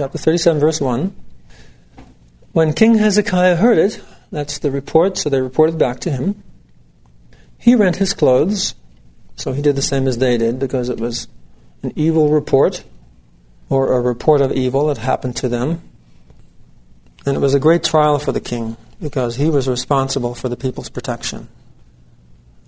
chapter 0.00 0.16
37, 0.16 0.58
verse 0.60 0.80
1. 0.80 1.14
When 2.52 2.72
King 2.72 2.94
Hezekiah 2.94 3.56
heard 3.56 3.76
it, 3.76 4.02
that's 4.32 4.58
the 4.60 4.70
report, 4.70 5.18
so 5.18 5.28
they 5.28 5.42
reported 5.42 5.76
back 5.76 6.00
to 6.00 6.10
him. 6.10 6.42
He 7.58 7.74
rent 7.74 7.96
his 7.96 8.14
clothes, 8.14 8.74
so 9.36 9.52
he 9.52 9.60
did 9.60 9.76
the 9.76 9.82
same 9.82 10.08
as 10.08 10.16
they 10.16 10.38
did 10.38 10.58
because 10.58 10.88
it 10.88 10.98
was 10.98 11.28
an 11.82 11.92
evil 11.96 12.30
report 12.30 12.82
or 13.68 13.92
a 13.92 14.00
report 14.00 14.40
of 14.40 14.52
evil 14.52 14.86
that 14.86 14.96
happened 14.96 15.36
to 15.36 15.50
them. 15.50 15.82
And 17.26 17.36
it 17.36 17.40
was 17.40 17.52
a 17.52 17.60
great 17.60 17.84
trial 17.84 18.18
for 18.18 18.32
the 18.32 18.40
king 18.40 18.78
because 19.02 19.36
he 19.36 19.50
was 19.50 19.68
responsible 19.68 20.34
for 20.34 20.48
the 20.48 20.56
people's 20.56 20.88
protection. 20.88 21.48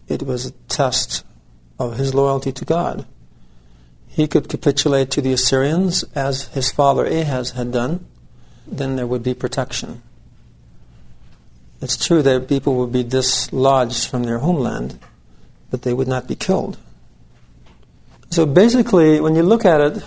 It 0.06 0.22
was 0.22 0.44
a 0.44 0.50
test 0.68 1.24
of 1.78 1.96
his 1.96 2.12
loyalty 2.12 2.52
to 2.52 2.66
God. 2.66 3.06
He 4.12 4.28
could 4.28 4.50
capitulate 4.50 5.10
to 5.12 5.22
the 5.22 5.32
Assyrians 5.32 6.04
as 6.14 6.48
his 6.48 6.70
father 6.70 7.06
Ahaz 7.06 7.52
had 7.52 7.72
done, 7.72 8.04
then 8.66 8.96
there 8.96 9.06
would 9.06 9.22
be 9.22 9.32
protection. 9.32 10.02
It's 11.80 11.96
true 11.96 12.20
that 12.20 12.46
people 12.46 12.74
would 12.76 12.92
be 12.92 13.04
dislodged 13.04 14.06
from 14.06 14.24
their 14.24 14.38
homeland, 14.38 14.98
but 15.70 15.80
they 15.80 15.94
would 15.94 16.08
not 16.08 16.28
be 16.28 16.34
killed. 16.34 16.76
So 18.28 18.44
basically, 18.44 19.18
when 19.18 19.34
you 19.34 19.42
look 19.42 19.64
at 19.64 19.80
it, 19.80 20.04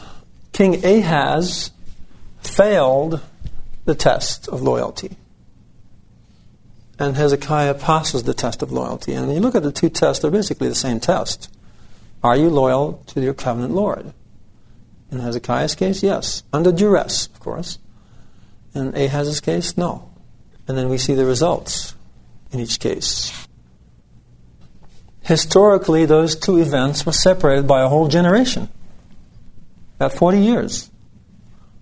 King 0.54 0.86
Ahaz 0.86 1.72
failed 2.42 3.22
the 3.86 3.96
test 3.96 4.48
of 4.48 4.62
loyalty. 4.62 5.18
And 7.00 7.16
Hezekiah 7.16 7.74
passes 7.74 8.24
the 8.24 8.36
test 8.36 8.62
of 8.62 8.72
loyalty. 8.72 9.14
And 9.14 9.34
you 9.34 9.40
look 9.40 9.56
at 9.56 9.64
the 9.64 9.72
two 9.72 9.90
tests, 9.90 10.22
they're 10.22 10.30
basically 10.30 10.70
the 10.70 10.76
same 10.76 11.00
test. 11.00 11.50
Are 12.26 12.36
you 12.36 12.50
loyal 12.50 13.04
to 13.14 13.22
your 13.22 13.36
covenant 13.36 13.76
Lord? 13.76 14.12
In 15.12 15.20
Hezekiah's 15.20 15.76
case, 15.76 16.02
yes. 16.02 16.42
Under 16.52 16.72
duress, 16.72 17.28
of 17.28 17.40
course. 17.40 17.78
In 18.74 18.96
Ahaz's 18.96 19.40
case, 19.42 19.78
no. 19.78 20.10
And 20.68 20.76
then 20.76 20.90
we 20.90 20.98
see 20.98 21.14
the 21.14 21.24
results 21.24 21.94
in 22.52 22.60
each 22.60 22.80
case. 22.80 23.32
Historically, 25.22 26.08
those 26.08 26.36
two 26.36 26.58
events 26.58 27.06
were 27.06 27.12
separated 27.12 27.68
by 27.68 27.84
a 27.84 27.90
whole 27.90 28.08
generation. 28.08 28.70
About 29.98 30.14
40 30.14 30.40
years. 30.40 30.90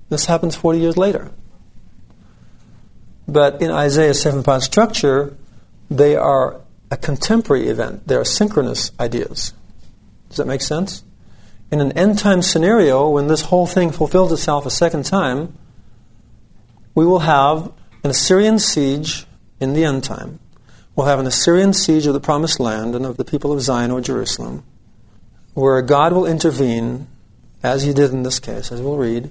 This 0.10 0.26
happens 0.26 0.58
40 0.58 0.78
years 0.78 0.98
later. 0.98 1.32
But 3.30 3.62
in 3.62 3.72
Isaiah's 3.72 4.22
seven 4.22 4.44
part 4.44 4.62
structure, 4.62 5.38
they 5.90 6.18
are 6.18 6.60
a 6.92 6.98
contemporary 6.98 7.70
event. 7.70 8.06
They 8.10 8.16
are 8.16 8.26
synchronous 8.26 8.92
ideas. 9.00 9.54
Does 10.34 10.38
that 10.38 10.48
make 10.48 10.62
sense? 10.62 11.04
In 11.72 11.80
an 11.80 11.92
end 11.92 12.18
time 12.18 12.42
scenario, 12.42 13.08
when 13.08 13.28
this 13.28 13.42
whole 13.42 13.68
thing 13.68 13.92
fulfills 13.92 14.32
itself 14.32 14.66
a 14.66 14.72
second 14.72 15.06
time, 15.06 15.56
we 16.96 17.06
will 17.06 17.20
have 17.20 17.72
an 18.04 18.10
Assyrian 18.10 18.58
siege 18.58 19.28
in 19.60 19.74
the 19.74 19.86
end 19.86 20.04
time. 20.04 20.40
We'll 20.96 21.06
have 21.06 21.20
an 21.20 21.28
Assyrian 21.28 21.74
siege 21.74 22.08
of 22.08 22.16
the 22.16 22.20
promised 22.20 22.60
land 22.60 22.96
and 22.96 23.06
of 23.06 23.18
the 23.18 23.24
people 23.24 23.54
of 23.54 23.62
Zion 23.62 23.92
or 23.92 24.02
Jerusalem, 24.02 24.64
where 25.54 25.80
God 25.84 26.14
will 26.14 26.26
intervene, 26.26 27.08
as 27.62 27.84
he 27.84 27.94
did 27.94 28.12
in 28.12 28.24
this 28.24 28.40
case, 28.40 28.72
as 28.72 28.82
we'll 28.82 28.98
read, 28.98 29.30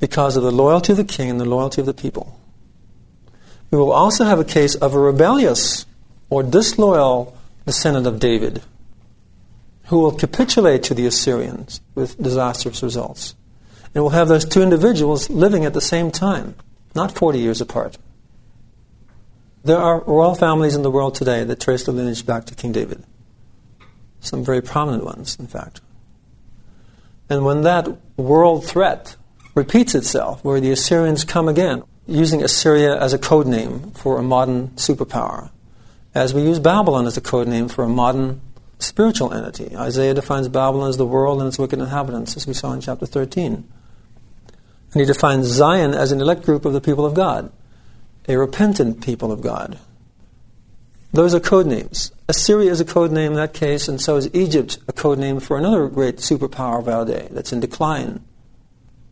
because 0.00 0.36
of 0.36 0.42
the 0.42 0.52
loyalty 0.52 0.92
of 0.92 0.98
the 0.98 1.04
king 1.04 1.30
and 1.30 1.40
the 1.40 1.46
loyalty 1.46 1.80
of 1.80 1.86
the 1.86 1.94
people. 1.94 2.38
We 3.70 3.78
will 3.78 3.92
also 3.92 4.24
have 4.24 4.38
a 4.38 4.44
case 4.44 4.74
of 4.74 4.92
a 4.92 4.98
rebellious 4.98 5.86
or 6.28 6.42
disloyal 6.42 7.34
descendant 7.64 8.06
of 8.06 8.20
David 8.20 8.60
who 9.90 9.98
will 9.98 10.12
capitulate 10.12 10.84
to 10.84 10.94
the 10.94 11.04
Assyrians 11.04 11.80
with 11.96 12.16
disastrous 12.22 12.80
results. 12.80 13.34
And 13.92 14.04
we'll 14.04 14.10
have 14.10 14.28
those 14.28 14.44
two 14.44 14.62
individuals 14.62 15.28
living 15.28 15.64
at 15.64 15.74
the 15.74 15.80
same 15.80 16.12
time 16.12 16.54
not 16.94 17.12
40 17.12 17.40
years 17.40 17.60
apart. 17.60 17.98
There 19.64 19.78
are 19.78 20.00
royal 20.02 20.36
families 20.36 20.76
in 20.76 20.82
the 20.82 20.92
world 20.92 21.16
today 21.16 21.42
that 21.42 21.58
trace 21.58 21.84
their 21.84 21.94
lineage 21.94 22.24
back 22.24 22.46
to 22.46 22.54
King 22.54 22.70
David. 22.70 23.02
Some 24.20 24.44
very 24.44 24.62
prominent 24.62 25.04
ones, 25.04 25.36
in 25.40 25.48
fact. 25.48 25.80
And 27.28 27.44
when 27.44 27.62
that 27.62 27.88
world 28.16 28.64
threat 28.64 29.16
repeats 29.56 29.96
itself, 29.96 30.44
where 30.44 30.60
the 30.60 30.70
Assyrians 30.70 31.24
come 31.24 31.48
again, 31.48 31.82
using 32.06 32.44
Assyria 32.44 32.96
as 32.96 33.12
a 33.12 33.18
code 33.18 33.48
name 33.48 33.90
for 33.90 34.18
a 34.18 34.22
modern 34.22 34.68
superpower, 34.70 35.50
as 36.14 36.32
we 36.32 36.42
use 36.42 36.60
Babylon 36.60 37.06
as 37.06 37.16
a 37.16 37.20
code 37.20 37.48
name 37.48 37.68
for 37.68 37.82
a 37.82 37.88
modern 37.88 38.40
spiritual 38.82 39.32
entity. 39.32 39.76
Isaiah 39.76 40.14
defines 40.14 40.48
Babylon 40.48 40.88
as 40.88 40.96
the 40.96 41.06
world 41.06 41.40
and 41.40 41.48
its 41.48 41.58
wicked 41.58 41.78
inhabitants, 41.78 42.36
as 42.36 42.46
we 42.46 42.54
saw 42.54 42.72
in 42.72 42.80
chapter 42.80 43.06
13. 43.06 43.64
And 44.92 45.00
he 45.00 45.04
defines 45.04 45.46
Zion 45.46 45.94
as 45.94 46.12
an 46.12 46.20
elect 46.20 46.42
group 46.42 46.64
of 46.64 46.72
the 46.72 46.80
people 46.80 47.06
of 47.06 47.14
God, 47.14 47.52
a 48.28 48.36
repentant 48.36 49.04
people 49.04 49.30
of 49.30 49.40
God. 49.40 49.78
Those 51.12 51.34
are 51.34 51.40
code 51.40 51.66
names. 51.66 52.12
Assyria 52.28 52.70
is 52.70 52.80
a 52.80 52.84
code 52.84 53.10
name 53.10 53.32
in 53.32 53.36
that 53.36 53.54
case, 53.54 53.88
and 53.88 54.00
so 54.00 54.16
is 54.16 54.32
Egypt 54.32 54.78
a 54.86 54.92
code 54.92 55.18
name 55.18 55.40
for 55.40 55.58
another 55.58 55.88
great 55.88 56.18
superpower 56.18 56.78
of 56.78 56.88
our 56.88 57.04
day 57.04 57.26
that's 57.32 57.52
in 57.52 57.58
decline, 57.58 58.24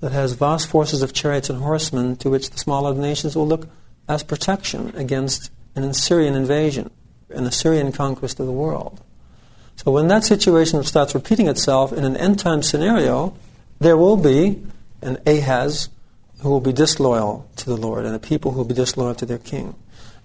that 0.01 0.13
has 0.13 0.35
vast 0.35 0.69
forces 0.69 1.03
of 1.03 1.13
chariots 1.13 1.51
and 1.51 1.61
horsemen 1.61 2.17
to 2.17 2.31
which 2.31 2.51
the 2.51 2.59
smaller 2.59 2.95
nations 2.95 3.35
will 3.35 3.49
look 3.49 3.69
as 4.09 4.23
protection 4.23 4.95
against 4.95 5.51
an 5.75 5.83
Assyrian 5.83 6.35
invasion, 6.35 6.91
an 7.31 7.47
Assyrian 7.47 7.91
conquest 7.91 8.39
of 8.39 8.47
the 8.47 8.53
world. 8.53 9.01
So 9.85 9.93
when 9.93 10.09
that 10.09 10.25
situation 10.25 10.83
starts 10.83 11.15
repeating 11.15 11.47
itself 11.47 11.93
in 11.93 12.05
an 12.05 12.17
end 12.17 12.41
time 12.41 12.65
scenario, 12.65 13.37
there 13.79 13.97
will 13.97 14.17
be 14.17 14.61
an 15.03 15.19
Ahaz, 15.25 15.89
who 16.41 16.51
will 16.51 16.61
be 16.61 16.73
disloyal 16.73 17.49
to 17.57 17.67
the 17.67 17.77
Lord, 17.77 18.05
and 18.05 18.15
a 18.15 18.19
people 18.19 18.51
who 18.51 18.59
will 18.59 18.65
be 18.65 18.75
disloyal 18.75 19.15
to 19.15 19.25
their 19.25 19.39
king. 19.39 19.77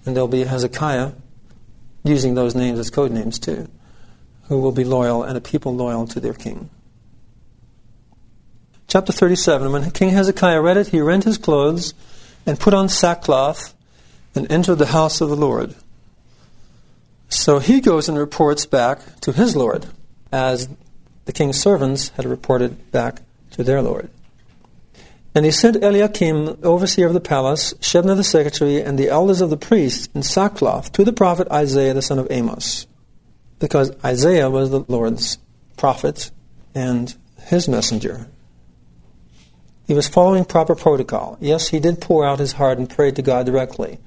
And 0.05 0.15
there'll 0.15 0.27
be 0.27 0.43
Hezekiah, 0.43 1.11
using 2.03 2.33
those 2.33 2.55
names 2.55 2.79
as 2.79 2.89
code 2.89 3.11
names 3.11 3.37
too, 3.37 3.69
who 4.47 4.59
will 4.59 4.71
be 4.71 4.83
loyal, 4.83 5.21
and 5.21 5.37
a 5.37 5.41
people 5.41 5.75
loyal 5.75 6.07
to 6.07 6.19
their 6.19 6.33
king. 6.33 6.71
Chapter 8.87 9.13
37 9.13 9.71
When 9.71 9.91
King 9.91 10.09
Hezekiah 10.09 10.61
read 10.61 10.77
it, 10.77 10.87
he 10.87 10.99
rent 10.99 11.25
his 11.25 11.37
clothes 11.37 11.93
and 12.47 12.59
put 12.59 12.73
on 12.73 12.89
sackcloth 12.89 13.75
and 14.33 14.51
entered 14.51 14.79
the 14.79 14.87
house 14.87 15.21
of 15.21 15.29
the 15.29 15.35
Lord. 15.35 15.75
So 17.33 17.57
he 17.57 17.81
goes 17.81 18.07
and 18.07 18.17
reports 18.17 18.67
back 18.67 19.19
to 19.21 19.31
his 19.31 19.55
Lord, 19.55 19.87
as 20.31 20.69
the 21.25 21.33
king's 21.33 21.59
servants 21.59 22.09
had 22.09 22.25
reported 22.25 22.91
back 22.91 23.21
to 23.51 23.63
their 23.63 23.81
Lord. 23.81 24.09
And 25.33 25.43
he 25.43 25.51
sent 25.51 25.83
Eliakim, 25.83 26.59
overseer 26.61 27.07
of 27.07 27.13
the 27.13 27.19
palace, 27.19 27.73
Shebna 27.81 28.15
the 28.15 28.23
secretary, 28.23 28.81
and 28.81 28.99
the 28.99 29.09
elders 29.09 29.41
of 29.41 29.49
the 29.49 29.57
priests 29.57 30.07
in 30.13 30.21
sackcloth 30.21 30.91
to 30.91 31.03
the 31.03 31.11
prophet 31.11 31.47
Isaiah 31.51 31.95
the 31.95 32.03
son 32.03 32.19
of 32.19 32.29
Amoz, 32.29 32.85
because 33.57 33.91
Isaiah 34.05 34.51
was 34.51 34.69
the 34.69 34.85
Lord's 34.87 35.39
prophet 35.75 36.29
and 36.75 37.13
his 37.41 37.67
messenger. 37.67 38.27
He 39.87 39.95
was 39.95 40.07
following 40.07 40.45
proper 40.45 40.75
protocol. 40.75 41.37
Yes, 41.41 41.67
he 41.69 41.79
did 41.79 41.99
pour 41.99 42.25
out 42.25 42.39
his 42.39 42.53
heart 42.53 42.77
and 42.77 42.89
prayed 42.89 43.15
to 43.15 43.23
God 43.23 43.47
directly, 43.47 43.99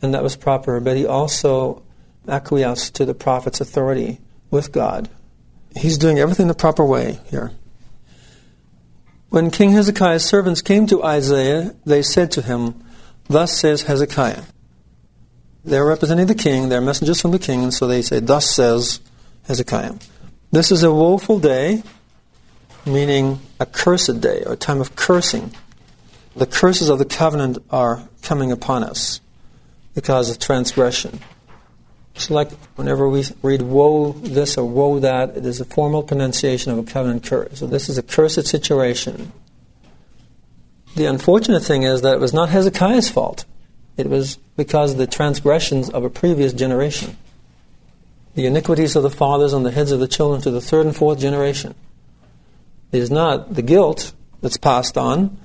and 0.00 0.14
that 0.14 0.22
was 0.22 0.34
proper, 0.34 0.80
but 0.80 0.96
he 0.96 1.06
also 1.06 1.83
acquiesced 2.28 2.94
to 2.96 3.04
the 3.04 3.14
prophet's 3.14 3.60
authority 3.60 4.20
with 4.50 4.72
God. 4.72 5.08
He's 5.76 5.98
doing 5.98 6.18
everything 6.18 6.48
the 6.48 6.54
proper 6.54 6.84
way 6.84 7.20
here. 7.30 7.52
When 9.30 9.50
King 9.50 9.72
Hezekiah's 9.72 10.24
servants 10.24 10.62
came 10.62 10.86
to 10.86 11.02
Isaiah, 11.02 11.74
they 11.84 12.02
said 12.02 12.30
to 12.32 12.42
him, 12.42 12.84
Thus 13.28 13.58
says 13.58 13.82
Hezekiah. 13.82 14.44
They're 15.64 15.84
representing 15.84 16.26
the 16.26 16.34
king, 16.34 16.68
they're 16.68 16.80
messengers 16.80 17.20
from 17.20 17.32
the 17.32 17.38
king, 17.38 17.62
and 17.62 17.74
so 17.74 17.86
they 17.86 18.02
say, 18.02 18.20
Thus 18.20 18.54
says 18.54 19.00
Hezekiah. 19.48 19.94
This 20.52 20.70
is 20.70 20.82
a 20.84 20.92
woeful 20.92 21.40
day, 21.40 21.82
meaning 22.86 23.40
a 23.58 23.66
cursed 23.66 24.20
day, 24.20 24.44
or 24.44 24.52
a 24.52 24.56
time 24.56 24.80
of 24.80 24.94
cursing. 24.94 25.52
The 26.36 26.46
curses 26.46 26.88
of 26.88 26.98
the 26.98 27.04
covenant 27.04 27.58
are 27.70 28.08
coming 28.22 28.52
upon 28.52 28.84
us 28.84 29.20
because 29.94 30.30
of 30.30 30.38
transgression. 30.38 31.20
It's 32.14 32.30
like 32.30 32.52
whenever 32.76 33.08
we 33.08 33.24
read 33.42 33.62
woe 33.62 34.12
this 34.12 34.56
or 34.56 34.64
woe 34.64 35.00
that, 35.00 35.36
it 35.36 35.44
is 35.44 35.60
a 35.60 35.64
formal 35.64 36.02
pronunciation 36.02 36.72
of 36.72 36.78
a 36.78 36.84
covenant 36.84 37.24
curse. 37.24 37.58
So 37.58 37.66
this 37.66 37.88
is 37.88 37.98
a 37.98 38.02
cursed 38.02 38.46
situation. 38.46 39.32
The 40.96 41.06
unfortunate 41.06 41.64
thing 41.64 41.82
is 41.82 42.02
that 42.02 42.14
it 42.14 42.20
was 42.20 42.32
not 42.32 42.50
Hezekiah's 42.50 43.10
fault. 43.10 43.44
It 43.96 44.08
was 44.08 44.36
because 44.56 44.92
of 44.92 44.98
the 44.98 45.08
transgressions 45.08 45.90
of 45.90 46.04
a 46.04 46.10
previous 46.10 46.52
generation. 46.52 47.16
The 48.36 48.46
iniquities 48.46 48.94
of 48.94 49.02
the 49.02 49.10
fathers 49.10 49.52
on 49.52 49.64
the 49.64 49.70
heads 49.72 49.92
of 49.92 50.00
the 50.00 50.08
children 50.08 50.40
to 50.42 50.50
the 50.50 50.60
third 50.60 50.86
and 50.86 50.94
fourth 50.94 51.18
generation. 51.18 51.74
It 52.92 52.98
is 52.98 53.10
not 53.10 53.54
the 53.54 53.62
guilt 53.62 54.12
that's 54.40 54.56
passed 54.56 54.96
on, 54.96 55.36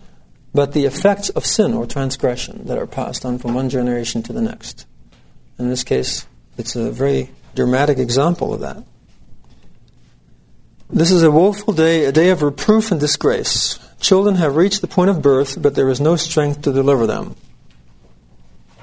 but 0.53 0.73
the 0.73 0.85
effects 0.85 1.29
of 1.29 1.45
sin 1.45 1.73
or 1.73 1.85
transgression 1.87 2.65
that 2.65 2.77
are 2.77 2.87
passed 2.87 3.25
on 3.25 3.39
from 3.39 3.53
one 3.55 3.69
generation 3.69 4.21
to 4.23 4.33
the 4.33 4.41
next. 4.41 4.85
In 5.57 5.69
this 5.69 5.83
case, 5.83 6.25
it's 6.59 6.75
a 6.75 6.91
very 6.91 7.31
dramatic 7.55 7.97
example 7.97 8.53
of 8.53 8.59
that. 8.59 8.83
This 10.91 11.11
is 11.11 11.23
a 11.23 11.31
woeful 11.31 11.73
day, 11.73 12.05
a 12.05 12.11
day 12.11 12.29
of 12.29 12.41
reproof 12.41 12.91
and 12.91 12.99
disgrace 12.99 13.79
Children 13.99 14.35
have 14.35 14.55
reached 14.55 14.81
the 14.81 14.87
point 14.87 15.09
of 15.09 15.21
birth, 15.21 15.61
but 15.61 15.75
there 15.75 15.89
is 15.89 15.99
no 15.99 16.15
strength 16.15 16.61
to 16.61 16.71
deliver 16.71 17.05
them. 17.05 17.35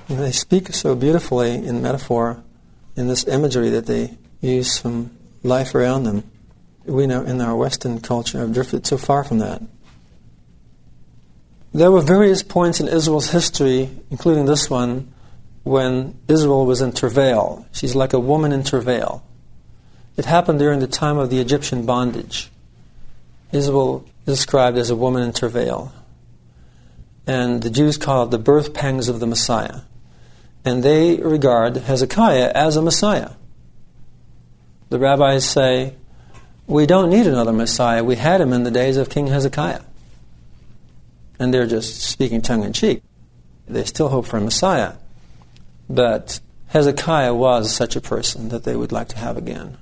And 0.09 0.19
they 0.19 0.33
speak 0.33 0.73
so 0.75 0.95
beautifully 0.95 1.55
in 1.55 1.83
metaphor, 1.83 2.43
in 2.97 3.09
this 3.09 3.27
imagery 3.27 3.71
that 3.71 3.87
they 3.87 4.19
use 4.41 4.79
from 4.79 5.17
life 5.43 5.75
around 5.75 6.05
them. 6.05 6.31
We 6.85 7.07
know 7.07 7.23
in 7.23 7.41
our 7.41 7.57
Western 7.57 8.01
culture 8.01 8.39
have 8.39 8.53
drifted 8.53 8.87
so 8.87 8.99
far 8.99 9.25
from 9.25 9.39
that. 9.39 9.63
There 11.73 11.91
were 11.91 12.03
various 12.03 12.43
points 12.43 12.79
in 12.79 12.89
Israel's 12.89 13.31
history, 13.31 13.91
including 14.11 14.45
this 14.45 14.71
one, 14.71 15.13
when 15.67 16.17
Israel 16.29 16.65
was 16.65 16.81
in 16.81 16.93
travail. 16.93 17.67
She's 17.73 17.97
like 17.97 18.13
a 18.13 18.21
woman 18.21 18.53
in 18.53 18.63
travail. 18.63 19.25
It 20.17 20.25
happened 20.25 20.61
during 20.61 20.79
the 20.79 20.87
time 20.87 21.19
of 21.19 21.29
the 21.29 21.41
Egyptian 21.41 21.85
bondage. 21.85 22.51
Israel 23.51 24.05
is 24.27 24.37
described 24.37 24.79
as 24.79 24.91
a 24.91 24.97
woman 24.97 25.25
in 25.25 25.33
travail. 25.33 25.93
And 27.27 27.63
the 27.63 27.71
Jews 27.71 27.97
call 27.97 28.25
it 28.25 28.31
the 28.31 28.39
birth 28.39 28.75
pangs 28.75 29.09
of 29.09 29.19
the 29.19 29.27
Messiah. 29.27 29.81
And 30.65 30.85
they 30.85 31.17
regard 31.17 31.77
Hezekiah 31.77 32.53
as 32.55 32.77
a 32.77 32.83
Messiah. 32.83 33.33
The 34.91 35.01
rabbis 35.01 35.45
say, 35.45 35.95
we 36.69 36.87
don't 36.87 37.11
need 37.11 37.27
another 37.27 37.53
Messiah. 37.53 38.05
We 38.05 38.15
had 38.15 38.41
him 38.41 38.53
in 38.53 38.63
the 38.63 38.71
days 38.71 38.97
of 38.97 39.11
King 39.11 39.27
Hezekiah 39.27 39.83
and 41.39 41.53
they're 41.53 41.67
just 41.67 42.01
speaking 42.03 42.41
tongue 42.41 42.65
in 42.65 42.73
cheek. 42.73 43.03
They 43.69 43.85
still 43.85 44.09
hope 44.09 44.27
for 44.27 44.37
a 44.37 44.41
Messiah. 44.41 44.93
But 45.89 46.41
Hezekiah 46.69 47.35
was 47.35 47.75
such 47.75 47.97
a 47.97 48.01
person 48.01 48.49
that 48.49 48.65
they 48.65 48.77
would 48.77 48.93
like 48.93 49.09
to 49.09 49.19
have 49.19 49.37
again. 49.37 49.79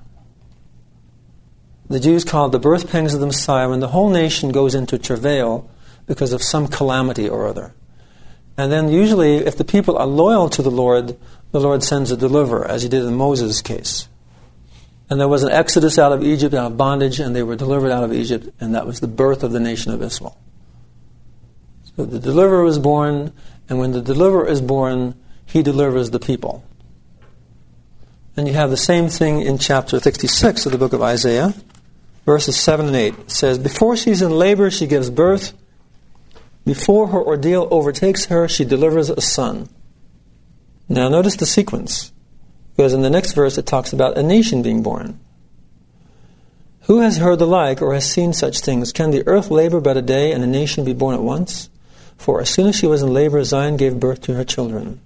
The 1.88 2.00
Jews 2.00 2.24
call 2.24 2.48
the 2.48 2.58
birth 2.58 2.90
pangs 2.90 3.14
of 3.14 3.20
the 3.20 3.26
Messiah 3.26 3.68
when 3.68 3.80
the 3.80 3.88
whole 3.88 4.08
nation 4.08 4.52
goes 4.52 4.74
into 4.74 4.98
travail 4.98 5.70
because 6.06 6.32
of 6.32 6.42
some 6.42 6.68
calamity 6.68 7.28
or 7.28 7.46
other. 7.46 7.74
And 8.56 8.70
then 8.70 8.88
usually, 8.88 9.36
if 9.36 9.56
the 9.56 9.64
people 9.64 9.98
are 9.98 10.06
loyal 10.06 10.48
to 10.50 10.62
the 10.62 10.70
Lord, 10.70 11.16
the 11.50 11.60
Lord 11.60 11.82
sends 11.82 12.10
a 12.10 12.16
deliverer, 12.16 12.66
as 12.66 12.82
he 12.82 12.88
did 12.88 13.04
in 13.04 13.14
Moses' 13.14 13.60
case. 13.60 14.08
And 15.10 15.20
there 15.20 15.28
was 15.28 15.42
an 15.42 15.50
exodus 15.50 15.98
out 15.98 16.12
of 16.12 16.22
Egypt, 16.22 16.54
out 16.54 16.72
of 16.72 16.78
bondage, 16.78 17.20
and 17.20 17.34
they 17.34 17.42
were 17.42 17.56
delivered 17.56 17.90
out 17.90 18.04
of 18.04 18.12
Egypt, 18.12 18.48
and 18.60 18.74
that 18.74 18.86
was 18.86 19.00
the 19.00 19.08
birth 19.08 19.42
of 19.42 19.52
the 19.52 19.60
nation 19.60 19.92
of 19.92 20.02
Israel. 20.02 20.38
So 21.96 22.04
the 22.04 22.18
deliverer 22.18 22.64
is 22.66 22.78
born, 22.78 23.32
and 23.68 23.78
when 23.78 23.92
the 23.92 24.00
deliverer 24.00 24.46
is 24.46 24.60
born, 24.60 25.14
he 25.46 25.62
delivers 25.62 26.10
the 26.10 26.20
people. 26.20 26.64
And 28.36 28.48
you 28.48 28.54
have 28.54 28.70
the 28.70 28.76
same 28.76 29.08
thing 29.08 29.42
in 29.42 29.58
chapter 29.58 30.00
66 30.00 30.66
of 30.66 30.72
the 30.72 30.78
book 30.78 30.92
of 30.92 31.02
Isaiah, 31.02 31.54
verses 32.26 32.56
7 32.56 32.86
and 32.86 32.96
8. 32.96 33.14
It 33.14 33.30
says, 33.30 33.58
Before 33.58 33.96
she's 33.96 34.22
in 34.22 34.32
labor, 34.32 34.70
she 34.70 34.86
gives 34.86 35.10
birth. 35.10 35.52
Before 36.64 37.08
her 37.08 37.22
ordeal 37.22 37.68
overtakes 37.70 38.26
her, 38.26 38.48
she 38.48 38.64
delivers 38.64 39.10
a 39.10 39.20
son. 39.20 39.68
Now, 40.88 41.08
notice 41.08 41.36
the 41.36 41.46
sequence, 41.46 42.12
because 42.76 42.92
in 42.92 43.02
the 43.02 43.10
next 43.10 43.32
verse 43.32 43.56
it 43.56 43.66
talks 43.66 43.92
about 43.92 44.18
a 44.18 44.22
nation 44.22 44.62
being 44.62 44.82
born. 44.82 45.20
Who 46.82 47.00
has 47.00 47.16
heard 47.16 47.38
the 47.38 47.46
like 47.46 47.80
or 47.80 47.94
has 47.94 48.10
seen 48.10 48.32
such 48.32 48.60
things? 48.60 48.92
Can 48.92 49.10
the 49.10 49.26
earth 49.26 49.50
labor 49.50 49.80
but 49.80 49.96
a 49.96 50.02
day 50.02 50.32
and 50.32 50.44
a 50.44 50.46
nation 50.46 50.84
be 50.84 50.92
born 50.92 51.14
at 51.14 51.22
once? 51.22 51.70
For 52.18 52.40
as 52.40 52.50
soon 52.50 52.66
as 52.66 52.76
she 52.76 52.86
was 52.86 53.02
in 53.02 53.12
labor, 53.12 53.42
Zion 53.44 53.76
gave 53.76 53.98
birth 53.98 54.20
to 54.22 54.34
her 54.34 54.44
children. 54.44 55.00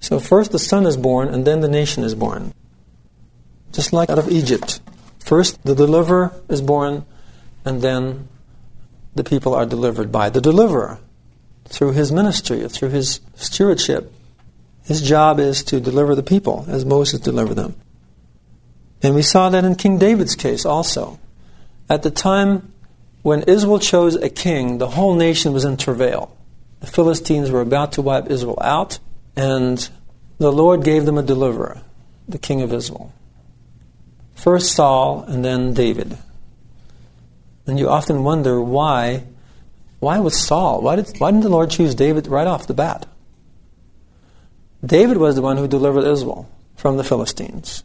So 0.00 0.18
first 0.20 0.52
the 0.52 0.58
son 0.58 0.86
is 0.86 0.96
born, 0.96 1.28
and 1.28 1.44
then 1.44 1.60
the 1.60 1.68
nation 1.68 2.04
is 2.04 2.14
born. 2.14 2.52
Just 3.72 3.92
like 3.92 4.10
out 4.10 4.18
of 4.18 4.30
Egypt. 4.30 4.80
First 5.18 5.62
the 5.64 5.74
deliverer 5.74 6.32
is 6.48 6.62
born, 6.62 7.04
and 7.64 7.82
then 7.82 8.28
the 9.14 9.24
people 9.24 9.54
are 9.54 9.66
delivered 9.66 10.10
by 10.10 10.30
the 10.30 10.40
deliverer 10.40 10.98
through 11.66 11.92
his 11.92 12.10
ministry, 12.10 12.66
through 12.68 12.90
his 12.90 13.20
stewardship. 13.34 14.12
His 14.84 15.02
job 15.02 15.38
is 15.38 15.62
to 15.64 15.80
deliver 15.80 16.14
the 16.14 16.22
people 16.22 16.64
as 16.68 16.84
Moses 16.84 17.20
delivered 17.20 17.56
them. 17.56 17.74
And 19.02 19.14
we 19.14 19.22
saw 19.22 19.50
that 19.50 19.64
in 19.64 19.74
King 19.74 19.98
David's 19.98 20.34
case 20.34 20.64
also. 20.64 21.18
At 21.90 22.02
the 22.02 22.10
time 22.10 22.72
when 23.22 23.42
Israel 23.42 23.78
chose 23.78 24.14
a 24.16 24.30
king, 24.30 24.78
the 24.78 24.88
whole 24.88 25.14
nation 25.14 25.52
was 25.52 25.64
in 25.64 25.76
travail. 25.76 26.34
The 26.80 26.86
Philistines 26.86 27.50
were 27.50 27.60
about 27.60 27.92
to 27.92 28.02
wipe 28.02 28.30
Israel 28.30 28.58
out, 28.60 28.98
and 29.38 29.88
the 30.38 30.50
Lord 30.50 30.82
gave 30.82 31.06
them 31.06 31.16
a 31.16 31.22
deliverer, 31.22 31.80
the 32.28 32.38
king 32.38 32.60
of 32.60 32.72
Israel. 32.72 33.12
First 34.34 34.72
Saul, 34.72 35.22
and 35.22 35.44
then 35.44 35.72
David. 35.74 36.18
And 37.66 37.78
you 37.78 37.88
often 37.88 38.24
wonder 38.24 38.60
why. 38.60 39.24
Why 40.00 40.18
was 40.18 40.36
Saul? 40.36 40.80
Why, 40.80 40.96
did, 40.96 41.18
why 41.18 41.30
didn't 41.30 41.44
the 41.44 41.50
Lord 41.50 41.70
choose 41.70 41.94
David 41.94 42.26
right 42.26 42.46
off 42.46 42.66
the 42.66 42.74
bat? 42.74 43.06
David 44.84 45.18
was 45.18 45.36
the 45.36 45.42
one 45.42 45.56
who 45.56 45.68
delivered 45.68 46.04
Israel 46.04 46.48
from 46.76 46.96
the 46.96 47.04
Philistines. 47.04 47.84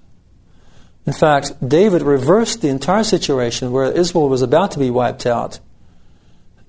In 1.06 1.14
fact, 1.14 1.54
David 1.68 2.02
reversed 2.02 2.62
the 2.62 2.70
entire 2.70 3.04
situation 3.04 3.72
where 3.72 3.92
Israel 3.92 4.30
was 4.30 4.42
about 4.42 4.72
to 4.72 4.80
be 4.80 4.90
wiped 4.90 5.26
out. 5.26 5.60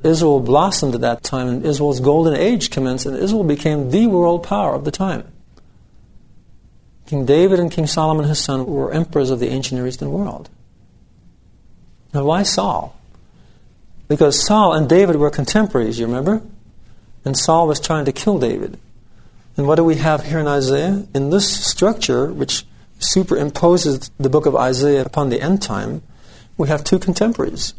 Israel 0.05 0.41
blossomed 0.41 0.95
at 0.95 1.01
that 1.01 1.23
time, 1.23 1.49
and 1.49 1.65
Israel's 1.65 2.01
golden 2.01 2.35
age 2.35 2.71
commenced, 2.71 3.06
and 3.06 3.17
Israel 3.17 3.43
became 3.43 3.91
the 3.91 4.06
world 4.06 4.43
power 4.43 4.75
of 4.75 4.85
the 4.85 4.91
time. 4.91 5.27
King 7.06 7.25
David 7.25 7.59
and 7.59 7.71
King 7.71 7.87
Solomon, 7.87 8.27
his 8.27 8.39
son, 8.39 8.67
were 8.67 8.93
emperors 8.93 9.31
of 9.31 9.41
the 9.41 9.49
ancient 9.49 9.79
Near 9.79 9.89
Eastern 9.89 10.12
world. 10.12 10.51
Now, 12.12 12.25
why 12.25 12.43
Saul? 12.43 12.97
Because 14.06 14.45
Saul 14.45 14.75
and 14.75 14.89
David 14.89 15.17
were 15.17 15.31
contemporaries, 15.31 15.99
you 15.99 16.06
remember? 16.06 16.43
And 17.25 17.37
Saul 17.37 17.67
was 17.67 17.81
trying 17.81 18.05
to 18.05 18.12
kill 18.12 18.39
David. 18.39 18.79
And 19.56 19.67
what 19.67 19.77
do 19.77 19.85
we 19.85 19.97
have 19.97 20.25
here 20.25 20.39
in 20.39 20.47
Isaiah? 20.47 21.06
In 21.15 21.31
this 21.31 21.49
structure, 21.67 22.33
which 22.33 22.65
superimposes 22.99 24.11
the 24.19 24.29
book 24.29 24.47
of 24.47 24.55
Isaiah 24.55 25.05
upon 25.05 25.31
the 25.31 25.41
end 25.41 25.62
time, 25.62 26.03
we 26.56 26.69
have 26.69 26.85
two 26.85 26.99
contemporaries 26.99 27.75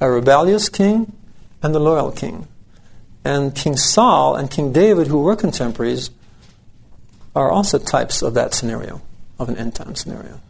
a 0.00 0.10
rebellious 0.10 0.70
king 0.70 1.12
and 1.62 1.74
the 1.74 1.80
loyal 1.80 2.10
king. 2.10 2.48
And 3.24 3.54
King 3.54 3.76
Saul 3.76 4.34
and 4.36 4.50
King 4.50 4.72
David, 4.72 5.06
who 5.06 5.20
were 5.20 5.36
contemporaries, 5.36 6.10
are 7.34 7.50
also 7.50 7.78
types 7.78 8.22
of 8.22 8.34
that 8.34 8.54
scenario, 8.54 9.02
of 9.38 9.48
an 9.48 9.56
end 9.56 9.74
time 9.74 9.94
scenario. 9.94 10.40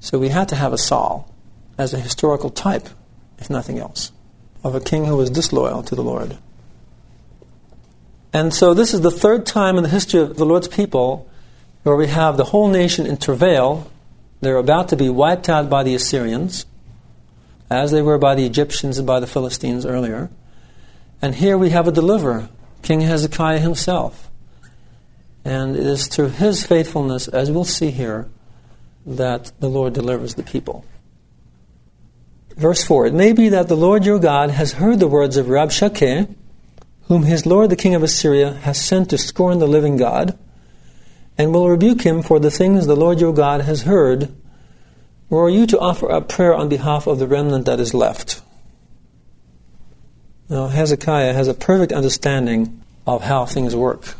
So 0.00 0.18
we 0.18 0.28
had 0.28 0.48
to 0.48 0.56
have 0.56 0.72
a 0.72 0.78
Saul 0.78 1.32
as 1.76 1.92
a 1.92 2.00
historical 2.00 2.50
type, 2.50 2.88
if 3.38 3.50
nothing 3.50 3.78
else, 3.78 4.12
of 4.64 4.74
a 4.74 4.80
king 4.80 5.04
who 5.04 5.16
was 5.16 5.30
disloyal 5.30 5.82
to 5.84 5.94
the 5.94 6.02
Lord. 6.02 6.38
And 8.32 8.52
so 8.52 8.74
this 8.74 8.92
is 8.92 9.00
the 9.00 9.10
third 9.10 9.46
time 9.46 9.76
in 9.76 9.82
the 9.82 9.88
history 9.88 10.20
of 10.20 10.36
the 10.36 10.44
Lord's 10.44 10.68
people 10.68 11.28
where 11.82 11.96
we 11.96 12.08
have 12.08 12.36
the 12.36 12.44
whole 12.44 12.68
nation 12.68 13.06
in 13.06 13.16
travail. 13.16 13.90
They're 14.40 14.56
about 14.56 14.88
to 14.88 14.96
be 14.96 15.08
wiped 15.08 15.48
out 15.48 15.70
by 15.70 15.82
the 15.82 15.94
Assyrians, 15.94 16.66
as 17.70 17.90
they 17.90 18.02
were 18.02 18.18
by 18.18 18.34
the 18.34 18.46
Egyptians 18.46 18.98
and 18.98 19.06
by 19.06 19.20
the 19.20 19.26
Philistines 19.26 19.84
earlier. 19.84 20.30
And 21.20 21.34
here 21.34 21.58
we 21.58 21.70
have 21.70 21.88
a 21.88 21.92
deliverer, 21.92 22.48
King 22.82 23.00
Hezekiah 23.02 23.58
himself. 23.58 24.30
And 25.44 25.76
it 25.76 25.86
is 25.86 26.06
through 26.06 26.30
his 26.30 26.64
faithfulness, 26.64 27.28
as 27.28 27.50
we'll 27.50 27.64
see 27.64 27.90
here, 27.90 28.28
that 29.06 29.52
the 29.60 29.68
Lord 29.68 29.94
delivers 29.94 30.34
the 30.34 30.42
people. 30.42 30.84
Verse 32.56 32.84
4 32.84 33.06
It 33.06 33.14
may 33.14 33.32
be 33.32 33.48
that 33.50 33.68
the 33.68 33.76
Lord 33.76 34.04
your 34.04 34.18
God 34.18 34.50
has 34.50 34.72
heard 34.72 35.00
the 35.00 35.08
words 35.08 35.36
of 35.36 35.46
Rabshakeh, 35.46 36.34
whom 37.06 37.22
his 37.22 37.46
lord 37.46 37.70
the 37.70 37.76
king 37.76 37.94
of 37.94 38.02
Assyria 38.02 38.52
has 38.52 38.80
sent 38.80 39.10
to 39.10 39.18
scorn 39.18 39.58
the 39.58 39.66
living 39.66 39.96
God 39.96 40.38
and 41.38 41.54
will 41.54 41.68
rebuke 41.68 42.02
him 42.02 42.22
for 42.22 42.38
the 42.38 42.50
things 42.50 42.86
the 42.86 42.96
Lord 42.96 43.20
your 43.20 43.32
God 43.32 43.62
has 43.62 43.82
heard, 43.82 44.34
or 45.30 45.46
are 45.46 45.50
you 45.50 45.66
to 45.66 45.78
offer 45.78 46.10
up 46.10 46.28
prayer 46.28 46.54
on 46.54 46.68
behalf 46.68 47.06
of 47.06 47.18
the 47.18 47.26
remnant 47.26 47.66
that 47.66 47.80
is 47.80 47.94
left? 47.94 48.40
Now, 50.48 50.68
Hezekiah 50.68 51.34
has 51.34 51.48
a 51.48 51.54
perfect 51.54 51.92
understanding 51.92 52.82
of 53.06 53.22
how 53.22 53.44
things 53.44 53.76
work, 53.76 54.14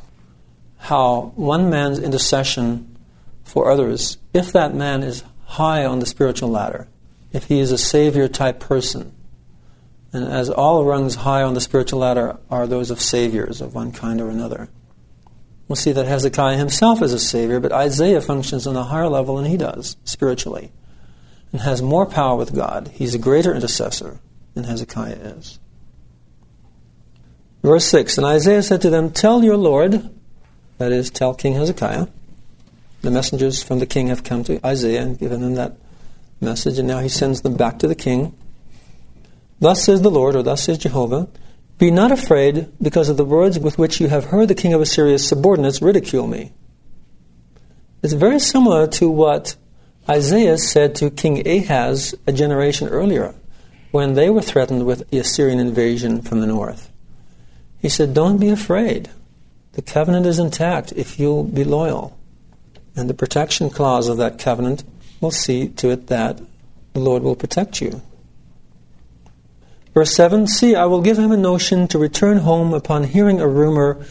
how 0.79 1.33
one 1.37 1.71
man's 1.71 1.99
intercession 1.99 2.97
for 3.45 3.71
others, 3.71 4.19
if 4.35 4.53
that 4.53 4.75
man 4.75 5.03
is 5.03 5.25
high 5.47 5.85
on 5.85 6.00
the 6.00 6.07
spiritual 6.07 6.50
ladder, 6.50 6.87
if 7.33 7.45
he 7.45 7.61
is 7.61 7.73
a 7.73 7.79
savior 7.79 8.29
type 8.29 8.61
person, 8.61 9.12
and 10.12 10.25
as 10.25 10.50
all 10.50 10.85
rungs 10.85 11.17
high 11.17 11.43
on 11.43 11.55
the 11.55 11.61
spiritual 11.61 12.00
ladder 12.00 12.38
are 12.50 12.67
those 12.67 12.91
of 12.91 13.00
saviors 13.00 13.61
of 13.61 13.75
one 13.75 13.93
kind 13.93 14.21
or 14.21 14.29
another, 14.29 14.69
We'll 15.69 15.77
see 15.77 15.93
that 15.93 16.07
Hezekiah 16.07 16.57
himself 16.57 17.03
is 17.03 17.12
a 17.12 17.19
savior, 17.19 17.61
but 17.61 17.73
Isaiah 17.73 18.23
functions 18.23 18.67
on 18.67 18.75
a 18.75 18.85
higher 18.85 19.09
level 19.09 19.37
than 19.37 19.45
he 19.45 19.59
does 19.59 19.99
spiritually 20.03 20.73
and 21.52 21.61
has 21.62 21.83
more 21.83 22.07
power 22.07 22.37
with 22.37 22.55
God. 22.55 22.90
He's 22.95 23.14
a 23.14 23.19
greater 23.19 23.55
intercessor 23.55 24.21
than 24.55 24.64
Hezekiah 24.64 25.14
is. 25.14 25.59
Verse 27.62 27.85
6 27.87 28.19
And 28.19 28.26
Isaiah 28.26 28.62
said 28.62 28.83
to 28.83 28.90
them, 28.90 29.11
Tell 29.11 29.43
your 29.43 29.57
Lord, 29.57 30.11
that 30.78 30.93
is, 30.93 31.11
tell 31.11 31.35
King 31.35 31.55
Hezekiah, 31.55 32.07
the 33.02 33.11
messengers 33.11 33.62
from 33.62 33.78
the 33.78 33.87
king 33.87 34.09
have 34.09 34.25
come 34.25 34.45
to 34.45 34.64
Isaiah 34.67 35.02
and 35.02 35.19
given 35.19 35.43
him 35.43 35.55
that 35.55 35.76
message, 36.40 36.78
and 36.78 36.88
now 36.88 37.00
he 37.00 37.09
sends 37.09 37.43
them 37.43 37.57
back 37.57 37.78
to 37.81 37.88
the 37.88 37.95
king. 37.95 38.37
Thus 39.61 39.83
says 39.83 40.02
the 40.02 40.11
Lord, 40.11 40.37
or 40.37 40.43
thus 40.43 40.64
says 40.64 40.78
Jehovah, 40.78 41.28
Be 41.78 41.90
not 41.90 42.12
afraid 42.12 42.69
because 42.81 43.09
of 43.09 43.17
the 43.17 43.25
words 43.25 43.59
with 43.59 43.78
which 43.78 44.00
you 44.00 44.09
have 44.09 44.26
heard 44.26 44.49
the 44.49 44.55
king 44.55 44.73
of 44.73 44.81
Assyria's 44.81 45.26
subordinates 45.26 45.83
ridicule 45.83 46.26
me. 46.26 46.52
It's 48.02 48.12
very 48.12 48.38
similar 48.38 48.87
to 48.87 49.11
what 49.11 49.57
Isaiah 50.11 50.57
said 50.57 50.95
to 50.97 51.11
King 51.11 51.47
Ahaz 51.47 52.15
a 52.27 52.33
generation 52.33 52.88
earlier 52.88 53.35
when 53.91 54.15
they 54.15 54.31
were 54.31 54.41
threatened 54.41 54.87
with 54.87 55.09
the 55.11 55.19
Assyrian 55.19 55.59
invasion 55.59 56.23
from 56.23 56.41
the 56.41 56.47
north. 56.47 56.91
He 57.81 57.88
said, 57.88 58.15
Don't 58.15 58.38
be 58.38 58.49
afraid. 58.49 59.11
The 59.73 59.83
covenant 59.83 60.25
is 60.25 60.38
intact 60.38 60.93
if 60.93 61.19
you'll 61.19 61.45
be 61.45 61.62
loyal. 61.62 62.19
And 62.97 63.09
the 63.09 63.15
protection 63.15 63.71
clause 63.71 64.09
of 64.09 64.17
that 64.17 64.38
covenant 64.38 64.83
will 65.21 65.31
see 65.31 65.69
to 65.69 65.91
it 65.91 66.07
that 66.09 66.41
the 66.95 67.00
Lord 67.00 67.23
will 67.23 67.37
protect 67.37 67.81
you. 67.81 68.00
Verse 69.95 70.15
7 70.15 70.47
See, 70.47 70.75
I 70.75 70.87
will 70.87 71.03
give 71.03 71.19
him 71.19 71.33
a 71.33 71.37
notion 71.37 71.87
to 71.88 71.99
return 71.99 72.38
home 72.38 72.73
upon 72.73 73.05
hearing 73.05 73.41
a 73.41 73.49
rumor, 73.49 74.05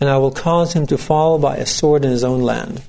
and 0.00 0.08
I 0.08 0.16
will 0.18 0.30
cause 0.30 0.72
him 0.72 0.86
to 0.86 0.98
fall 0.98 1.38
by 1.38 1.56
a 1.56 1.66
sword 1.66 2.04
in 2.04 2.10
his 2.10 2.24
own 2.24 2.40
land. 2.40 2.82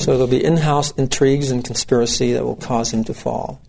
So 0.00 0.12
there'll 0.12 0.28
be 0.28 0.42
in 0.42 0.56
house 0.56 0.92
intrigues 0.92 1.50
and 1.50 1.62
conspiracy 1.62 2.32
that 2.32 2.42
will 2.42 2.56
cause 2.56 2.90
him 2.90 3.04
to 3.04 3.12
fall. 3.12 3.60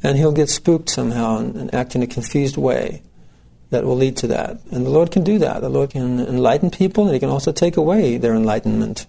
And 0.00 0.16
he'll 0.16 0.30
get 0.30 0.48
spooked 0.48 0.88
somehow 0.88 1.38
and, 1.38 1.56
and 1.56 1.74
act 1.74 1.96
in 1.96 2.02
a 2.04 2.06
confused 2.06 2.56
way 2.56 3.02
that 3.70 3.84
will 3.84 3.96
lead 3.96 4.16
to 4.18 4.28
that. 4.28 4.60
And 4.70 4.86
the 4.86 4.90
Lord 4.90 5.10
can 5.10 5.24
do 5.24 5.40
that. 5.40 5.62
The 5.62 5.68
Lord 5.68 5.90
can 5.90 6.20
enlighten 6.20 6.70
people, 6.70 7.06
and 7.06 7.12
He 7.12 7.18
can 7.18 7.28
also 7.28 7.50
take 7.50 7.76
away 7.76 8.18
their 8.18 8.36
enlightenment. 8.36 9.08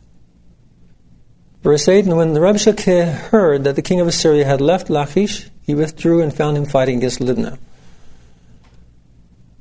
Verse 1.61 1.87
8 1.87 2.05
And 2.05 2.17
when 2.17 2.33
the 2.33 2.39
Rabshakeh 2.39 3.13
heard 3.29 3.63
that 3.65 3.75
the 3.75 3.83
king 3.83 3.99
of 3.99 4.07
Assyria 4.07 4.43
had 4.43 4.59
left 4.59 4.89
Lachish, 4.89 5.51
he 5.61 5.75
withdrew 5.75 6.23
and 6.23 6.33
found 6.33 6.57
him 6.57 6.65
fighting 6.65 6.97
against 6.97 7.19
Libnah. 7.19 7.59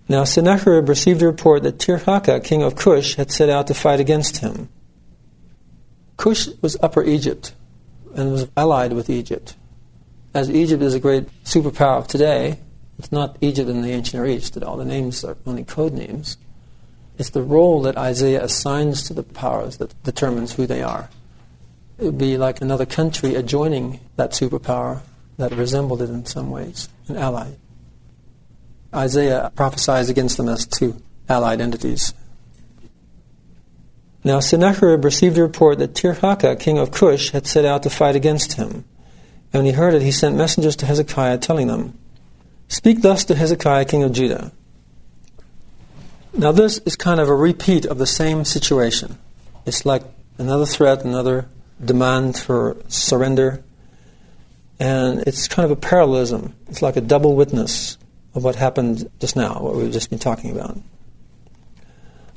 Now 0.08 0.24
Sennacherib 0.24 0.88
received 0.88 1.20
a 1.20 1.26
report 1.26 1.64
that 1.64 1.76
Tirhaka, 1.76 2.42
king 2.42 2.62
of 2.62 2.76
Cush, 2.76 3.16
had 3.16 3.30
set 3.30 3.50
out 3.50 3.66
to 3.66 3.74
fight 3.74 4.00
against 4.00 4.38
him. 4.38 4.70
Cush 6.16 6.48
was 6.62 6.76
Upper 6.82 7.02
Egypt 7.04 7.54
and 8.14 8.32
was 8.32 8.48
allied 8.56 8.92
with 8.92 9.10
Egypt. 9.10 9.54
As 10.34 10.50
Egypt 10.50 10.82
is 10.82 10.94
a 10.94 11.00
great 11.00 11.28
superpower 11.44 11.98
of 11.98 12.08
today, 12.08 12.58
it's 12.98 13.12
not 13.12 13.36
Egypt 13.40 13.68
in 13.68 13.82
the 13.82 13.92
ancient 13.92 14.22
Near 14.22 14.26
East 14.26 14.54
that 14.54 14.62
all 14.62 14.76
the 14.76 14.84
names 14.84 15.24
are 15.24 15.36
only 15.46 15.64
code 15.64 15.92
names. 15.92 16.36
It's 17.18 17.30
the 17.30 17.42
role 17.42 17.82
that 17.82 17.96
Isaiah 17.96 18.42
assigns 18.42 19.04
to 19.04 19.14
the 19.14 19.22
powers 19.22 19.78
that 19.78 20.02
determines 20.02 20.52
who 20.52 20.66
they 20.66 20.82
are. 20.82 21.08
It 21.98 22.04
would 22.04 22.18
be 22.18 22.36
like 22.36 22.60
another 22.60 22.86
country 22.86 23.34
adjoining 23.34 24.00
that 24.16 24.32
superpower 24.32 25.00
that 25.38 25.52
resembled 25.52 26.02
it 26.02 26.10
in 26.10 26.26
some 26.26 26.50
ways, 26.50 26.88
an 27.08 27.16
ally. 27.16 27.52
Isaiah 28.94 29.52
prophesies 29.54 30.08
against 30.08 30.36
them 30.36 30.48
as 30.48 30.66
two 30.66 31.00
allied 31.28 31.60
entities. 31.60 32.14
Now 34.26 34.40
Sennacherib 34.40 35.04
received 35.04 35.38
a 35.38 35.42
report 35.42 35.78
that 35.78 35.94
Tirhakah, 35.94 36.58
king 36.58 36.78
of 36.78 36.90
Cush, 36.90 37.30
had 37.30 37.46
set 37.46 37.64
out 37.64 37.84
to 37.84 37.90
fight 37.90 38.16
against 38.16 38.54
him. 38.54 38.84
And 39.52 39.62
when 39.62 39.66
he 39.66 39.70
heard 39.70 39.94
it, 39.94 40.02
he 40.02 40.10
sent 40.10 40.34
messengers 40.34 40.74
to 40.76 40.86
Hezekiah 40.86 41.38
telling 41.38 41.68
them, 41.68 41.96
Speak 42.66 43.02
thus 43.02 43.24
to 43.26 43.36
Hezekiah, 43.36 43.84
king 43.84 44.02
of 44.02 44.10
Judah. 44.10 44.50
Now, 46.36 46.50
this 46.50 46.78
is 46.78 46.96
kind 46.96 47.20
of 47.20 47.28
a 47.28 47.36
repeat 47.36 47.86
of 47.86 47.98
the 47.98 48.06
same 48.06 48.44
situation. 48.44 49.16
It's 49.64 49.86
like 49.86 50.02
another 50.38 50.66
threat, 50.66 51.04
another 51.04 51.46
demand 51.82 52.36
for 52.36 52.78
surrender. 52.88 53.62
And 54.80 55.20
it's 55.20 55.46
kind 55.46 55.66
of 55.66 55.70
a 55.70 55.80
parallelism. 55.80 56.52
It's 56.66 56.82
like 56.82 56.96
a 56.96 57.00
double 57.00 57.36
witness 57.36 57.96
of 58.34 58.42
what 58.42 58.56
happened 58.56 59.08
just 59.20 59.36
now, 59.36 59.60
what 59.60 59.76
we've 59.76 59.92
just 59.92 60.10
been 60.10 60.18
talking 60.18 60.50
about. 60.50 60.76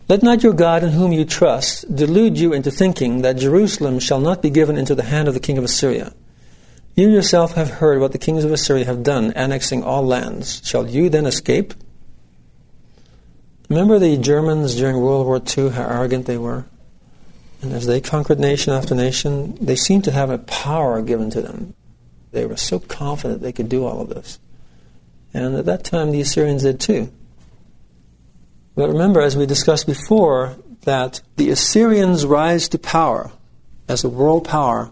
Let 0.09 0.23
not 0.23 0.41
your 0.41 0.53
God 0.53 0.83
in 0.83 0.89
whom 0.89 1.11
you 1.11 1.23
trust 1.23 1.95
delude 1.95 2.39
you 2.39 2.51
into 2.51 2.71
thinking 2.71 3.21
that 3.21 3.37
Jerusalem 3.37 3.99
shall 3.99 4.19
not 4.19 4.41
be 4.41 4.49
given 4.49 4.75
into 4.75 4.95
the 4.95 5.03
hand 5.03 5.27
of 5.27 5.35
the 5.35 5.39
king 5.39 5.59
of 5.59 5.63
Assyria. 5.63 6.13
You 6.95 7.09
yourself 7.11 7.53
have 7.53 7.69
heard 7.69 8.01
what 8.01 8.11
the 8.11 8.17
kings 8.17 8.43
of 8.43 8.51
Assyria 8.51 8.85
have 8.85 9.03
done, 9.03 9.31
annexing 9.35 9.83
all 9.83 10.03
lands. 10.03 10.67
Shall 10.67 10.87
you 10.87 11.09
then 11.09 11.27
escape? 11.27 11.75
Remember 13.69 13.99
the 13.99 14.17
Germans 14.17 14.75
during 14.75 14.99
World 14.99 15.27
War 15.27 15.39
II, 15.39 15.69
how 15.69 15.83
arrogant 15.83 16.25
they 16.25 16.39
were? 16.39 16.65
And 17.61 17.71
as 17.71 17.85
they 17.85 18.01
conquered 18.01 18.39
nation 18.39 18.73
after 18.73 18.95
nation, 18.95 19.63
they 19.63 19.75
seemed 19.75 20.05
to 20.05 20.11
have 20.11 20.31
a 20.31 20.39
power 20.39 21.03
given 21.03 21.29
to 21.29 21.41
them. 21.41 21.75
They 22.31 22.47
were 22.47 22.57
so 22.57 22.79
confident 22.79 23.43
they 23.43 23.51
could 23.51 23.69
do 23.69 23.85
all 23.85 24.01
of 24.01 24.09
this. 24.09 24.39
And 25.35 25.55
at 25.55 25.65
that 25.65 25.83
time, 25.83 26.09
the 26.09 26.21
Assyrians 26.21 26.63
did 26.63 26.79
too. 26.79 27.11
But 28.75 28.89
remember, 28.89 29.21
as 29.21 29.35
we 29.35 29.45
discussed 29.45 29.87
before, 29.87 30.55
that 30.81 31.21
the 31.35 31.49
Assyrians' 31.49 32.25
rise 32.25 32.69
to 32.69 32.79
power 32.79 33.31
as 33.87 34.03
a 34.03 34.09
world 34.09 34.47
power 34.47 34.91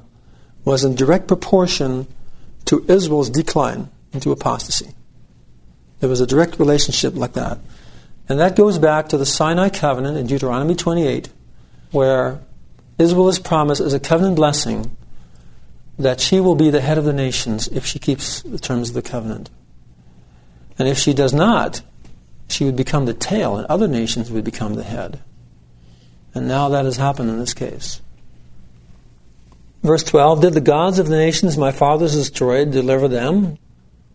was 0.66 0.84
in 0.84 0.96
direct 0.96 1.28
proportion 1.28 2.08
to 2.66 2.86
Israel's 2.90 3.30
decline 3.30 3.90
into 4.12 4.32
apostasy. 4.32 4.94
There 6.00 6.10
was 6.10 6.22
a 6.22 6.28
direct 6.28 6.60
relationship 6.60 7.16
like 7.16 7.34
that. 7.34 7.60
And 8.30 8.40
that 8.40 8.56
goes 8.56 8.78
back 8.78 9.10
to 9.10 9.18
the 9.18 9.26
Sinai 9.26 9.70
covenant 9.70 10.18
in 10.18 10.28
Deuteronomy 10.28 10.76
28, 10.76 11.30
where 11.92 12.42
Israel 13.00 13.30
is 13.30 13.40
promised 13.40 13.82
as 13.82 13.94
a 13.94 14.00
covenant 14.00 14.36
blessing 14.36 14.96
that 15.98 16.20
she 16.20 16.40
will 16.40 16.56
be 16.56 16.70
the 16.70 16.82
head 16.82 16.98
of 16.98 17.06
the 17.06 17.14
nations 17.14 17.68
if 17.70 17.86
she 17.86 18.00
keeps 18.00 18.42
the 18.42 18.60
terms 18.60 18.90
of 18.90 18.96
the 18.96 19.02
covenant. 19.02 19.50
And 20.78 20.88
if 20.88 20.98
she 20.98 21.14
does 21.14 21.34
not, 21.34 21.82
she 22.50 22.66
would 22.66 22.76
become 22.76 23.06
the 23.06 23.14
tail, 23.14 23.58
and 23.58 23.66
other 23.68 23.88
nations 23.88 24.32
would 24.32 24.44
become 24.44 24.76
the 24.76 24.84
head. 24.84 25.20
And 26.34 26.48
now 26.48 26.70
that 26.70 26.86
has 26.86 26.98
happened 26.98 27.30
in 27.30 27.40
this 27.40 27.54
case. 27.54 28.02
Verse 29.84 30.04
12 30.04 30.42
Did 30.42 30.54
the 30.54 30.62
gods 30.62 31.00
of 31.00 31.08
the 31.08 31.18
nations 31.18 31.58
my 31.58 31.72
fathers 31.72 32.14
destroyed 32.14 32.72
deliver 32.72 33.08
them? 33.08 33.58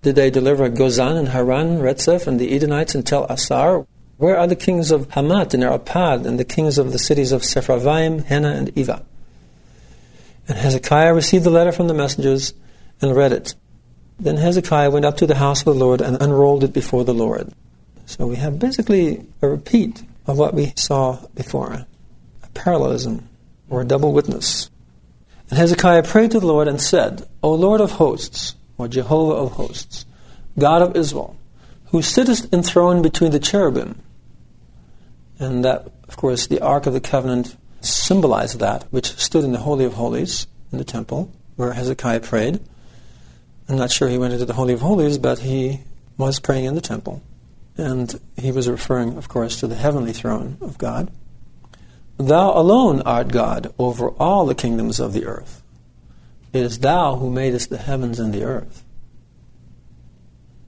Did 0.03 0.17
they 0.17 0.31
deliver 0.31 0.69
Gozan 0.69 1.17
and 1.17 1.29
Haran, 1.29 1.79
Retseph, 1.79 2.27
and 2.27 2.41
the 2.41 2.55
Edenites 2.55 2.95
and 2.95 3.07
Tel 3.07 3.25
Assar? 3.27 3.87
Where 4.19 4.37
are 4.37 4.47
the 4.47 4.57
kings 4.57 4.91
of 4.91 5.09
Hamath 5.11 5.55
and 5.55 5.63
Arpad, 5.63 6.27
and 6.27 6.39
the 6.39 6.45
kings 6.45 6.79
of 6.79 6.93
the 6.93 6.99
cities 6.99 7.33
of 7.33 7.43
Sepharvaim, 7.43 8.25
Hena, 8.25 8.51
and 8.51 8.77
Eva? 8.77 9.05
And 10.49 10.59
Hezekiah 10.59 11.15
received 11.15 11.45
the 11.45 11.51
letter 11.51 11.73
from 11.73 11.89
the 11.89 11.95
messengers 11.95 12.53
and 13.01 13.17
read 13.17 13.33
it. 13.33 13.55
Then 14.19 14.37
Hezekiah 14.37 14.91
went 14.91 15.05
up 15.05 15.17
to 15.19 15.27
the 15.27 15.37
house 15.37 15.61
of 15.61 15.67
the 15.67 15.75
Lord 15.75 16.01
and 16.01 16.21
unrolled 16.21 16.65
it 16.65 16.73
before 16.73 17.05
the 17.05 17.15
Lord. 17.15 17.53
So 18.07 18.27
we 18.27 18.37
have 18.37 18.59
basically 18.59 19.25
a 19.41 19.49
repeat 19.49 20.03
of 20.27 20.39
what 20.39 20.55
we 20.55 20.73
saw 20.77 21.19
before 21.35 21.73
a 21.73 22.49
parallelism 22.55 23.29
or 23.69 23.83
a 23.83 23.87
double 23.87 24.13
witness. 24.13 24.71
And 25.49 25.59
Hezekiah 25.59 26.05
prayed 26.05 26.31
to 26.33 26.41
the 26.41 26.47
Lord 26.47 26.69
and 26.69 26.81
said, 26.81 27.29
O 27.43 27.53
Lord 27.53 27.81
of 27.81 27.93
hosts, 27.93 28.55
or 28.79 28.89
Jehovah 28.89 29.35
of 29.35 29.53
hosts, 29.53 30.07
God 30.59 30.83
of 30.83 30.97
Israel, 30.97 31.37
who 31.87 32.03
sittest 32.03 32.53
enthroned 32.53 33.03
between 33.03 33.33
the 33.33 33.39
cherubim. 33.39 34.01
And 35.39 35.65
that, 35.65 35.91
of 36.09 36.17
course, 36.17 36.47
the 36.47 36.61
Ark 36.61 36.87
of 36.87 36.93
the 36.93 37.01
Covenant 37.01 37.57
symbolized 37.81 38.61
that, 38.61 38.85
which 38.91 39.19
stood 39.19 39.45
in 39.45 39.53
the 39.53 39.59
Holy 39.59 39.85
of 39.85 39.95
Holies 39.95 40.47
in 40.71 40.79
the 40.79 40.85
temple, 40.85 41.31
where 41.57 41.73
Hezekiah 41.73 42.21
prayed. 42.21 42.61
I'm 43.69 43.77
not 43.77 43.91
sure 43.91 44.09
he 44.09 44.19
went 44.19 44.33
into 44.33 44.47
the 44.47 44.55
Holy 44.55 44.75
of 44.75 44.81
Holies, 44.81 45.19
but 45.19 45.41
he 45.41 45.81
was 46.17 46.41
praying 46.41 46.65
in 46.65 46.75
the 46.75 46.81
temple. 46.81 47.23
And 47.77 48.21
he 48.37 48.53
was 48.53 48.69
referring, 48.69 49.17
of 49.17 49.29
course, 49.29 49.59
to 49.61 49.67
the 49.67 49.75
heavenly 49.75 50.13
throne 50.13 50.59
of 50.61 50.79
God. 50.79 51.11
Thou 52.19 52.53
alone 52.53 53.03
art 53.03 53.29
God 53.29 53.73
over 53.79 54.11
all 54.11 54.47
the 54.47 54.55
kingdoms 54.55 55.01
of 55.01 55.13
the 55.13 55.25
earth. 55.25 55.63
It 56.53 56.63
is 56.63 56.81
thou 56.81 57.17
who 57.17 57.31
madest 57.31 57.71
the 57.71 57.79
heavens 57.79 58.21
and 58.21 58.33
the 58.33 58.45
earth. 58.45 58.85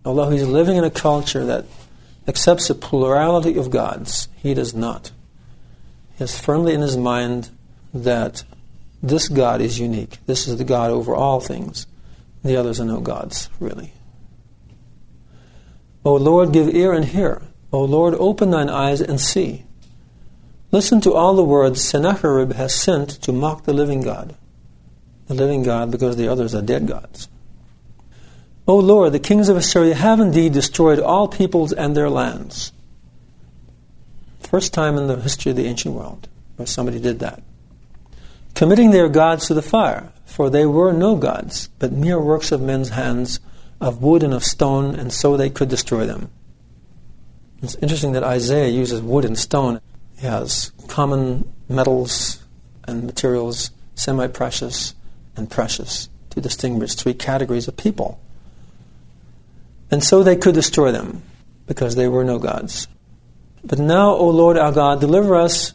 Although 0.04 0.30
he's 0.30 0.46
living 0.46 0.76
in 0.76 0.84
a 0.84 0.90
culture 0.90 1.44
that 1.44 1.66
accepts 2.26 2.70
a 2.70 2.74
plurality 2.74 3.56
of 3.56 3.70
gods, 3.70 4.28
he 4.36 4.54
does 4.54 4.74
not. 4.74 5.12
He 6.14 6.18
has 6.18 6.38
firmly 6.38 6.74
in 6.74 6.80
his 6.80 6.96
mind 6.96 7.50
that 7.92 8.44
this 9.02 9.28
God 9.28 9.60
is 9.60 9.78
unique. 9.78 10.18
This 10.26 10.48
is 10.48 10.56
the 10.56 10.64
God 10.64 10.90
over 10.90 11.14
all 11.14 11.40
things. 11.40 11.86
The 12.42 12.56
others 12.56 12.80
are 12.80 12.84
no 12.84 13.00
gods, 13.00 13.50
really. 13.60 13.92
O 16.04 16.14
Lord, 16.14 16.52
give 16.52 16.74
ear 16.74 16.92
and 16.92 17.04
hear. 17.04 17.42
O 17.72 17.82
Lord, 17.82 18.14
open 18.14 18.50
thine 18.50 18.68
eyes 18.68 19.00
and 19.00 19.20
see. 19.20 19.64
Listen 20.70 21.00
to 21.00 21.14
all 21.14 21.34
the 21.34 21.44
words 21.44 21.82
Sennacherib 21.82 22.52
has 22.54 22.74
sent 22.74 23.10
to 23.22 23.32
mock 23.32 23.64
the 23.64 23.72
living 23.72 24.02
God. 24.02 24.34
The 25.28 25.34
living 25.34 25.62
God 25.62 25.90
because 25.90 26.16
the 26.16 26.28
others 26.28 26.54
are 26.54 26.62
dead 26.62 26.86
gods. 26.86 27.28
O 28.66 28.76
Lord, 28.78 29.12
the 29.12 29.18
kings 29.18 29.48
of 29.48 29.56
Assyria 29.56 29.94
have 29.94 30.20
indeed 30.20 30.52
destroyed 30.52 30.98
all 30.98 31.28
peoples 31.28 31.72
and 31.72 31.96
their 31.96 32.10
lands. 32.10 32.72
First 34.40 34.72
time 34.72 34.96
in 34.96 35.06
the 35.06 35.16
history 35.16 35.50
of 35.50 35.56
the 35.56 35.66
ancient 35.66 35.94
world 35.94 36.28
where 36.56 36.66
somebody 36.66 37.00
did 37.00 37.18
that. 37.20 37.42
Committing 38.54 38.90
their 38.90 39.08
gods 39.08 39.46
to 39.48 39.54
the 39.54 39.62
fire, 39.62 40.12
for 40.24 40.48
they 40.48 40.64
were 40.64 40.92
no 40.92 41.16
gods, 41.16 41.68
but 41.78 41.92
mere 41.92 42.20
works 42.20 42.52
of 42.52 42.60
men's 42.60 42.90
hands, 42.90 43.40
of 43.84 44.02
wood 44.02 44.22
and 44.22 44.32
of 44.32 44.42
stone, 44.42 44.94
and 44.94 45.12
so 45.12 45.36
they 45.36 45.50
could 45.50 45.68
destroy 45.68 46.06
them. 46.06 46.30
It's 47.62 47.76
interesting 47.76 48.12
that 48.12 48.24
Isaiah 48.24 48.68
uses 48.68 49.00
wood 49.00 49.24
and 49.24 49.38
stone. 49.38 49.80
He 50.18 50.26
has 50.26 50.72
common 50.88 51.52
metals 51.68 52.42
and 52.86 53.04
materials, 53.04 53.70
semi 53.94 54.26
precious 54.26 54.94
and 55.36 55.50
precious, 55.50 56.08
to 56.30 56.40
distinguish 56.40 56.94
three 56.94 57.14
categories 57.14 57.68
of 57.68 57.76
people. 57.76 58.18
And 59.90 60.02
so 60.02 60.22
they 60.22 60.36
could 60.36 60.54
destroy 60.54 60.90
them, 60.90 61.22
because 61.66 61.94
they 61.94 62.08
were 62.08 62.24
no 62.24 62.38
gods. 62.38 62.88
But 63.62 63.78
now, 63.78 64.10
O 64.10 64.28
Lord 64.28 64.56
our 64.56 64.72
God, 64.72 65.00
deliver 65.00 65.34
us 65.34 65.74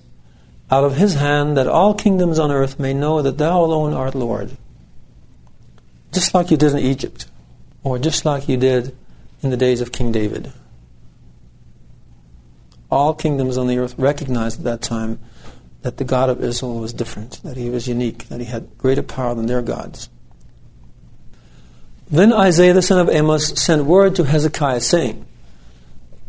out 0.72 0.84
of 0.84 0.98
his 0.98 1.16
hand, 1.16 1.58
that 1.58 1.68
all 1.68 1.94
kingdoms 1.94 2.38
on 2.38 2.52
earth 2.52 2.80
may 2.80 2.94
know 2.94 3.22
that 3.22 3.38
thou 3.38 3.64
alone 3.64 3.94
art 3.94 4.16
Lord. 4.16 4.58
Just 6.12 6.34
like 6.34 6.52
you 6.52 6.58
did 6.58 6.74
in 6.74 6.80
Egypt, 6.80 7.28
or 7.84 8.00
just 8.00 8.26
like 8.26 8.50
you 8.50 8.58
did 8.58 8.96
in 9.42 9.50
the 9.50 9.58
days 9.58 9.82
of 9.82 9.92
King 9.92 10.12
David. 10.12 10.52
All 12.92 13.14
kingdoms 13.14 13.58
on 13.58 13.68
the 13.68 13.78
earth 13.78 13.96
recognized 13.98 14.60
at 14.60 14.66
that 14.66 14.82
time 14.82 15.20
that 15.82 15.98
the 15.98 16.04
God 16.04 16.30
of 16.30 16.44
Israel 16.44 16.80
was 16.80 16.92
different, 16.92 17.42
that 17.44 17.56
he 17.56 17.70
was 17.70 17.88
unique, 17.88 18.28
that 18.28 18.40
he 18.40 18.46
had 18.46 18.78
greater 18.78 19.04
power 19.04 19.36
than 19.36 19.46
their 19.46 19.62
gods. 19.62 20.10
Then 22.10 22.34
Isaiah 22.34 22.74
the 22.74 22.82
son 22.82 23.00
of 23.00 23.08
Amoz 23.08 23.60
sent 23.62 23.86
word 23.86 24.16
to 24.16 24.24
Hezekiah, 24.24 24.82
saying, 24.82 25.26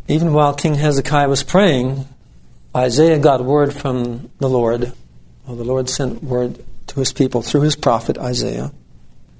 Even 0.08 0.32
while 0.32 0.54
King 0.54 0.74
Hezekiah 0.74 1.28
was 1.28 1.42
praying, 1.42 2.06
Isaiah 2.76 3.18
got 3.18 3.44
word 3.44 3.72
from 3.72 4.30
the 4.38 4.48
Lord. 4.48 4.92
Well, 5.46 5.56
the 5.56 5.64
Lord 5.64 5.88
sent 5.88 6.22
word 6.22 6.62
to 6.88 7.00
his 7.00 7.12
people 7.12 7.42
through 7.42 7.62
his 7.62 7.76
prophet 7.76 8.18
Isaiah 8.18 8.72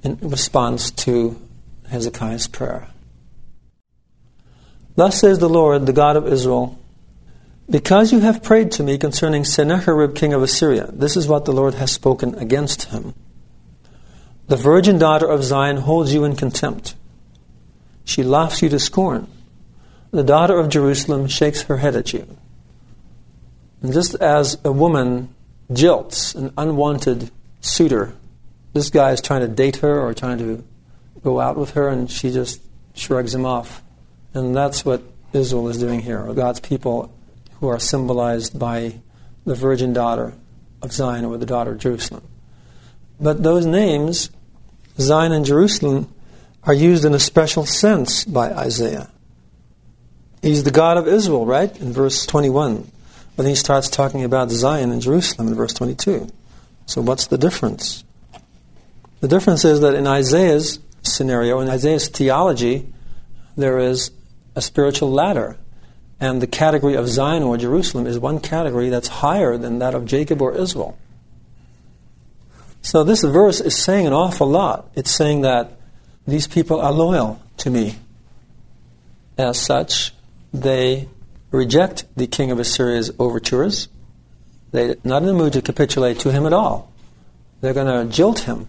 in 0.02 0.18
response 0.22 0.90
to 0.92 1.38
Hezekiah's 1.90 2.46
prayer. 2.46 2.88
Thus 4.96 5.20
says 5.20 5.38
the 5.38 5.48
Lord, 5.48 5.86
the 5.86 5.92
God 5.92 6.16
of 6.16 6.26
Israel, 6.26 6.78
because 7.68 8.12
you 8.12 8.20
have 8.20 8.42
prayed 8.42 8.72
to 8.72 8.82
me 8.82 8.98
concerning 8.98 9.44
Sennacherib, 9.44 10.16
king 10.16 10.32
of 10.32 10.42
Assyria, 10.42 10.90
this 10.92 11.16
is 11.16 11.28
what 11.28 11.44
the 11.44 11.52
Lord 11.52 11.74
has 11.74 11.92
spoken 11.92 12.34
against 12.34 12.84
him. 12.84 13.14
The 14.48 14.56
virgin 14.56 14.98
daughter 14.98 15.26
of 15.26 15.44
Zion 15.44 15.76
holds 15.76 16.12
you 16.12 16.24
in 16.24 16.34
contempt. 16.34 16.96
She 18.04 18.24
laughs 18.24 18.62
you 18.62 18.68
to 18.70 18.80
scorn. 18.80 19.28
The 20.10 20.24
daughter 20.24 20.58
of 20.58 20.68
Jerusalem 20.68 21.28
shakes 21.28 21.62
her 21.62 21.76
head 21.76 21.94
at 21.94 22.12
you. 22.12 22.26
And 23.82 23.92
just 23.92 24.16
as 24.16 24.58
a 24.64 24.72
woman 24.72 25.32
jilts 25.70 26.34
an 26.34 26.52
unwanted 26.58 27.30
suitor, 27.60 28.12
this 28.72 28.90
guy 28.90 29.12
is 29.12 29.20
trying 29.20 29.42
to 29.42 29.48
date 29.48 29.76
her 29.76 30.00
or 30.00 30.12
trying 30.12 30.38
to 30.38 30.64
go 31.22 31.40
out 31.40 31.56
with 31.56 31.72
her, 31.72 31.88
and 31.88 32.10
she 32.10 32.30
just 32.30 32.60
shrugs 32.94 33.34
him 33.34 33.46
off. 33.46 33.82
And 34.34 34.54
that's 34.54 34.84
what 34.84 35.02
Israel 35.32 35.68
is 35.68 35.78
doing 35.78 36.00
here, 36.00 36.20
or 36.20 36.34
God's 36.34 36.60
people 36.60 37.12
who 37.60 37.68
are 37.68 37.78
symbolized 37.78 38.58
by 38.58 39.00
the 39.44 39.54
virgin 39.54 39.92
daughter 39.92 40.34
of 40.82 40.92
Zion 40.92 41.24
or 41.24 41.36
the 41.36 41.46
daughter 41.46 41.72
of 41.72 41.78
Jerusalem. 41.78 42.26
But 43.20 43.42
those 43.42 43.66
names, 43.66 44.30
Zion 44.98 45.32
and 45.32 45.44
Jerusalem, 45.44 46.12
are 46.64 46.74
used 46.74 47.04
in 47.04 47.14
a 47.14 47.18
special 47.18 47.66
sense 47.66 48.24
by 48.24 48.52
Isaiah. 48.52 49.10
He's 50.42 50.64
the 50.64 50.70
God 50.70 50.96
of 50.96 51.06
Israel, 51.06 51.44
right? 51.44 51.74
In 51.80 51.92
verse 51.92 52.24
21. 52.26 52.90
But 53.36 53.42
then 53.42 53.50
he 53.50 53.56
starts 53.56 53.88
talking 53.88 54.24
about 54.24 54.50
Zion 54.50 54.90
and 54.90 55.02
Jerusalem 55.02 55.48
in 55.48 55.54
verse 55.54 55.74
22. 55.74 56.28
So 56.86 57.02
what's 57.02 57.26
the 57.26 57.38
difference? 57.38 58.04
The 59.20 59.28
difference 59.28 59.64
is 59.64 59.80
that 59.80 59.94
in 59.94 60.06
Isaiah's 60.06 60.78
scenario, 61.02 61.60
in 61.60 61.68
Isaiah's 61.68 62.08
theology, 62.08 62.92
there 63.56 63.78
is 63.78 64.10
a 64.54 64.62
spiritual 64.62 65.10
ladder 65.10 65.56
and 66.20 66.42
the 66.42 66.46
category 66.46 66.94
of 66.94 67.08
Zion 67.08 67.42
or 67.42 67.56
Jerusalem 67.56 68.06
is 68.06 68.18
one 68.18 68.40
category 68.40 68.90
that's 68.90 69.08
higher 69.08 69.56
than 69.56 69.78
that 69.78 69.94
of 69.94 70.04
Jacob 70.04 70.42
or 70.42 70.54
Israel. 70.54 70.98
So 72.82 73.02
this 73.04 73.22
verse 73.22 73.60
is 73.60 73.74
saying 73.74 74.06
an 74.06 74.12
awful 74.12 74.46
lot. 74.46 74.90
It's 74.94 75.10
saying 75.10 75.40
that 75.42 75.72
these 76.26 76.46
people 76.46 76.80
are 76.80 76.92
loyal 76.92 77.40
to 77.58 77.70
me. 77.70 77.96
As 79.38 79.58
such, 79.58 80.12
they 80.52 81.08
reject 81.50 82.04
the 82.16 82.26
king 82.26 82.50
of 82.50 82.58
Assyria's 82.58 83.10
overtures. 83.18 83.88
They're 84.72 84.96
not 85.02 85.22
in 85.22 85.26
the 85.26 85.34
mood 85.34 85.54
to 85.54 85.62
capitulate 85.62 86.18
to 86.20 86.32
him 86.32 86.44
at 86.44 86.52
all. 86.52 86.92
They're 87.62 87.74
going 87.74 87.86
to 87.86 88.14
jilt 88.14 88.40
him, 88.40 88.68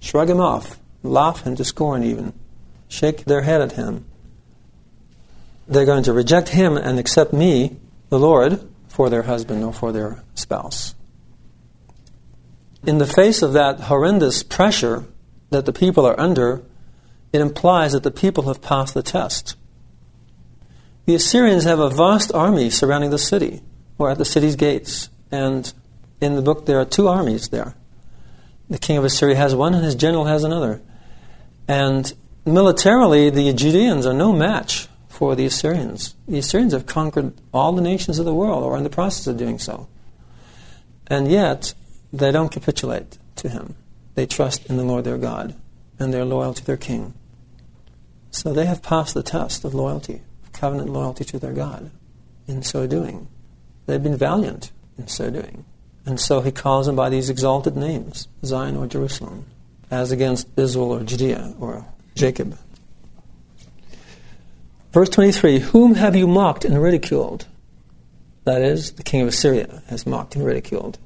shrug 0.00 0.30
him 0.30 0.40
off, 0.40 0.78
laugh 1.08 1.42
him 1.42 1.56
to 1.56 1.64
scorn 1.64 2.04
even, 2.04 2.32
shake 2.88 3.24
their 3.24 3.42
head 3.42 3.60
at 3.60 3.72
him, 3.72 4.06
they're 5.66 5.84
going 5.84 6.04
to 6.04 6.12
reject 6.12 6.50
him 6.50 6.76
and 6.76 6.98
accept 6.98 7.32
me, 7.32 7.76
the 8.08 8.18
Lord, 8.18 8.66
for 8.88 9.10
their 9.10 9.24
husband 9.24 9.62
or 9.62 9.72
for 9.72 9.92
their 9.92 10.22
spouse. 10.34 10.94
In 12.86 12.98
the 12.98 13.06
face 13.06 13.42
of 13.42 13.52
that 13.52 13.80
horrendous 13.80 14.42
pressure 14.42 15.04
that 15.50 15.66
the 15.66 15.72
people 15.72 16.06
are 16.06 16.18
under, 16.18 16.62
it 17.32 17.40
implies 17.40 17.92
that 17.92 18.02
the 18.02 18.10
people 18.10 18.44
have 18.44 18.62
passed 18.62 18.94
the 18.94 19.02
test. 19.02 19.56
The 21.04 21.14
Assyrians 21.14 21.64
have 21.64 21.78
a 21.78 21.90
vast 21.90 22.32
army 22.32 22.70
surrounding 22.70 23.10
the 23.10 23.18
city, 23.18 23.62
or 23.98 24.10
at 24.10 24.18
the 24.18 24.24
city's 24.24 24.56
gates. 24.56 25.10
And 25.30 25.70
in 26.20 26.36
the 26.36 26.42
book, 26.42 26.66
there 26.66 26.80
are 26.80 26.84
two 26.84 27.08
armies 27.08 27.48
there. 27.48 27.74
The 28.70 28.78
king 28.78 28.96
of 28.96 29.04
Assyria 29.04 29.36
has 29.36 29.54
one, 29.54 29.74
and 29.74 29.84
his 29.84 29.94
general 29.94 30.24
has 30.24 30.44
another. 30.44 30.80
And 31.68 32.12
militarily, 32.46 33.28
the 33.28 33.52
Judeans 33.52 34.06
are 34.06 34.14
no 34.14 34.32
match 34.32 34.88
for 35.08 35.36
the 35.36 35.44
Assyrians. 35.44 36.14
The 36.26 36.38
Assyrians 36.38 36.72
have 36.72 36.86
conquered 36.86 37.34
all 37.52 37.72
the 37.72 37.82
nations 37.82 38.18
of 38.18 38.24
the 38.24 38.34
world, 38.34 38.64
or 38.64 38.72
are 38.72 38.78
in 38.78 38.84
the 38.84 38.90
process 38.90 39.26
of 39.26 39.36
doing 39.36 39.58
so. 39.58 39.86
And 41.06 41.30
yet, 41.30 41.74
they 42.12 42.32
don't 42.32 42.50
capitulate 42.50 43.18
to 43.36 43.48
him. 43.48 43.76
They 44.14 44.26
trust 44.26 44.66
in 44.66 44.76
the 44.76 44.84
Lord 44.84 45.04
their 45.04 45.18
God, 45.18 45.54
and 45.98 46.12
they're 46.12 46.24
loyal 46.24 46.54
to 46.54 46.64
their 46.64 46.76
king. 46.76 47.14
So 48.30 48.52
they 48.52 48.66
have 48.66 48.82
passed 48.82 49.14
the 49.14 49.22
test 49.22 49.64
of 49.64 49.74
loyalty, 49.74 50.22
of 50.44 50.52
covenant 50.52 50.90
loyalty 50.90 51.24
to 51.24 51.38
their 51.38 51.52
God. 51.52 51.90
In 52.46 52.62
so 52.62 52.86
doing, 52.86 53.28
they've 53.86 54.02
been 54.02 54.16
valiant 54.16 54.72
in 54.96 55.08
so 55.08 55.30
doing. 55.30 55.64
And 56.06 56.18
so 56.18 56.40
he 56.40 56.50
calls 56.50 56.86
them 56.86 56.96
by 56.96 57.10
these 57.10 57.28
exalted 57.28 57.76
names 57.76 58.28
Zion 58.44 58.76
or 58.76 58.86
Jerusalem, 58.86 59.46
as 59.90 60.12
against 60.12 60.46
Israel 60.56 60.92
or 60.92 61.02
Judea 61.02 61.54
or 61.60 61.86
Jacob. 62.14 62.58
Verse 64.92 65.08
23 65.10 65.60
Whom 65.60 65.94
have 65.94 66.16
you 66.16 66.26
mocked 66.26 66.64
and 66.64 66.80
ridiculed? 66.80 67.46
That 68.44 68.62
is, 68.62 68.92
the 68.92 69.02
king 69.02 69.20
of 69.20 69.28
Assyria 69.28 69.82
has 69.88 70.06
mocked 70.06 70.34
and 70.34 70.44
ridiculed. 70.44 70.98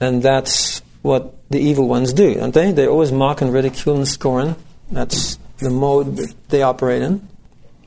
And 0.00 0.22
that's 0.22 0.80
what 1.02 1.34
the 1.50 1.58
evil 1.58 1.88
ones 1.88 2.12
do, 2.12 2.34
don't 2.34 2.54
they? 2.54 2.72
They 2.72 2.86
always 2.86 3.12
mock 3.12 3.40
and 3.40 3.52
ridicule 3.52 3.96
and 3.96 4.08
scorn. 4.08 4.56
That's 4.90 5.38
the 5.58 5.70
mode 5.70 6.16
that 6.16 6.34
they 6.48 6.62
operate 6.62 7.02
in. 7.02 7.28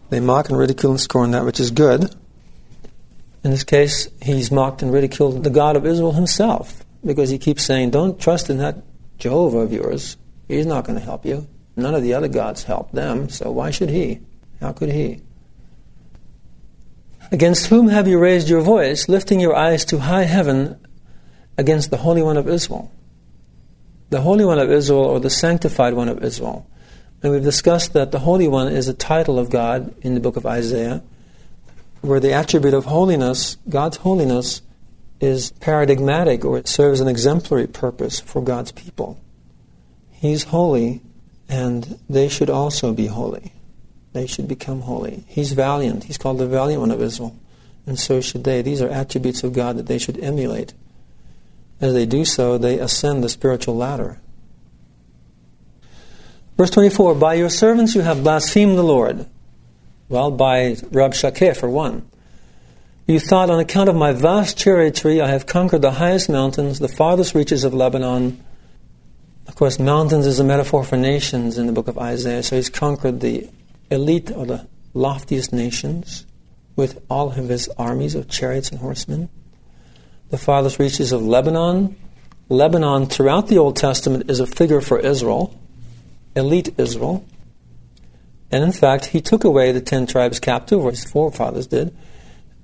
They 0.10 0.20
mock 0.20 0.50
and 0.50 0.58
ridicule 0.58 0.92
and 0.92 1.02
scorn 1.02 1.32
that 1.32 1.46
which 1.46 1.60
is 1.60 1.72
good. 1.72 2.14
In 3.44 3.50
this 3.50 3.64
case, 3.64 4.08
he's 4.22 4.52
mocked 4.52 4.82
and 4.84 4.94
ridiculed 4.94 5.44
the 5.44 5.50
God 5.50 5.76
of 5.76 5.86
Israel 5.86 6.12
himself 6.12 6.86
because 7.04 7.30
he 7.30 7.40
keeps 7.40 7.64
saying, 7.64 7.90
Don't 7.90 8.20
trust 8.20 8.50
in 8.50 8.58
that 8.58 8.78
Jehovah 9.22 9.60
of 9.60 9.72
yours. 9.72 10.18
He's 10.48 10.66
not 10.66 10.84
going 10.84 10.98
to 11.00 11.06
help 11.06 11.26
you. 11.26 11.48
None 11.76 11.96
of 11.96 12.02
the 12.02 12.16
other 12.16 12.28
gods 12.28 12.64
help 12.64 12.92
them, 12.92 13.30
so 13.30 13.52
why 13.52 13.70
should 13.72 13.90
he? 13.90 14.20
How 14.60 14.74
could 14.74 14.90
he? 14.90 15.22
Against 17.32 17.68
whom 17.68 17.88
have 17.88 18.08
you 18.08 18.20
raised 18.20 18.50
your 18.50 18.62
voice, 18.62 19.08
lifting 19.08 19.40
your 19.40 19.56
eyes 19.56 19.86
to 19.86 20.00
high 20.00 20.24
heaven 20.24 20.78
against 21.58 21.92
the 21.92 21.98
Holy 21.98 22.22
One 22.22 22.36
of 22.36 22.50
Israel? 22.50 22.92
The 24.10 24.22
Holy 24.22 24.44
One 24.44 24.60
of 24.60 24.72
Israel 24.72 25.06
or 25.06 25.20
the 25.20 25.30
Sanctified 25.30 25.94
One 25.94 26.10
of 26.10 26.24
Israel. 26.24 26.68
And 27.22 27.32
we've 27.32 27.44
discussed 27.44 27.94
that 27.94 28.12
the 28.12 28.20
Holy 28.20 28.48
One 28.48 28.68
is 28.68 28.88
a 28.88 28.94
title 28.94 29.38
of 29.38 29.52
God 29.52 29.96
in 30.02 30.16
the 30.16 30.20
book 30.20 30.36
of 30.36 30.48
Isaiah, 30.48 31.04
where 32.02 32.20
the 32.20 32.34
attribute 32.34 32.74
of 32.74 32.86
holiness, 32.86 33.58
God's 33.70 33.98
holiness, 33.98 34.64
is 35.22 35.52
paradigmatic 35.60 36.44
or 36.44 36.58
it 36.58 36.68
serves 36.68 37.00
an 37.00 37.08
exemplary 37.08 37.68
purpose 37.68 38.20
for 38.20 38.42
God's 38.42 38.72
people. 38.72 39.22
He's 40.10 40.46
holy, 40.46 41.02
and 41.48 42.00
they 42.10 42.28
should 42.28 42.50
also 42.50 42.92
be 42.92 43.08
holy. 43.08 43.54
They 44.14 44.28
should 44.28 44.48
become 44.48 44.82
holy. 44.82 45.24
He's 45.28 45.54
valiant. 45.54 46.06
He's 46.06 46.18
called 46.18 46.40
the 46.40 46.48
valiant 46.48 46.82
one 46.82 46.92
of 46.92 47.02
Israel. 47.02 47.38
And 47.86 47.98
so 47.98 48.20
should 48.20 48.44
they. 48.44 48.62
These 48.62 48.82
are 48.82 48.90
attributes 48.90 49.44
of 49.44 49.54
God 49.54 49.78
that 49.78 49.88
they 49.88 49.98
should 49.98 50.20
emulate. 50.20 50.74
As 51.80 51.94
they 51.94 52.06
do 52.06 52.26
so, 52.26 52.58
they 52.58 52.80
ascend 52.80 53.24
the 53.24 53.30
spiritual 53.30 53.76
ladder. 53.76 54.20
Verse 56.58 56.70
24 56.70 57.16
By 57.16 57.36
your 57.36 57.50
servants 57.50 57.96
you 57.96 58.02
have 58.02 58.24
blasphemed 58.24 58.78
the 58.78 58.84
Lord. 58.84 59.28
Well, 60.10 60.30
by 60.30 60.74
Rabshakeh, 60.74 61.56
for 61.56 61.70
one. 61.70 62.11
You 63.12 63.20
thought, 63.20 63.50
on 63.50 63.60
account 63.60 63.90
of 63.90 63.96
my 63.98 64.14
vast 64.14 64.58
tree, 64.58 65.20
I 65.20 65.28
have 65.28 65.46
conquered 65.46 65.82
the 65.82 65.92
highest 65.92 66.30
mountains, 66.30 66.80
the 66.80 66.88
farthest 66.88 67.36
reaches 67.36 67.66
of 67.66 67.74
Lebanon. 67.74 68.42
Of 69.50 69.56
course, 69.56 69.80
mountains 69.80 70.26
is 70.26 70.40
a 70.40 70.46
metaphor 70.46 70.86
for 70.86 70.96
nations 70.96 71.58
in 71.58 71.68
the 71.68 71.74
book 71.74 71.90
of 71.90 71.98
Isaiah. 71.98 72.42
So 72.42 72.56
he's 72.56 72.70
conquered 72.70 73.20
the 73.20 73.50
elite 73.90 74.32
or 74.32 74.46
the 74.46 74.66
loftiest 74.94 75.52
nations 75.52 76.26
with 76.78 77.04
all 77.10 77.28
of 77.28 77.50
his 77.50 77.68
armies 77.78 78.16
of 78.16 78.30
chariots 78.30 78.70
and 78.70 78.80
horsemen. 78.80 79.28
The 80.30 80.38
farthest 80.38 80.80
reaches 80.80 81.12
of 81.12 81.22
Lebanon. 81.22 81.98
Lebanon, 82.48 83.08
throughout 83.08 83.50
the 83.50 83.58
Old 83.58 83.76
Testament, 83.76 84.32
is 84.32 84.40
a 84.40 84.48
figure 84.48 84.80
for 84.80 84.98
Israel, 84.98 85.60
elite 86.34 86.74
Israel. 86.78 87.26
And 88.50 88.64
in 88.64 88.72
fact, 88.72 89.08
he 89.08 89.20
took 89.20 89.44
away 89.44 89.74
the 89.74 89.82
ten 89.82 90.08
tribes 90.08 90.40
captive, 90.40 90.80
or 90.80 90.92
his 90.92 91.04
forefathers 91.04 91.68
did, 91.68 91.94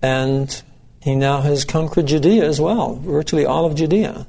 and 0.02 0.62
he 1.02 1.16
now 1.16 1.42
has 1.42 1.66
conquered 1.66 2.08
Judea 2.08 2.46
as 2.46 2.60
well, 2.60 2.96
virtually 2.96 3.46
all 3.46 3.66
of 3.66 3.76
Judea. 3.76 4.28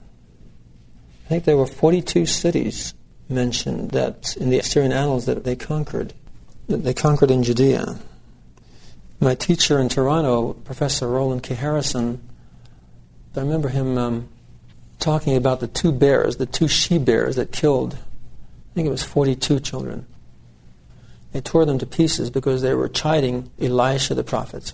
I 1.24 1.28
think 1.28 1.44
there 1.44 1.56
were 1.56 1.66
42 1.66 2.26
cities 2.26 2.94
mentioned 3.28 3.90
that 3.90 4.36
in 4.36 4.50
the 4.50 4.58
Assyrian 4.58 4.92
annals 4.92 5.26
that 5.26 5.44
they 5.44 5.56
conquered, 5.56 6.14
that 6.68 6.84
they 6.84 6.94
conquered 6.94 7.30
in 7.30 7.42
Judea. 7.42 7.98
My 9.20 9.34
teacher 9.34 9.78
in 9.78 9.88
Toronto, 9.88 10.54
Professor 10.54 11.08
Roland 11.08 11.42
K. 11.42 11.54
Harrison, 11.54 12.22
I 13.36 13.40
remember 13.40 13.68
him 13.68 13.98
um, 13.98 14.28
talking 14.98 15.36
about 15.36 15.60
the 15.60 15.68
two 15.68 15.92
bears, 15.92 16.36
the 16.38 16.46
two 16.46 16.66
she 16.66 16.98
bears 16.98 17.36
that 17.36 17.52
killed, 17.52 17.94
I 17.94 18.74
think 18.74 18.86
it 18.86 18.90
was 18.90 19.04
42 19.04 19.60
children. 19.60 20.06
They 21.32 21.40
tore 21.40 21.64
them 21.64 21.78
to 21.78 21.86
pieces 21.86 22.30
because 22.30 22.62
they 22.62 22.74
were 22.74 22.88
chiding 22.88 23.50
Elisha 23.60 24.14
the 24.14 24.24
prophet, 24.24 24.72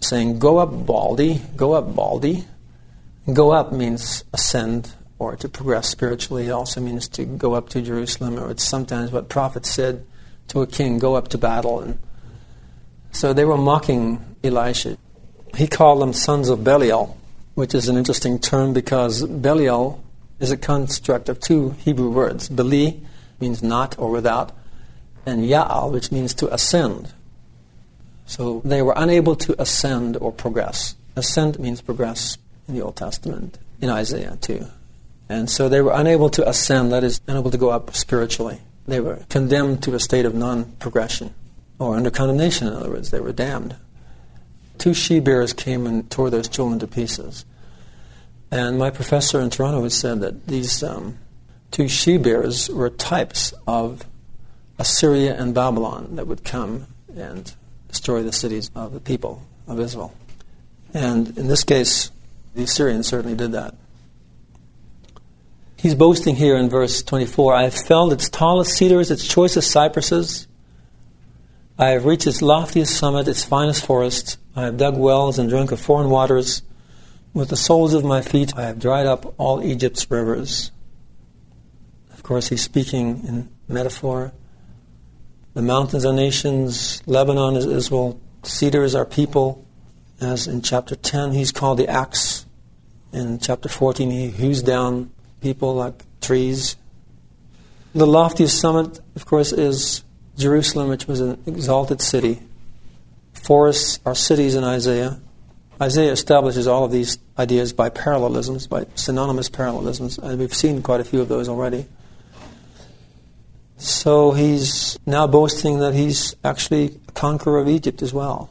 saying, 0.00 0.38
Go 0.38 0.58
up, 0.58 0.86
Baldy, 0.86 1.42
go 1.56 1.72
up, 1.72 1.94
Baldy. 1.94 2.44
Go 3.32 3.52
up 3.52 3.72
means 3.72 4.24
ascend 4.32 4.92
or 5.18 5.34
to 5.36 5.48
progress 5.48 5.88
spiritually. 5.88 6.46
It 6.46 6.50
also 6.50 6.80
means 6.80 7.08
to 7.08 7.24
go 7.24 7.54
up 7.54 7.68
to 7.70 7.82
Jerusalem, 7.82 8.38
or 8.38 8.50
it's 8.50 8.62
sometimes 8.62 9.10
what 9.10 9.28
prophets 9.28 9.70
said 9.70 10.06
to 10.48 10.62
a 10.62 10.66
king, 10.66 10.98
Go 10.98 11.14
up 11.14 11.28
to 11.28 11.38
battle. 11.38 11.80
And 11.80 11.98
so 13.12 13.32
they 13.32 13.44
were 13.44 13.56
mocking 13.56 14.36
Elisha. 14.44 14.96
He 15.56 15.66
called 15.66 16.02
them 16.02 16.12
sons 16.12 16.48
of 16.48 16.62
Belial, 16.62 17.16
which 17.54 17.74
is 17.74 17.88
an 17.88 17.96
interesting 17.96 18.38
term 18.38 18.72
because 18.72 19.26
Belial 19.26 20.04
is 20.38 20.50
a 20.50 20.56
construct 20.56 21.28
of 21.28 21.40
two 21.40 21.70
Hebrew 21.70 22.10
words. 22.10 22.48
Beli 22.48 23.02
means 23.40 23.62
not 23.62 23.98
or 23.98 24.10
without, 24.10 24.52
and 25.24 25.42
Ya'al, 25.42 25.90
which 25.90 26.12
means 26.12 26.34
to 26.34 26.52
ascend. 26.52 27.12
So 28.26 28.60
they 28.64 28.82
were 28.82 28.94
unable 28.96 29.36
to 29.36 29.60
ascend 29.60 30.16
or 30.16 30.32
progress. 30.32 30.96
Ascend 31.14 31.58
means 31.58 31.80
progress 31.80 32.36
in 32.68 32.74
the 32.74 32.82
Old 32.82 32.96
Testament, 32.96 33.58
in 33.80 33.88
Isaiah 33.88 34.36
too. 34.40 34.66
And 35.28 35.48
so 35.48 35.68
they 35.68 35.80
were 35.80 35.92
unable 35.92 36.28
to 36.30 36.48
ascend, 36.48 36.92
that 36.92 37.04
is, 37.04 37.20
unable 37.26 37.50
to 37.50 37.58
go 37.58 37.70
up 37.70 37.94
spiritually. 37.94 38.60
They 38.86 39.00
were 39.00 39.24
condemned 39.28 39.82
to 39.84 39.94
a 39.94 40.00
state 40.00 40.24
of 40.24 40.34
non 40.34 40.72
progression, 40.78 41.34
or 41.78 41.96
under 41.96 42.10
condemnation, 42.10 42.68
in 42.68 42.74
other 42.74 42.90
words, 42.90 43.10
they 43.10 43.20
were 43.20 43.32
damned. 43.32 43.76
Two 44.78 44.94
she 44.94 45.20
bears 45.20 45.52
came 45.52 45.86
and 45.86 46.08
tore 46.10 46.30
those 46.30 46.48
children 46.48 46.78
to 46.80 46.86
pieces. 46.86 47.44
And 48.50 48.78
my 48.78 48.90
professor 48.90 49.40
in 49.40 49.50
Toronto 49.50 49.82
had 49.82 49.92
said 49.92 50.20
that 50.20 50.46
these 50.46 50.82
um, 50.82 51.18
two 51.70 51.88
she 51.88 52.16
bears 52.18 52.68
were 52.68 52.90
types 52.90 53.52
of 53.66 54.04
Assyria 54.78 55.34
and 55.34 55.54
Babylon 55.54 56.16
that 56.16 56.26
would 56.26 56.44
come 56.44 56.86
and 57.16 57.52
destroy 57.88 58.22
the 58.22 58.32
cities 58.32 58.70
of 58.74 58.92
the 58.92 59.00
people 59.00 59.42
of 59.66 59.80
Israel. 59.80 60.14
And 60.94 61.36
in 61.36 61.48
this 61.48 61.64
case, 61.64 62.10
the 62.54 62.62
Assyrians 62.62 63.06
certainly 63.06 63.36
did 63.36 63.52
that. 63.52 63.74
He's 65.76 65.94
boasting 65.94 66.36
here 66.36 66.56
in 66.56 66.70
verse 66.70 67.02
24 67.02 67.54
I 67.54 67.64
have 67.64 67.74
felled 67.74 68.12
its 68.12 68.28
tallest 68.28 68.72
cedars, 68.72 69.10
its 69.10 69.26
choicest 69.26 69.70
cypresses. 69.70 70.48
I 71.78 71.88
have 71.88 72.06
reached 72.06 72.26
its 72.26 72.40
loftiest 72.40 72.96
summit, 72.96 73.28
its 73.28 73.44
finest 73.44 73.84
forests. 73.84 74.38
I 74.54 74.62
have 74.62 74.78
dug 74.78 74.96
wells 74.96 75.38
and 75.38 75.50
drunk 75.50 75.72
of 75.72 75.80
foreign 75.80 76.08
waters. 76.08 76.62
With 77.34 77.50
the 77.50 77.56
soles 77.56 77.92
of 77.92 78.02
my 78.02 78.22
feet, 78.22 78.56
I 78.56 78.62
have 78.62 78.78
dried 78.78 79.04
up 79.04 79.34
all 79.38 79.62
Egypt's 79.62 80.10
rivers. 80.10 80.70
Of 82.14 82.22
course, 82.22 82.48
he's 82.48 82.62
speaking 82.62 83.22
in 83.26 83.50
metaphor. 83.68 84.32
The 85.56 85.62
mountains 85.62 86.04
are 86.04 86.12
nations, 86.12 87.02
Lebanon 87.06 87.56
is 87.56 87.64
Israel, 87.64 88.20
cedars 88.42 88.94
are 88.94 89.06
people. 89.06 89.64
As 90.20 90.46
in 90.46 90.60
chapter 90.60 90.94
10, 90.94 91.32
he's 91.32 91.50
called 91.50 91.78
the 91.78 91.88
axe. 91.88 92.44
In 93.10 93.38
chapter 93.38 93.66
14, 93.66 94.10
he 94.10 94.28
hews 94.28 94.62
down 94.62 95.12
people 95.40 95.74
like 95.74 96.04
trees. 96.20 96.76
The 97.94 98.06
loftiest 98.06 98.60
summit, 98.60 99.00
of 99.14 99.24
course, 99.24 99.50
is 99.50 100.04
Jerusalem, 100.36 100.90
which 100.90 101.06
was 101.06 101.22
an 101.22 101.42
exalted 101.46 102.02
city. 102.02 102.42
Forests 103.32 103.98
are 104.04 104.14
cities 104.14 104.56
in 104.56 104.62
Isaiah. 104.62 105.18
Isaiah 105.80 106.12
establishes 106.12 106.66
all 106.66 106.84
of 106.84 106.92
these 106.92 107.16
ideas 107.38 107.72
by 107.72 107.88
parallelisms, 107.88 108.66
by 108.66 108.84
synonymous 108.94 109.48
parallelisms, 109.48 110.18
and 110.18 110.38
we've 110.38 110.52
seen 110.52 110.82
quite 110.82 111.00
a 111.00 111.04
few 111.04 111.22
of 111.22 111.28
those 111.28 111.48
already. 111.48 111.86
So 113.78 114.32
he's 114.32 114.98
now 115.06 115.26
boasting 115.26 115.80
that 115.80 115.94
he's 115.94 116.34
actually 116.42 116.98
a 117.08 117.12
conqueror 117.12 117.58
of 117.58 117.68
Egypt 117.68 118.02
as 118.02 118.12
well. 118.12 118.50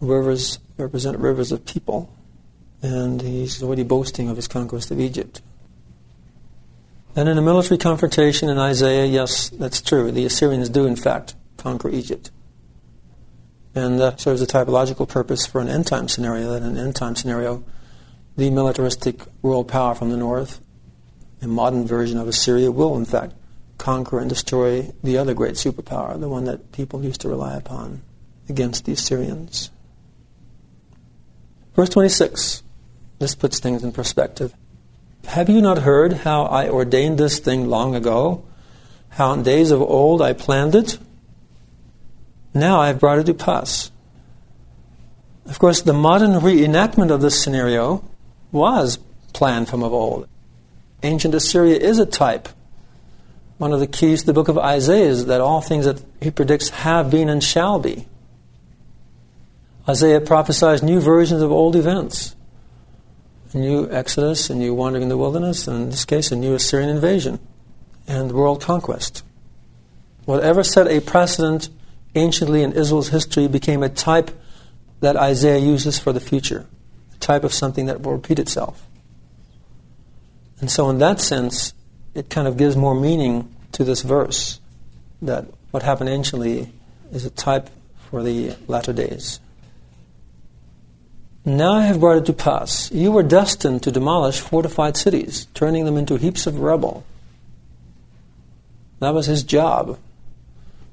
Rivers 0.00 0.58
represent 0.78 1.18
rivers 1.18 1.52
of 1.52 1.64
people, 1.66 2.10
and 2.82 3.20
he's 3.20 3.62
already 3.62 3.82
boasting 3.82 4.28
of 4.28 4.36
his 4.36 4.48
conquest 4.48 4.90
of 4.90 5.00
Egypt. 5.00 5.42
And 7.14 7.28
in 7.28 7.38
a 7.38 7.42
military 7.42 7.78
confrontation 7.78 8.48
in 8.48 8.58
Isaiah, 8.58 9.06
yes, 9.06 9.48
that's 9.50 9.80
true. 9.80 10.10
The 10.10 10.26
Assyrians 10.26 10.68
do, 10.68 10.84
in 10.84 10.96
fact, 10.96 11.34
conquer 11.56 11.88
Egypt. 11.88 12.30
And 13.74 13.98
that 14.00 14.20
serves 14.20 14.40
a 14.40 14.46
typological 14.46 15.08
purpose 15.08 15.46
for 15.46 15.60
an 15.60 15.68
end 15.68 15.86
time 15.86 16.08
scenario. 16.08 16.50
That 16.50 16.62
in 16.62 16.76
an 16.76 16.78
end 16.78 16.96
time 16.96 17.16
scenario, 17.16 17.64
the 18.36 18.50
militaristic 18.50 19.22
world 19.42 19.68
power 19.68 19.94
from 19.94 20.10
the 20.10 20.16
north, 20.16 20.60
a 21.42 21.46
modern 21.46 21.86
version 21.86 22.18
of 22.18 22.28
Assyria, 22.28 22.70
will, 22.70 22.96
in 22.96 23.04
fact, 23.04 23.34
conquer 23.78 24.18
and 24.18 24.28
destroy 24.28 24.90
the 25.02 25.18
other 25.18 25.34
great 25.34 25.54
superpower, 25.54 26.18
the 26.18 26.28
one 26.28 26.44
that 26.44 26.72
people 26.72 27.04
used 27.04 27.20
to 27.22 27.28
rely 27.28 27.56
upon 27.56 28.02
against 28.48 28.84
the 28.84 28.92
Assyrians. 28.92 29.70
Verse 31.74 31.90
26. 31.90 32.62
This 33.18 33.34
puts 33.34 33.60
things 33.60 33.82
in 33.82 33.92
perspective. 33.92 34.54
Have 35.26 35.48
you 35.48 35.60
not 35.60 35.78
heard 35.78 36.12
how 36.12 36.44
I 36.44 36.68
ordained 36.68 37.18
this 37.18 37.38
thing 37.38 37.68
long 37.68 37.94
ago? 37.94 38.44
How 39.10 39.32
in 39.32 39.42
days 39.42 39.70
of 39.70 39.80
old 39.80 40.22
I 40.22 40.32
planned 40.32 40.74
it? 40.74 40.98
Now 42.54 42.80
I 42.80 42.88
have 42.88 43.00
brought 43.00 43.18
it 43.18 43.26
to 43.26 43.34
pass. 43.34 43.90
Of 45.46 45.58
course, 45.58 45.82
the 45.82 45.92
modern 45.92 46.32
reenactment 46.32 47.10
of 47.10 47.20
this 47.20 47.40
scenario 47.40 48.04
was 48.52 48.98
planned 49.32 49.68
from 49.68 49.82
of 49.82 49.92
old. 49.92 50.28
Ancient 51.02 51.34
Assyria 51.34 51.76
is 51.76 51.98
a 51.98 52.06
type 52.06 52.48
one 53.58 53.72
of 53.72 53.80
the 53.80 53.86
keys 53.86 54.20
to 54.20 54.26
the 54.26 54.32
book 54.32 54.48
of 54.48 54.58
Isaiah 54.58 55.06
is 55.06 55.26
that 55.26 55.40
all 55.40 55.60
things 55.60 55.86
that 55.86 56.02
he 56.20 56.30
predicts 56.30 56.68
have 56.70 57.10
been 57.10 57.28
and 57.28 57.42
shall 57.42 57.78
be. 57.78 58.06
Isaiah 59.88 60.20
prophesies 60.20 60.82
new 60.82 61.00
versions 61.00 61.42
of 61.42 61.52
old 61.52 61.76
events. 61.76 62.34
A 63.52 63.58
new 63.58 63.88
Exodus, 63.90 64.50
a 64.50 64.54
new 64.54 64.74
wandering 64.74 65.04
in 65.04 65.08
the 65.08 65.16
wilderness, 65.16 65.66
and 65.68 65.84
in 65.84 65.90
this 65.90 66.04
case, 66.04 66.30
a 66.32 66.36
new 66.36 66.54
Assyrian 66.54 66.90
invasion 66.90 67.38
and 68.06 68.32
world 68.32 68.60
conquest. 68.60 69.22
Whatever 70.24 70.62
set 70.64 70.88
a 70.88 71.00
precedent 71.00 71.68
anciently 72.14 72.62
in 72.62 72.72
Israel's 72.72 73.08
history 73.08 73.46
became 73.46 73.82
a 73.82 73.88
type 73.88 74.30
that 75.00 75.16
Isaiah 75.16 75.58
uses 75.58 75.98
for 75.98 76.12
the 76.12 76.20
future, 76.20 76.66
a 77.14 77.18
type 77.18 77.44
of 77.44 77.54
something 77.54 77.86
that 77.86 78.02
will 78.02 78.12
repeat 78.12 78.38
itself. 78.38 78.86
And 80.60 80.70
so, 80.70 80.90
in 80.90 80.98
that 80.98 81.20
sense, 81.20 81.74
it 82.16 82.30
kind 82.30 82.48
of 82.48 82.56
gives 82.56 82.76
more 82.76 82.94
meaning 82.94 83.54
to 83.72 83.84
this 83.84 84.00
verse 84.00 84.58
that 85.20 85.44
what 85.70 85.82
happened 85.82 86.08
anciently 86.08 86.72
is 87.12 87.26
a 87.26 87.30
type 87.30 87.68
for 88.08 88.22
the 88.22 88.56
latter 88.66 88.94
days. 88.94 89.38
Now 91.44 91.74
I 91.74 91.82
have 91.82 92.00
brought 92.00 92.16
it 92.16 92.26
to 92.26 92.32
pass. 92.32 92.90
You 92.90 93.12
were 93.12 93.22
destined 93.22 93.82
to 93.82 93.92
demolish 93.92 94.40
fortified 94.40 94.96
cities, 94.96 95.46
turning 95.52 95.84
them 95.84 95.98
into 95.98 96.16
heaps 96.16 96.46
of 96.46 96.58
rubble. 96.58 97.04
That 99.00 99.14
was 99.14 99.26
his 99.26 99.42
job. 99.42 99.98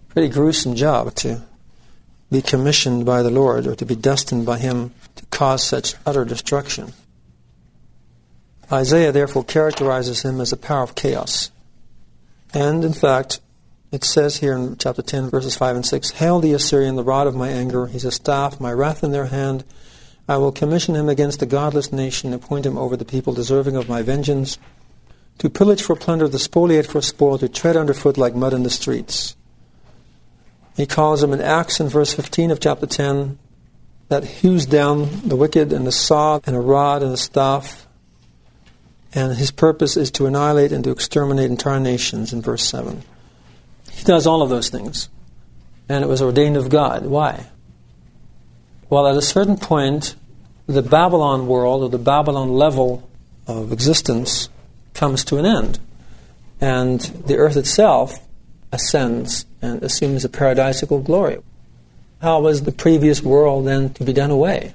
Pretty 0.10 0.28
gruesome 0.28 0.76
job 0.76 1.16
to 1.16 1.42
be 2.30 2.42
commissioned 2.42 3.06
by 3.06 3.24
the 3.24 3.32
Lord 3.32 3.66
or 3.66 3.76
to 3.76 3.86
be 3.86 3.96
destined 3.96 4.46
by 4.46 4.60
him 4.60 4.94
to 5.16 5.26
cause 5.28 5.64
such 5.64 5.96
utter 6.06 6.26
destruction. 6.26 6.94
Isaiah 8.74 9.12
therefore 9.12 9.44
characterizes 9.44 10.24
him 10.24 10.42
as 10.42 10.52
a 10.52 10.58
power 10.58 10.84
of 10.84 10.96
chaos. 10.96 11.52
And 12.54 12.84
in 12.84 12.94
fact, 12.94 13.40
it 13.92 14.04
says 14.04 14.38
here 14.38 14.54
in 14.54 14.78
chapter 14.78 15.04
10, 15.04 15.30
verses 15.30 15.56
5 15.56 15.76
and 15.76 15.86
6 15.86 16.10
Hail 16.12 16.40
the 16.40 16.54
Assyrian, 16.54 16.96
the 16.96 17.04
rod 17.04 17.28
of 17.28 17.36
my 17.36 17.50
anger. 17.50 17.86
He's 17.86 18.06
a 18.06 18.12
staff, 18.12 18.60
my 18.60 18.74
wrath 18.74 19.04
in 19.04 19.12
their 19.12 19.28
hand. 19.28 19.64
I 20.28 20.38
will 20.38 20.52
commission 20.52 20.96
him 20.96 21.10
against 21.10 21.40
the 21.40 21.46
godless 21.46 21.92
nation, 21.92 22.34
appoint 22.34 22.66
him 22.66 22.78
over 22.78 22.98
the 22.98 23.06
people 23.06 23.34
deserving 23.34 23.76
of 23.76 23.88
my 23.90 24.02
vengeance. 24.02 24.58
to 25.40 25.50
pillage 25.50 25.82
for 25.82 25.96
plunder, 25.96 26.28
to 26.28 26.38
spoliate 26.38 26.86
for 26.86 27.02
spoil, 27.02 27.40
to 27.40 27.50
tread 27.50 27.76
underfoot 27.76 28.18
like 28.18 28.36
mud 28.36 28.54
in 28.54 28.64
the 28.64 28.70
streets. 28.70 29.36
He 30.76 30.86
calls 30.86 31.24
him 31.24 31.34
an 31.34 31.42
axe 31.42 31.80
in 31.80 31.90
verse 31.90 32.14
15 32.14 32.52
of 32.52 32.60
chapter 32.60 32.86
10 32.86 33.38
that 34.10 34.24
hews 34.24 34.66
down 34.66 35.28
the 35.28 35.36
wicked 35.36 35.74
and 35.74 35.88
a 35.88 35.92
saw 35.92 36.40
and 36.46 36.56
a 36.56 36.60
rod 36.60 37.04
and 37.04 37.14
a 37.14 37.18
staff. 37.18 37.83
And 39.16 39.36
his 39.38 39.52
purpose 39.52 39.96
is 39.96 40.10
to 40.12 40.26
annihilate 40.26 40.72
and 40.72 40.84
to 40.84 40.92
exterminate 40.92 41.50
entire 41.50 41.80
nations 41.80 42.34
in 42.34 42.42
verse 42.42 42.66
7. 42.66 43.04
He 43.92 44.04
does 44.04 44.26
all 44.26 44.42
of 44.42 44.50
those 44.50 44.70
things. 44.70 45.10
And 45.88 46.04
it 46.04 46.08
was 46.08 46.22
ordained 46.22 46.58
of 46.58 46.70
God. 46.70 47.06
Why? 47.06 47.48
Well, 48.90 49.08
at 49.08 49.18
a 49.18 49.22
certain 49.22 49.58
point, 49.58 50.16
the 50.66 50.82
Babylon 50.82 51.48
world 51.48 51.84
or 51.84 51.90
the 51.90 51.98
Babylon 51.98 52.54
level 52.54 53.08
of 53.48 53.72
existence 53.72 54.50
comes 54.94 55.24
to 55.26 55.38
an 55.38 55.46
end. 55.46 55.80
And 56.62 57.02
the 57.02 57.38
earth 57.38 57.58
itself 57.58 58.26
ascends 58.72 59.46
and 59.62 59.84
assumes 59.84 60.26
a 60.26 60.30
paradisiacal 60.30 61.06
glory. 61.06 61.40
How 62.22 62.40
was 62.40 62.64
the 62.64 62.72
previous 62.72 63.22
world 63.22 63.68
then 63.68 63.94
to 63.96 64.04
be 64.04 64.14
done 64.14 64.32
away? 64.32 64.74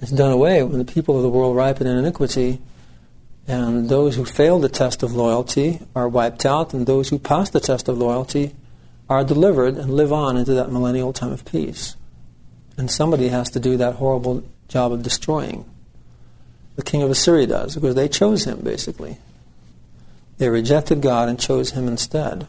It's 0.00 0.12
done 0.12 0.30
away 0.30 0.62
when 0.62 0.78
the 0.78 0.84
people 0.84 1.16
of 1.16 1.22
the 1.22 1.28
world 1.28 1.56
ripen 1.56 1.86
in 1.86 1.96
iniquity, 1.96 2.60
and 3.46 3.88
those 3.88 4.16
who 4.16 4.24
fail 4.24 4.58
the 4.58 4.68
test 4.68 5.02
of 5.02 5.14
loyalty 5.14 5.80
are 5.94 6.08
wiped 6.08 6.46
out, 6.46 6.72
and 6.72 6.86
those 6.86 7.10
who 7.10 7.18
pass 7.18 7.50
the 7.50 7.60
test 7.60 7.88
of 7.88 7.98
loyalty 7.98 8.54
are 9.08 9.24
delivered 9.24 9.76
and 9.76 9.94
live 9.94 10.12
on 10.12 10.36
into 10.36 10.54
that 10.54 10.72
millennial 10.72 11.12
time 11.12 11.32
of 11.32 11.44
peace. 11.44 11.96
And 12.76 12.90
somebody 12.90 13.28
has 13.28 13.50
to 13.50 13.60
do 13.60 13.76
that 13.76 13.96
horrible 13.96 14.44
job 14.68 14.92
of 14.92 15.02
destroying 15.02 15.64
the 16.76 16.82
king 16.82 17.02
of 17.02 17.10
Assyria 17.10 17.46
does, 17.46 17.74
because 17.74 17.94
they 17.94 18.08
chose 18.08 18.44
him, 18.44 18.60
basically. 18.60 19.18
They 20.38 20.48
rejected 20.48 21.00
God 21.00 21.28
and 21.28 21.38
chose 21.38 21.70
him 21.70 21.86
instead. 21.86 22.46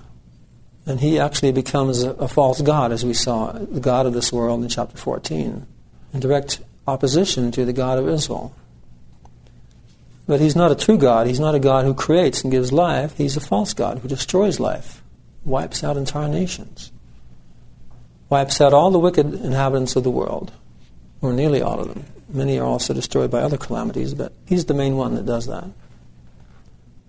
And 0.86 1.00
he 1.00 1.20
actually 1.20 1.52
becomes 1.52 2.04
a, 2.04 2.12
a, 2.12 2.28
false 2.28 2.62
god, 2.62 2.92
as 2.92 3.06
we 3.06 3.14
saw, 3.14 3.52
the 3.54 3.80
God 3.80 4.06
of 4.06 4.14
this 4.14 4.32
world 4.32 4.64
in 4.64 4.70
chapter 4.70 4.98
14, 4.98 5.66
in 6.14 6.20
direct 6.20 6.62
opposition 6.88 7.52
to 7.52 7.66
the 7.66 7.74
God 7.74 7.98
of 7.98 8.08
Israel. 8.08 8.56
But 10.28 10.40
he's 10.40 10.56
not 10.56 10.72
a 10.72 10.76
true 10.76 10.98
God. 10.98 11.28
He's 11.28 11.40
not 11.40 11.56
a 11.56 11.60
God 11.60 11.86
who 11.86 11.94
creates 11.94 12.44
and 12.44 12.52
gives 12.52 12.72
life. 12.72 13.16
He's 13.18 13.38
a 13.38 13.42
false 13.42 13.74
God 13.74 14.00
who 14.00 14.08
destroys 14.08 14.60
life, 14.60 15.04
wipes 15.44 15.84
out 15.84 15.98
entire 15.98 16.28
nations, 16.28 16.92
wipes 18.30 18.60
out 18.60 18.74
all 18.74 18.90
the 18.90 19.00
wicked 19.00 19.34
inhabitants 19.34 19.96
of 19.96 20.04
the 20.04 20.12
world, 20.12 20.52
or 21.22 21.32
nearly 21.32 21.62
all 21.62 21.80
of 21.80 21.90
them. 21.90 22.06
Many 22.28 22.58
are 22.58 22.66
also 22.66 22.94
destroyed 22.94 23.30
by 23.30 23.42
other 23.42 23.58
calamities, 23.58 24.16
but 24.16 24.34
he's 24.46 24.66
the 24.66 24.74
main 24.74 24.98
one 24.98 25.14
that 25.14 25.28
does 25.28 25.46
that. 25.46 25.70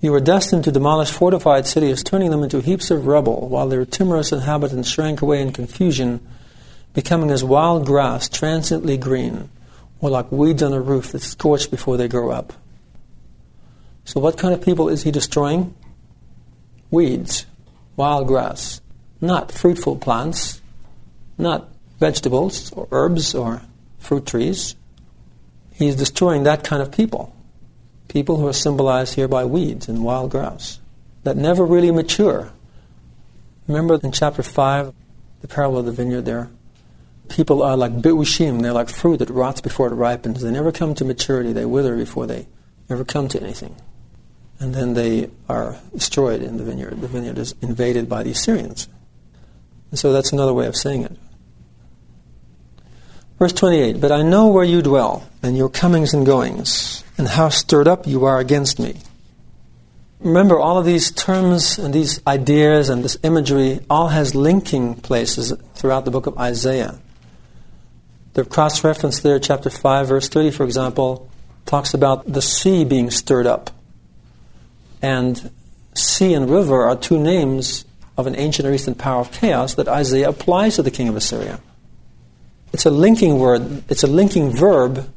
You 0.00 0.12
were 0.12 0.20
destined 0.20 0.64
to 0.64 0.72
demolish 0.72 1.10
fortified 1.10 1.66
cities, 1.66 2.04
turning 2.04 2.30
them 2.30 2.42
into 2.42 2.60
heaps 2.60 2.90
of 2.90 3.06
rubble, 3.06 3.48
while 3.48 3.66
their 3.66 3.86
timorous 3.86 4.30
inhabitants 4.30 4.90
shrank 4.90 5.22
away 5.22 5.40
in 5.40 5.52
confusion, 5.52 6.20
becoming 6.92 7.30
as 7.30 7.42
wild 7.42 7.86
grass, 7.86 8.28
transiently 8.28 8.98
green, 8.98 9.48
or 10.00 10.10
like 10.10 10.30
weeds 10.30 10.62
on 10.62 10.74
a 10.74 10.80
roof 10.80 11.12
that's 11.12 11.26
scorched 11.26 11.70
before 11.70 11.96
they 11.96 12.08
grow 12.08 12.30
up. 12.30 12.52
So, 14.06 14.20
what 14.20 14.38
kind 14.38 14.54
of 14.54 14.62
people 14.62 14.88
is 14.88 15.02
he 15.02 15.10
destroying? 15.10 15.74
Weeds, 16.92 17.44
wild 17.96 18.28
grass, 18.28 18.80
not 19.20 19.50
fruitful 19.50 19.96
plants, 19.96 20.62
not 21.36 21.68
vegetables 21.98 22.72
or 22.72 22.86
herbs 22.92 23.34
or 23.34 23.62
fruit 23.98 24.24
trees. 24.24 24.76
He's 25.72 25.96
destroying 25.96 26.44
that 26.44 26.62
kind 26.62 26.82
of 26.82 26.92
people. 26.92 27.34
People 28.06 28.36
who 28.36 28.46
are 28.46 28.52
symbolized 28.52 29.14
here 29.14 29.26
by 29.26 29.44
weeds 29.44 29.88
and 29.88 30.04
wild 30.04 30.30
grass 30.30 30.78
that 31.24 31.36
never 31.36 31.64
really 31.66 31.90
mature. 31.90 32.52
Remember 33.66 33.98
in 34.00 34.12
chapter 34.12 34.44
5, 34.44 34.94
the 35.40 35.48
parable 35.48 35.78
of 35.78 35.86
the 35.86 35.90
vineyard 35.92 36.24
there? 36.24 36.48
People 37.28 37.60
are 37.60 37.76
like 37.76 37.92
bi'ushim, 37.92 38.62
they're 38.62 38.72
like 38.72 38.88
fruit 38.88 39.18
that 39.18 39.30
rots 39.30 39.60
before 39.60 39.88
it 39.88 39.94
ripens. 39.94 40.42
They 40.42 40.52
never 40.52 40.70
come 40.70 40.94
to 40.94 41.04
maturity, 41.04 41.52
they 41.52 41.64
wither 41.64 41.96
before 41.96 42.28
they 42.28 42.46
ever 42.88 43.04
come 43.04 43.26
to 43.26 43.42
anything. 43.42 43.74
And 44.58 44.74
then 44.74 44.94
they 44.94 45.30
are 45.48 45.76
destroyed 45.94 46.42
in 46.42 46.56
the 46.56 46.64
vineyard. 46.64 47.00
The 47.00 47.08
vineyard 47.08 47.38
is 47.38 47.54
invaded 47.60 48.08
by 48.08 48.22
the 48.22 48.30
Assyrians. 48.30 48.88
And 49.90 49.98
so 49.98 50.12
that's 50.12 50.32
another 50.32 50.54
way 50.54 50.66
of 50.66 50.76
saying 50.76 51.04
it. 51.04 51.16
Verse 53.38 53.52
28 53.52 54.00
But 54.00 54.12
I 54.12 54.22
know 54.22 54.48
where 54.48 54.64
you 54.64 54.82
dwell, 54.82 55.28
and 55.42 55.56
your 55.56 55.68
comings 55.68 56.14
and 56.14 56.24
goings, 56.24 57.04
and 57.18 57.28
how 57.28 57.50
stirred 57.50 57.88
up 57.88 58.06
you 58.06 58.24
are 58.24 58.38
against 58.38 58.78
me. 58.78 58.96
Remember, 60.20 60.58
all 60.58 60.78
of 60.78 60.86
these 60.86 61.10
terms 61.10 61.78
and 61.78 61.92
these 61.92 62.20
ideas 62.26 62.88
and 62.88 63.04
this 63.04 63.18
imagery 63.22 63.80
all 63.90 64.08
has 64.08 64.34
linking 64.34 64.94
places 64.94 65.52
throughout 65.74 66.06
the 66.06 66.10
book 66.10 66.26
of 66.26 66.38
Isaiah. 66.38 66.98
The 68.32 68.44
cross 68.44 68.82
reference 68.82 69.20
there, 69.20 69.38
chapter 69.38 69.70
5, 69.70 70.08
verse 70.08 70.28
30, 70.28 70.50
for 70.50 70.64
example, 70.64 71.30
talks 71.66 71.92
about 71.92 72.32
the 72.32 72.42
sea 72.42 72.84
being 72.84 73.10
stirred 73.10 73.46
up. 73.46 73.70
And 75.02 75.50
sea 75.94 76.34
and 76.34 76.50
river 76.50 76.84
are 76.84 76.96
two 76.96 77.18
names 77.18 77.84
of 78.16 78.26
an 78.26 78.36
ancient 78.36 78.66
or 78.66 78.72
Eastern 78.72 78.94
power 78.94 79.20
of 79.20 79.32
chaos 79.32 79.74
that 79.74 79.88
Isaiah 79.88 80.30
applies 80.30 80.76
to 80.76 80.82
the 80.82 80.90
king 80.90 81.08
of 81.08 81.16
Assyria. 81.16 81.60
It's 82.72 82.86
a 82.86 82.90
linking 82.90 83.38
word, 83.38 83.84
it's 83.90 84.02
a 84.02 84.08
linking 84.08 84.50
verb. 84.50 85.08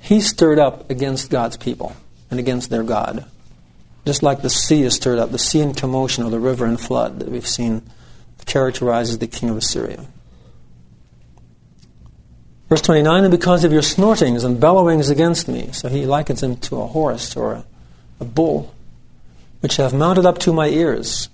He 0.00 0.20
stirred 0.20 0.58
up 0.58 0.90
against 0.90 1.30
God's 1.30 1.56
people 1.56 1.96
and 2.30 2.38
against 2.38 2.70
their 2.70 2.82
God. 2.82 3.24
Just 4.04 4.22
like 4.22 4.42
the 4.42 4.50
sea 4.50 4.82
is 4.82 4.94
stirred 4.94 5.18
up, 5.18 5.30
the 5.30 5.38
sea 5.38 5.60
in 5.60 5.74
commotion 5.74 6.24
or 6.24 6.30
the 6.30 6.40
river 6.40 6.66
in 6.66 6.76
flood 6.76 7.20
that 7.20 7.30
we've 7.30 7.46
seen 7.46 7.82
characterizes 8.44 9.18
the 9.18 9.26
king 9.26 9.48
of 9.48 9.56
Assyria. 9.56 10.06
Verse 12.68 12.82
29, 12.82 13.24
and 13.24 13.30
because 13.30 13.64
of 13.64 13.72
your 13.72 13.82
snortings 13.82 14.44
and 14.44 14.60
bellowings 14.60 15.08
against 15.08 15.48
me. 15.48 15.70
So 15.72 15.88
he 15.88 16.06
likens 16.06 16.42
him 16.42 16.56
to 16.56 16.80
a 16.80 16.86
horse 16.86 17.36
or 17.36 17.52
a, 17.52 17.64
a 18.20 18.24
bull, 18.24 18.73
which 19.64 19.76
have 19.76 19.94
mounted 19.94 20.26
up 20.26 20.36
to 20.36 20.52
my 20.52 20.68
ears. 20.68 21.30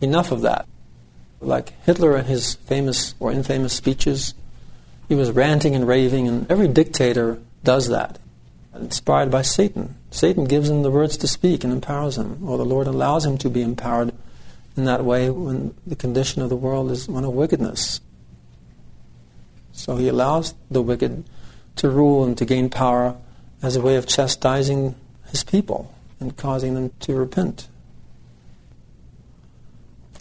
Enough 0.00 0.32
of 0.32 0.40
that. 0.40 0.66
Like 1.38 1.78
Hitler 1.84 2.16
and 2.16 2.26
his 2.26 2.54
famous 2.54 3.14
or 3.20 3.30
infamous 3.30 3.74
speeches, 3.74 4.32
he 5.06 5.14
was 5.14 5.32
ranting 5.32 5.74
and 5.74 5.86
raving, 5.86 6.26
and 6.26 6.50
every 6.50 6.66
dictator 6.66 7.38
does 7.62 7.88
that, 7.88 8.18
inspired 8.74 9.30
by 9.30 9.42
Satan. 9.42 9.96
Satan 10.10 10.46
gives 10.46 10.70
him 10.70 10.80
the 10.82 10.90
words 10.90 11.18
to 11.18 11.28
speak 11.28 11.62
and 11.62 11.74
empowers 11.74 12.16
him, 12.16 12.38
or 12.42 12.56
the 12.56 12.64
Lord 12.64 12.86
allows 12.86 13.26
him 13.26 13.36
to 13.36 13.50
be 13.50 13.60
empowered 13.60 14.14
in 14.74 14.86
that 14.86 15.04
way 15.04 15.28
when 15.28 15.74
the 15.86 15.94
condition 15.94 16.40
of 16.40 16.48
the 16.48 16.56
world 16.56 16.90
is 16.90 17.06
one 17.06 17.26
of 17.26 17.34
wickedness. 17.34 18.00
So 19.72 19.96
he 19.96 20.08
allows 20.08 20.54
the 20.70 20.80
wicked 20.80 21.22
to 21.76 21.90
rule 21.90 22.24
and 22.24 22.34
to 22.38 22.46
gain 22.46 22.70
power 22.70 23.14
as 23.62 23.76
a 23.76 23.82
way 23.82 23.96
of 23.96 24.06
chastising 24.06 24.94
his 25.26 25.44
people 25.44 25.91
and 26.22 26.36
causing 26.36 26.74
them 26.74 26.90
to 27.00 27.14
repent. 27.14 27.68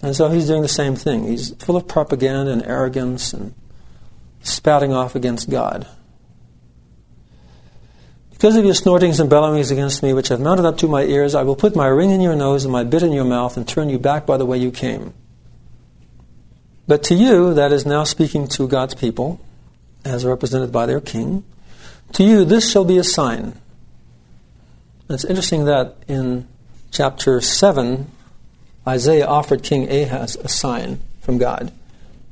And 0.01 0.15
so 0.15 0.29
he's 0.29 0.47
doing 0.47 0.63
the 0.63 0.67
same 0.67 0.95
thing. 0.95 1.27
He's 1.27 1.55
full 1.55 1.77
of 1.77 1.87
propaganda 1.87 2.51
and 2.51 2.63
arrogance 2.63 3.33
and 3.33 3.53
spouting 4.41 4.91
off 4.91 5.15
against 5.15 5.49
God. 5.49 5.87
Because 8.31 8.55
of 8.55 8.65
your 8.65 8.73
snortings 8.73 9.19
and 9.19 9.29
bellowings 9.29 9.69
against 9.69 10.01
me, 10.01 10.13
which 10.13 10.29
have 10.29 10.39
mounted 10.39 10.65
up 10.65 10.77
to 10.79 10.87
my 10.87 11.03
ears, 11.03 11.35
I 11.35 11.43
will 11.43 11.55
put 11.55 11.75
my 11.75 11.85
ring 11.85 12.09
in 12.09 12.21
your 12.21 12.35
nose 12.35 12.65
and 12.65 12.71
my 12.71 12.83
bit 12.83 13.03
in 13.03 13.11
your 13.11 13.23
mouth 13.23 13.55
and 13.55 13.67
turn 13.67 13.89
you 13.89 13.99
back 13.99 14.25
by 14.25 14.37
the 14.37 14.45
way 14.47 14.57
you 14.57 14.71
came. 14.71 15.13
But 16.87 17.03
to 17.03 17.13
you, 17.15 17.53
that 17.53 17.71
is 17.71 17.85
now 17.85 18.03
speaking 18.03 18.47
to 18.49 18.67
God's 18.67 18.95
people, 18.95 19.39
as 20.03 20.25
represented 20.25 20.71
by 20.71 20.87
their 20.87 20.99
king, 20.99 21.43
to 22.13 22.23
you 22.23 22.43
this 22.43 22.69
shall 22.69 22.83
be 22.83 22.97
a 22.97 23.03
sign. 23.03 23.61
It's 25.13 25.25
interesting 25.25 25.65
that 25.65 25.97
in 26.07 26.47
chapter 26.91 27.41
7, 27.41 28.09
Isaiah 28.87 29.27
offered 29.27 29.63
King 29.63 29.89
Ahaz 29.89 30.35
a 30.37 30.47
sign 30.47 30.99
from 31.21 31.37
God, 31.37 31.71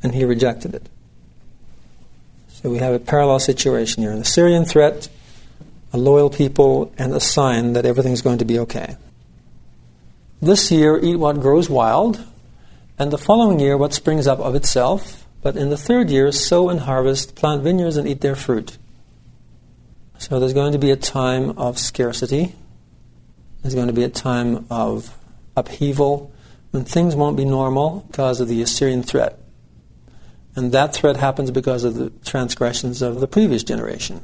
and 0.02 0.15
he 0.15 0.24
rejected 0.26 0.74
it. 0.74 0.88
So 2.50 2.70
we 2.70 2.80
have 2.80 2.94
a 2.94 3.00
parallel 3.00 3.39
situation 3.39 4.04
here 4.04 4.12
an 4.12 4.20
Assyrian 4.20 4.65
threat, 4.65 5.08
a 5.94 5.98
loyal 5.98 6.30
people, 6.30 6.94
and 6.98 7.13
a 7.13 7.20
sign 7.20 7.74
that 7.74 7.86
everything's 7.86 8.22
going 8.22 8.39
to 8.39 8.46
be 8.46 8.60
okay. 8.60 8.98
This 10.42 10.72
year, 10.72 11.00
eat 11.02 11.18
what 11.18 11.42
grows 11.42 11.70
wild, 11.70 12.24
and 12.98 13.12
the 13.12 13.18
following 13.18 13.60
year, 13.60 13.78
what 13.78 13.94
springs 13.94 14.28
up 14.28 14.39
of 14.39 14.56
itself. 14.56 15.26
But 15.42 15.56
in 15.56 15.70
the 15.70 15.78
third 15.78 16.10
year, 16.10 16.32
sow 16.34 16.68
and 16.68 16.82
harvest, 16.82 17.36
plant 17.36 17.63
vineyards, 17.63 17.96
and 17.96 18.08
eat 18.08 18.22
their 18.22 18.36
fruit. 18.36 18.78
So 20.18 20.39
there's 20.39 20.54
going 20.54 20.74
to 20.74 20.80
be 20.80 20.92
a 20.92 20.98
time 20.98 21.52
of 21.58 21.80
scarcity. 21.80 22.56
There's 23.62 23.76
going 23.76 23.88
to 23.88 23.93
be 23.93 24.04
a 24.04 24.10
time 24.10 24.65
of 24.69 25.15
upheaval 25.56 26.32
when 26.72 26.86
things 26.86 27.15
won't 27.15 27.38
be 27.38 27.45
normal 27.45 28.06
because 28.08 28.39
of 28.39 28.48
the 28.48 28.62
Assyrian 28.62 29.04
threat. 29.04 29.39
And 30.56 30.72
that 30.72 30.93
threat 30.93 31.17
happens 31.17 31.52
because 31.52 31.84
of 31.84 31.95
the 31.95 32.10
transgressions 32.26 33.02
of 33.02 33.19
the 33.19 33.28
previous 33.28 33.63
generation. 33.63 34.24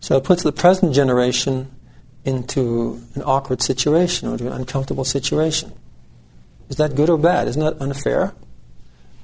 So 0.00 0.16
it 0.16 0.24
puts 0.24 0.42
the 0.42 0.52
present 0.52 0.94
generation 0.94 1.70
into 2.24 3.02
an 3.14 3.22
awkward 3.22 3.62
situation 3.62 4.28
or 4.28 4.34
an 4.34 4.48
uncomfortable 4.48 5.04
situation. 5.04 5.72
Is 6.68 6.76
that 6.76 6.94
good 6.94 7.10
or 7.10 7.18
bad? 7.18 7.48
Isn't 7.48 7.62
that 7.62 7.80
unfair? 7.80 8.34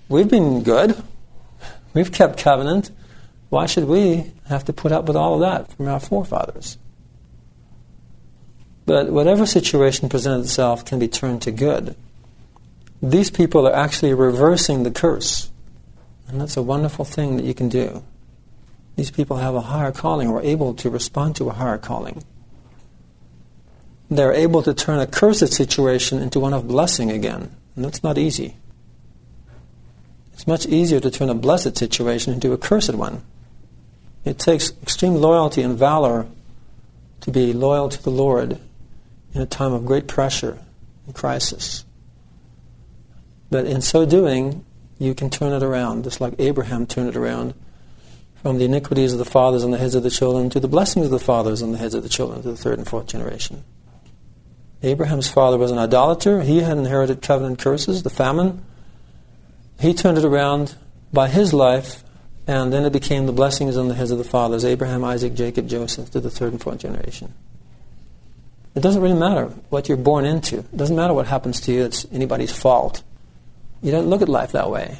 We've 0.08 0.28
been 0.28 0.62
good. 0.62 1.02
We've 1.92 2.10
kept 2.10 2.38
covenant. 2.38 2.90
Why 3.50 3.66
should 3.66 3.84
we 3.84 4.32
have 4.48 4.64
to 4.64 4.72
put 4.72 4.92
up 4.92 5.06
with 5.06 5.16
all 5.16 5.34
of 5.34 5.40
that 5.40 5.72
from 5.76 5.88
our 5.88 6.00
forefathers? 6.00 6.78
But 8.86 9.10
whatever 9.10 9.46
situation 9.46 10.08
presents 10.08 10.48
itself 10.48 10.84
can 10.84 10.98
be 10.98 11.08
turned 11.08 11.42
to 11.42 11.50
good. 11.50 11.96
These 13.02 13.30
people 13.30 13.66
are 13.66 13.74
actually 13.74 14.14
reversing 14.14 14.82
the 14.82 14.90
curse. 14.90 15.50
And 16.28 16.40
that's 16.40 16.56
a 16.56 16.62
wonderful 16.62 17.04
thing 17.04 17.36
that 17.36 17.44
you 17.44 17.54
can 17.54 17.68
do. 17.68 18.02
These 18.96 19.10
people 19.10 19.38
have 19.38 19.54
a 19.54 19.62
higher 19.62 19.92
calling 19.92 20.28
or 20.28 20.38
are 20.38 20.42
able 20.42 20.74
to 20.74 20.90
respond 20.90 21.36
to 21.36 21.48
a 21.48 21.52
higher 21.52 21.78
calling. 21.78 22.22
They're 24.10 24.32
able 24.32 24.62
to 24.62 24.74
turn 24.74 25.00
a 25.00 25.06
cursed 25.06 25.52
situation 25.52 26.20
into 26.20 26.38
one 26.38 26.52
of 26.52 26.68
blessing 26.68 27.10
again. 27.10 27.50
And 27.74 27.84
that's 27.84 28.02
not 28.02 28.18
easy. 28.18 28.56
It's 30.34 30.46
much 30.46 30.66
easier 30.66 31.00
to 31.00 31.10
turn 31.10 31.30
a 31.30 31.34
blessed 31.34 31.76
situation 31.76 32.32
into 32.32 32.52
a 32.52 32.58
cursed 32.58 32.94
one. 32.94 33.22
It 34.24 34.38
takes 34.38 34.72
extreme 34.82 35.14
loyalty 35.14 35.62
and 35.62 35.76
valor 35.76 36.26
to 37.22 37.30
be 37.30 37.52
loyal 37.52 37.88
to 37.88 38.02
the 38.02 38.10
Lord 38.10 38.58
in 39.34 39.40
a 39.40 39.46
time 39.46 39.72
of 39.72 39.84
great 39.84 40.06
pressure 40.06 40.58
and 41.06 41.14
crisis. 41.14 41.84
But 43.50 43.66
in 43.66 43.82
so 43.82 44.06
doing, 44.06 44.64
you 44.98 45.14
can 45.14 45.28
turn 45.28 45.52
it 45.52 45.62
around, 45.62 46.04
just 46.04 46.20
like 46.20 46.34
Abraham 46.38 46.86
turned 46.86 47.08
it 47.08 47.16
around 47.16 47.54
from 48.36 48.58
the 48.58 48.64
iniquities 48.64 49.12
of 49.12 49.18
the 49.18 49.24
fathers 49.24 49.64
on 49.64 49.70
the 49.70 49.78
heads 49.78 49.94
of 49.94 50.02
the 50.02 50.10
children 50.10 50.50
to 50.50 50.60
the 50.60 50.68
blessings 50.68 51.06
of 51.06 51.10
the 51.10 51.18
fathers 51.18 51.62
on 51.62 51.72
the 51.72 51.78
heads 51.78 51.94
of 51.94 52.02
the 52.02 52.08
children 52.08 52.42
to 52.42 52.50
the 52.50 52.56
third 52.56 52.78
and 52.78 52.86
fourth 52.86 53.06
generation. 53.06 53.64
Abraham's 54.82 55.30
father 55.30 55.56
was 55.56 55.70
an 55.70 55.78
idolater. 55.78 56.42
He 56.42 56.60
had 56.60 56.76
inherited 56.76 57.22
covenant 57.22 57.58
curses, 57.58 58.02
the 58.02 58.10
famine. 58.10 58.62
He 59.80 59.94
turned 59.94 60.18
it 60.18 60.26
around 60.26 60.74
by 61.10 61.28
his 61.28 61.54
life, 61.54 62.04
and 62.46 62.70
then 62.70 62.84
it 62.84 62.92
became 62.92 63.24
the 63.24 63.32
blessings 63.32 63.78
on 63.78 63.88
the 63.88 63.94
heads 63.94 64.10
of 64.10 64.18
the 64.18 64.24
fathers 64.24 64.64
Abraham, 64.64 65.04
Isaac, 65.04 65.34
Jacob, 65.34 65.66
Joseph 65.66 66.10
to 66.10 66.20
the 66.20 66.30
third 66.30 66.52
and 66.52 66.60
fourth 66.60 66.78
generation. 66.78 67.32
It 68.74 68.82
doesn't 68.82 69.00
really 69.00 69.18
matter 69.18 69.46
what 69.68 69.88
you're 69.88 69.96
born 69.96 70.24
into. 70.24 70.58
It 70.58 70.76
doesn't 70.76 70.96
matter 70.96 71.14
what 71.14 71.26
happens 71.26 71.60
to 71.62 71.72
you. 71.72 71.84
It's 71.84 72.06
anybody's 72.12 72.52
fault. 72.52 73.02
You 73.82 73.92
don't 73.92 74.08
look 74.08 74.22
at 74.22 74.28
life 74.28 74.52
that 74.52 74.70
way. 74.70 74.98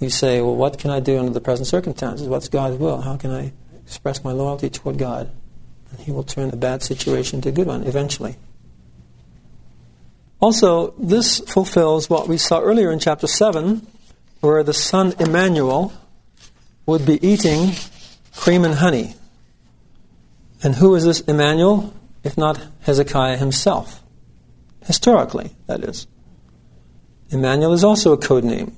You 0.00 0.10
say, 0.10 0.40
well, 0.40 0.56
what 0.56 0.78
can 0.78 0.90
I 0.90 0.98
do 1.00 1.18
under 1.18 1.30
the 1.30 1.40
present 1.40 1.66
circumstances? 1.66 2.26
What's 2.26 2.48
God's 2.48 2.78
will? 2.78 3.02
How 3.02 3.16
can 3.16 3.30
I 3.30 3.52
express 3.84 4.24
my 4.24 4.32
loyalty 4.32 4.70
toward 4.70 4.98
God? 4.98 5.30
And 5.90 6.00
He 6.00 6.10
will 6.10 6.22
turn 6.24 6.50
a 6.50 6.56
bad 6.56 6.82
situation 6.82 7.38
into 7.38 7.50
a 7.50 7.52
good 7.52 7.66
one 7.66 7.84
eventually. 7.84 8.36
Also, 10.40 10.94
this 10.98 11.40
fulfills 11.40 12.08
what 12.08 12.26
we 12.26 12.38
saw 12.38 12.60
earlier 12.60 12.90
in 12.90 12.98
chapter 12.98 13.26
7, 13.26 13.86
where 14.40 14.62
the 14.62 14.72
son 14.72 15.12
Emmanuel 15.20 15.92
would 16.86 17.04
be 17.04 17.24
eating 17.24 17.72
cream 18.34 18.64
and 18.64 18.74
honey. 18.74 19.14
And 20.62 20.74
who 20.74 20.94
is 20.94 21.04
this 21.04 21.20
Emmanuel, 21.20 21.92
if 22.22 22.36
not 22.36 22.60
Hezekiah 22.82 23.36
himself? 23.36 24.02
Historically, 24.84 25.50
that 25.66 25.84
is. 25.84 26.06
Emmanuel 27.30 27.72
is 27.72 27.84
also 27.84 28.12
a 28.12 28.18
code 28.18 28.44
name. 28.44 28.76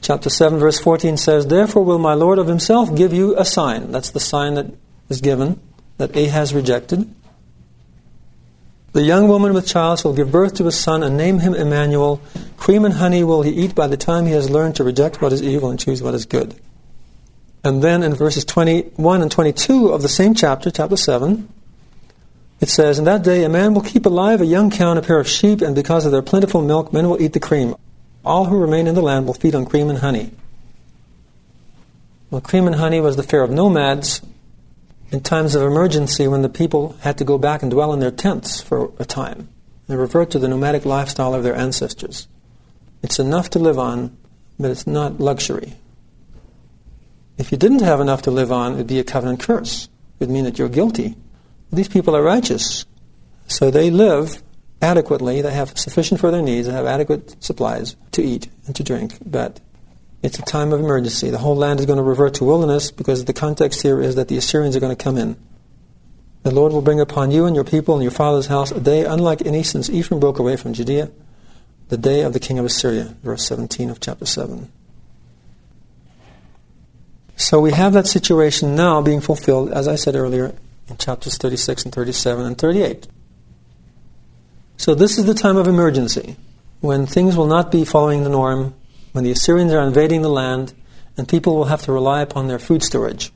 Chapter 0.00 0.30
7, 0.30 0.58
verse 0.58 0.80
14 0.80 1.16
says, 1.16 1.46
Therefore 1.46 1.84
will 1.84 1.98
my 1.98 2.14
Lord 2.14 2.38
of 2.38 2.46
himself 2.46 2.94
give 2.94 3.12
you 3.12 3.36
a 3.38 3.44
sign. 3.44 3.92
That's 3.92 4.10
the 4.10 4.20
sign 4.20 4.54
that 4.54 4.66
is 5.08 5.20
given, 5.20 5.60
that 5.98 6.16
Ahaz 6.16 6.54
rejected. 6.54 7.14
The 8.92 9.02
young 9.02 9.28
woman 9.28 9.52
with 9.52 9.68
child 9.68 10.00
shall 10.00 10.14
give 10.14 10.32
birth 10.32 10.54
to 10.54 10.66
a 10.66 10.72
son 10.72 11.02
and 11.02 11.16
name 11.16 11.40
him 11.40 11.54
Emmanuel. 11.54 12.20
Cream 12.56 12.84
and 12.84 12.94
honey 12.94 13.22
will 13.22 13.42
he 13.42 13.52
eat 13.52 13.74
by 13.74 13.86
the 13.86 13.96
time 13.96 14.26
he 14.26 14.32
has 14.32 14.50
learned 14.50 14.76
to 14.76 14.84
reject 14.84 15.22
what 15.22 15.32
is 15.32 15.42
evil 15.42 15.70
and 15.70 15.78
choose 15.78 16.02
what 16.02 16.14
is 16.14 16.24
good. 16.26 16.58
And 17.62 17.84
then 17.84 18.02
in 18.02 18.14
verses 18.14 18.44
21 18.44 19.22
and 19.22 19.30
22 19.30 19.88
of 19.88 20.02
the 20.02 20.08
same 20.08 20.34
chapter, 20.34 20.70
chapter 20.70 20.96
7, 20.96 21.48
it 22.60 22.68
says, 22.68 22.98
In 22.98 23.06
that 23.06 23.22
day 23.22 23.42
a 23.42 23.48
man 23.48 23.74
will 23.74 23.82
keep 23.82 24.06
alive 24.06 24.40
a 24.40 24.46
young 24.46 24.70
cow 24.70 24.90
and 24.90 24.98
a 24.98 25.02
pair 25.02 25.18
of 25.18 25.28
sheep, 25.28 25.62
and 25.62 25.74
because 25.74 26.04
of 26.04 26.12
their 26.12 26.22
plentiful 26.22 26.62
milk, 26.62 26.92
men 26.92 27.08
will 27.08 27.20
eat 27.20 27.32
the 27.32 27.40
cream. 27.40 27.74
All 28.24 28.44
who 28.44 28.58
remain 28.58 28.86
in 28.86 28.94
the 28.94 29.02
land 29.02 29.26
will 29.26 29.34
feed 29.34 29.54
on 29.54 29.64
cream 29.64 29.88
and 29.88 29.98
honey. 29.98 30.32
Well, 32.30 32.40
cream 32.40 32.66
and 32.66 32.76
honey 32.76 33.00
was 33.00 33.16
the 33.16 33.22
fare 33.22 33.42
of 33.42 33.50
nomads 33.50 34.20
in 35.10 35.20
times 35.20 35.54
of 35.54 35.62
emergency 35.62 36.28
when 36.28 36.42
the 36.42 36.48
people 36.48 36.96
had 37.00 37.18
to 37.18 37.24
go 37.24 37.38
back 37.38 37.62
and 37.62 37.70
dwell 37.70 37.92
in 37.92 38.00
their 38.00 38.10
tents 38.10 38.60
for 38.60 38.92
a 38.98 39.04
time. 39.04 39.48
They 39.88 39.96
revert 39.96 40.30
to 40.32 40.38
the 40.38 40.46
nomadic 40.46 40.84
lifestyle 40.84 41.34
of 41.34 41.42
their 41.42 41.56
ancestors. 41.56 42.28
It's 43.02 43.18
enough 43.18 43.50
to 43.50 43.58
live 43.58 43.78
on, 43.78 44.16
but 44.58 44.70
it's 44.70 44.86
not 44.86 45.18
luxury. 45.18 45.74
If 47.38 47.50
you 47.50 47.58
didn't 47.58 47.80
have 47.80 48.00
enough 48.00 48.22
to 48.22 48.30
live 48.30 48.52
on, 48.52 48.74
it 48.74 48.76
would 48.76 48.86
be 48.86 49.00
a 49.00 49.04
covenant 49.04 49.40
curse. 49.40 49.84
It 49.84 50.20
would 50.20 50.30
mean 50.30 50.44
that 50.44 50.58
you're 50.58 50.68
guilty. 50.68 51.16
These 51.72 51.88
people 51.88 52.16
are 52.16 52.22
righteous, 52.22 52.84
so 53.46 53.70
they 53.70 53.90
live 53.90 54.42
adequately, 54.82 55.42
they 55.42 55.52
have 55.52 55.78
sufficient 55.78 56.20
for 56.20 56.30
their 56.30 56.42
needs, 56.42 56.66
they 56.66 56.72
have 56.72 56.86
adequate 56.86 57.42
supplies 57.42 57.96
to 58.12 58.22
eat 58.22 58.48
and 58.66 58.74
to 58.76 58.82
drink, 58.82 59.18
but 59.24 59.60
it's 60.22 60.38
a 60.38 60.42
time 60.42 60.72
of 60.72 60.80
emergency. 60.80 61.30
The 61.30 61.38
whole 61.38 61.56
land 61.56 61.80
is 61.80 61.86
going 61.86 61.98
to 61.98 62.02
revert 62.02 62.34
to 62.34 62.44
wilderness 62.44 62.90
because 62.90 63.24
the 63.24 63.32
context 63.32 63.82
here 63.82 64.00
is 64.00 64.16
that 64.16 64.28
the 64.28 64.36
Assyrians 64.36 64.76
are 64.76 64.80
going 64.80 64.94
to 64.94 65.02
come 65.02 65.16
in. 65.16 65.36
The 66.42 66.50
Lord 66.50 66.72
will 66.72 66.82
bring 66.82 67.00
upon 67.00 67.30
you 67.30 67.46
and 67.46 67.54
your 67.54 67.64
people 67.64 67.94
and 67.94 68.02
your 68.02 68.10
father's 68.10 68.46
house 68.46 68.70
a 68.70 68.80
day 68.80 69.04
unlike 69.04 69.44
any 69.44 69.62
since 69.62 69.90
Ephraim 69.90 70.20
broke 70.20 70.38
away 70.38 70.56
from 70.56 70.72
Judea, 70.72 71.10
the 71.88 71.98
day 71.98 72.22
of 72.22 72.32
the 72.32 72.40
king 72.40 72.58
of 72.58 72.64
Assyria, 72.64 73.14
verse 73.22 73.46
17 73.46 73.90
of 73.90 74.00
chapter 74.00 74.26
7. 74.26 74.70
So 77.36 77.60
we 77.60 77.72
have 77.72 77.94
that 77.94 78.06
situation 78.06 78.74
now 78.74 79.00
being 79.00 79.20
fulfilled, 79.20 79.70
as 79.70 79.88
I 79.88 79.96
said 79.96 80.14
earlier, 80.14 80.54
in 80.90 80.96
chapters 80.96 81.38
36 81.38 81.84
and 81.84 81.94
37 81.94 82.44
and 82.44 82.58
38. 82.58 83.06
So 84.76 84.94
this 84.94 85.18
is 85.18 85.24
the 85.24 85.34
time 85.34 85.56
of 85.56 85.66
emergency, 85.66 86.36
when 86.80 87.06
things 87.06 87.36
will 87.36 87.46
not 87.46 87.70
be 87.70 87.84
following 87.84 88.24
the 88.24 88.30
norm, 88.30 88.74
when 89.12 89.24
the 89.24 89.30
Assyrians 89.30 89.72
are 89.72 89.82
invading 89.82 90.22
the 90.22 90.28
land, 90.28 90.74
and 91.16 91.28
people 91.28 91.54
will 91.54 91.66
have 91.66 91.82
to 91.82 91.92
rely 91.92 92.22
upon 92.22 92.48
their 92.48 92.58
food 92.58 92.82
storage, 92.82 93.30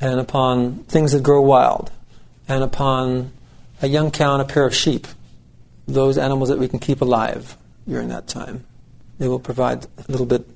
and 0.00 0.20
upon 0.20 0.84
things 0.84 1.12
that 1.12 1.22
grow 1.22 1.40
wild, 1.40 1.90
and 2.48 2.62
upon 2.62 3.32
a 3.82 3.88
young 3.88 4.10
cow 4.10 4.34
and 4.34 4.42
a 4.42 4.44
pair 4.44 4.66
of 4.66 4.74
sheep, 4.74 5.06
those 5.86 6.16
animals 6.16 6.48
that 6.48 6.58
we 6.58 6.68
can 6.68 6.78
keep 6.78 7.00
alive 7.00 7.56
during 7.88 8.08
that 8.08 8.26
time. 8.26 8.64
They 9.18 9.28
will 9.28 9.40
provide 9.40 9.84
a 9.84 10.10
little 10.10 10.26
bit 10.26 10.46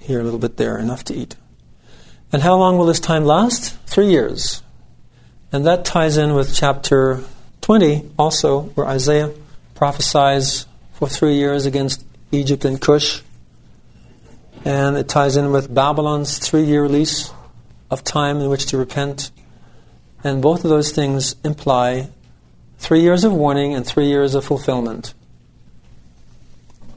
here, 0.00 0.20
a 0.20 0.24
little 0.24 0.38
bit 0.38 0.56
there, 0.56 0.78
enough 0.78 1.04
to 1.04 1.14
eat. 1.14 1.36
And 2.32 2.42
how 2.42 2.56
long 2.56 2.76
will 2.76 2.86
this 2.86 3.00
time 3.00 3.24
last? 3.24 3.76
Three 3.86 4.08
years. 4.08 4.62
And 5.52 5.66
that 5.66 5.84
ties 5.84 6.16
in 6.16 6.34
with 6.34 6.54
chapter 6.54 7.22
20, 7.60 8.10
also, 8.18 8.62
where 8.74 8.86
Isaiah 8.86 9.32
prophesies 9.74 10.66
for 10.94 11.08
three 11.08 11.34
years 11.34 11.66
against 11.66 12.04
Egypt 12.32 12.64
and 12.64 12.80
Cush 12.80 13.22
and 14.66 14.96
it 14.96 15.08
ties 15.08 15.36
in 15.36 15.52
with 15.52 15.72
Babylon's 15.72 16.38
three 16.38 16.64
year 16.64 16.88
lease 16.88 17.32
of 17.88 18.02
time 18.02 18.40
in 18.40 18.50
which 18.50 18.66
to 18.66 18.76
repent. 18.76 19.30
And 20.24 20.42
both 20.42 20.64
of 20.64 20.70
those 20.70 20.90
things 20.90 21.36
imply 21.44 22.10
three 22.78 23.00
years 23.00 23.22
of 23.22 23.32
warning 23.32 23.74
and 23.74 23.86
three 23.86 24.06
years 24.06 24.34
of 24.34 24.44
fulfillment. 24.44 25.14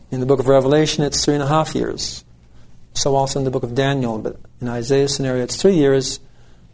In 0.10 0.20
the 0.20 0.26
book 0.26 0.40
of 0.40 0.48
Revelation, 0.48 1.04
it's 1.04 1.24
three 1.24 1.36
and 1.36 1.44
a 1.44 1.48
half 1.48 1.76
years. 1.76 2.26
So 2.96 3.16
also 3.16 3.38
in 3.38 3.46
the 3.46 3.52
book 3.52 3.62
of 3.62 3.76
Daniel, 3.76 4.18
but 4.18 4.38
in 4.60 4.68
Isaiah's 4.68 5.14
scenario, 5.14 5.44
it's 5.44 5.62
three 5.62 5.76
years, 5.76 6.20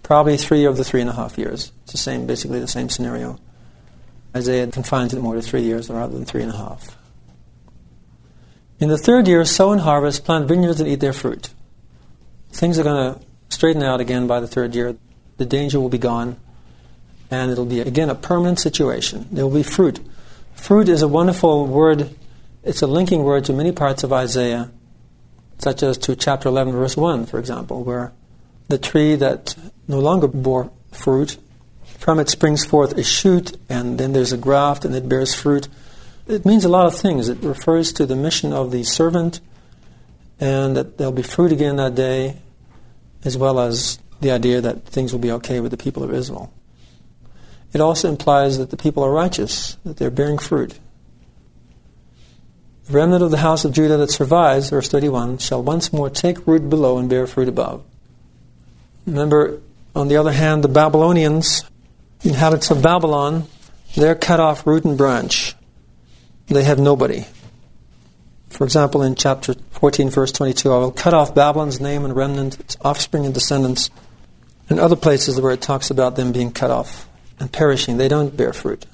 probably 0.05 0.37
three 0.37 0.65
of 0.65 0.77
the 0.77 0.83
three 0.83 1.01
and 1.01 1.09
a 1.09 1.13
half 1.13 1.35
years. 1.35 1.71
It's 1.81 1.93
the 1.93 1.97
same, 1.97 2.27
basically 2.27 2.59
the 2.59 2.67
same 2.67 2.89
scenario. 2.89 3.39
Isaiah 4.35 4.67
confines 4.67 5.15
it 5.15 5.19
more 5.19 5.33
to 5.33 5.41
three 5.41 5.63
years 5.63 5.89
rather 5.89 6.13
than 6.13 6.25
three 6.25 6.43
and 6.43 6.51
a 6.51 6.57
half. 6.57 6.95
In 8.79 8.89
the 8.89 8.99
third 8.99 9.27
year, 9.27 9.43
sow 9.45 9.71
and 9.71 9.81
harvest, 9.81 10.23
plant 10.23 10.47
vineyards 10.47 10.79
and 10.79 10.87
eat 10.87 10.99
their 10.99 11.11
fruit. 11.11 11.49
Things 12.51 12.77
are 12.77 12.83
going 12.83 13.15
to 13.15 13.21
straighten 13.49 13.81
out 13.81 13.99
again 13.99 14.27
by 14.27 14.39
the 14.39 14.47
third 14.47 14.75
year. 14.75 14.95
The 15.37 15.45
danger 15.45 15.79
will 15.79 15.89
be 15.89 15.97
gone, 15.97 16.37
and 17.31 17.49
it'll 17.49 17.65
be, 17.65 17.79
again, 17.79 18.11
a 18.11 18.15
permanent 18.15 18.59
situation. 18.59 19.27
There 19.31 19.43
will 19.43 19.55
be 19.55 19.63
fruit. 19.63 19.99
Fruit 20.53 20.87
is 20.87 21.01
a 21.01 21.07
wonderful 21.07 21.65
word, 21.65 22.15
it's 22.63 22.83
a 22.83 22.87
linking 22.87 23.23
word 23.23 23.45
to 23.45 23.53
many 23.53 23.71
parts 23.71 24.03
of 24.03 24.13
Isaiah, 24.13 24.69
such 25.57 25.81
as 25.81 25.97
to 25.97 26.15
chapter 26.15 26.47
11, 26.47 26.73
verse 26.73 26.95
1, 26.95 27.25
for 27.25 27.39
example, 27.39 27.83
where 27.83 28.13
the 28.67 28.77
tree 28.77 29.15
that 29.15 29.55
no 29.87 29.99
longer 29.99 30.27
bore 30.27 30.71
fruit, 30.91 31.37
from 31.99 32.19
it 32.19 32.29
springs 32.29 32.65
forth 32.65 32.93
a 32.93 33.03
shoot, 33.03 33.57
and 33.69 33.97
then 33.97 34.13
there's 34.13 34.31
a 34.31 34.37
graft, 34.37 34.85
and 34.85 34.95
it 34.95 35.07
bears 35.07 35.33
fruit. 35.33 35.67
It 36.27 36.45
means 36.45 36.65
a 36.65 36.69
lot 36.69 36.85
of 36.85 36.95
things. 36.95 37.29
It 37.29 37.39
refers 37.41 37.93
to 37.93 38.05
the 38.05 38.15
mission 38.15 38.53
of 38.53 38.71
the 38.71 38.83
servant, 38.83 39.39
and 40.39 40.75
that 40.75 40.97
there'll 40.97 41.13
be 41.13 41.21
fruit 41.21 41.51
again 41.51 41.75
that 41.77 41.95
day, 41.95 42.37
as 43.23 43.37
well 43.37 43.59
as 43.59 43.99
the 44.21 44.31
idea 44.31 44.61
that 44.61 44.85
things 44.85 45.11
will 45.11 45.19
be 45.19 45.31
okay 45.31 45.59
with 45.59 45.71
the 45.71 45.77
people 45.77 46.03
of 46.03 46.13
Israel. 46.13 46.51
it 47.73 47.81
also 47.81 48.07
implies 48.07 48.57
that 48.57 48.69
the 48.69 48.77
people 48.77 49.03
are 49.03 49.11
righteous, 49.11 49.77
that 49.83 49.97
they're 49.97 50.09
bearing 50.09 50.37
fruit. 50.37 50.79
The 52.87 52.93
remnant 52.93 53.23
of 53.23 53.31
the 53.31 53.37
house 53.37 53.65
of 53.65 53.73
Judah 53.73 53.97
that 53.97 54.11
survives, 54.11 54.69
verse 54.69 54.87
31, 54.87 55.39
shall 55.39 55.61
once 55.61 55.91
more 55.91 56.09
take 56.09 56.45
root 56.47 56.69
below 56.69 56.97
and 56.97 57.09
bear 57.09 57.25
fruit 57.27 57.49
above. 57.49 57.83
Remember, 59.05 59.59
on 59.95 60.09
the 60.09 60.17
other 60.17 60.31
hand, 60.31 60.63
the 60.63 60.67
Babylonians, 60.67 61.63
inhabitants 62.23 62.69
of 62.69 62.81
Babylon, 62.81 63.47
they're 63.95 64.15
cut 64.15 64.39
off 64.39 64.67
root 64.67 64.83
and 64.83 64.97
branch. 64.97 65.55
They 66.47 66.63
have 66.63 66.79
nobody. 66.79 67.25
For 68.49 68.65
example, 68.65 69.01
in 69.01 69.15
chapter 69.15 69.55
14, 69.71 70.09
verse 70.09 70.31
22, 70.31 70.71
I 70.71 70.77
will 70.77 70.91
cut 70.91 71.13
off 71.13 71.33
Babylon's 71.33 71.79
name 71.79 72.05
and 72.05 72.15
remnant, 72.15 72.59
its 72.59 72.77
offspring 72.81 73.25
and 73.25 73.33
descendants, 73.33 73.89
and 74.69 74.79
other 74.79 74.95
places 74.95 75.39
where 75.39 75.51
it 75.51 75.61
talks 75.61 75.89
about 75.89 76.15
them 76.15 76.31
being 76.31 76.51
cut 76.51 76.71
off 76.71 77.07
and 77.39 77.51
perishing. 77.51 77.97
They 77.97 78.07
don't 78.07 78.35
bear 78.35 78.53
fruit. 78.53 78.85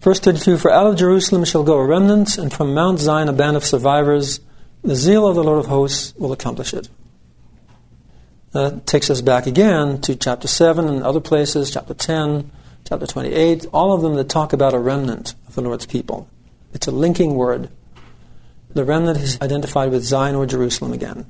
Verse 0.00 0.20
32 0.20 0.56
For 0.56 0.70
out 0.70 0.86
of 0.86 0.96
Jerusalem 0.96 1.44
shall 1.44 1.62
go 1.62 1.78
a 1.78 1.86
remnant, 1.86 2.38
and 2.38 2.52
from 2.52 2.74
Mount 2.74 3.00
Zion 3.00 3.28
a 3.28 3.32
band 3.32 3.56
of 3.56 3.64
survivors. 3.64 4.40
The 4.82 4.96
zeal 4.96 5.28
of 5.28 5.34
the 5.34 5.44
Lord 5.44 5.58
of 5.58 5.66
hosts 5.66 6.14
will 6.16 6.32
accomplish 6.32 6.72
it. 6.72 6.88
That 8.52 8.86
takes 8.86 9.10
us 9.10 9.20
back 9.20 9.46
again 9.46 10.00
to 10.02 10.16
chapter 10.16 10.48
7 10.48 10.88
and 10.88 11.02
other 11.02 11.20
places, 11.20 11.70
chapter 11.70 11.94
10, 11.94 12.50
chapter 12.88 13.06
28, 13.06 13.66
all 13.72 13.92
of 13.92 14.02
them 14.02 14.14
that 14.16 14.28
talk 14.28 14.52
about 14.52 14.74
a 14.74 14.78
remnant 14.78 15.34
of 15.46 15.54
the 15.54 15.60
Lord's 15.60 15.86
people. 15.86 16.28
It's 16.72 16.86
a 16.86 16.90
linking 16.92 17.34
word. 17.34 17.70
The 18.74 18.84
remnant 18.84 19.18
is 19.18 19.40
identified 19.40 19.90
with 19.90 20.02
Zion 20.02 20.34
or 20.34 20.46
Jerusalem 20.46 20.92
again. 20.92 21.26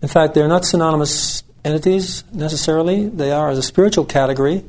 In 0.00 0.08
fact, 0.08 0.34
they're 0.34 0.48
not 0.48 0.64
synonymous 0.64 1.42
entities 1.64 2.24
necessarily, 2.32 3.08
they 3.08 3.32
are 3.32 3.50
as 3.50 3.58
a 3.58 3.62
spiritual 3.62 4.06
category 4.06 4.64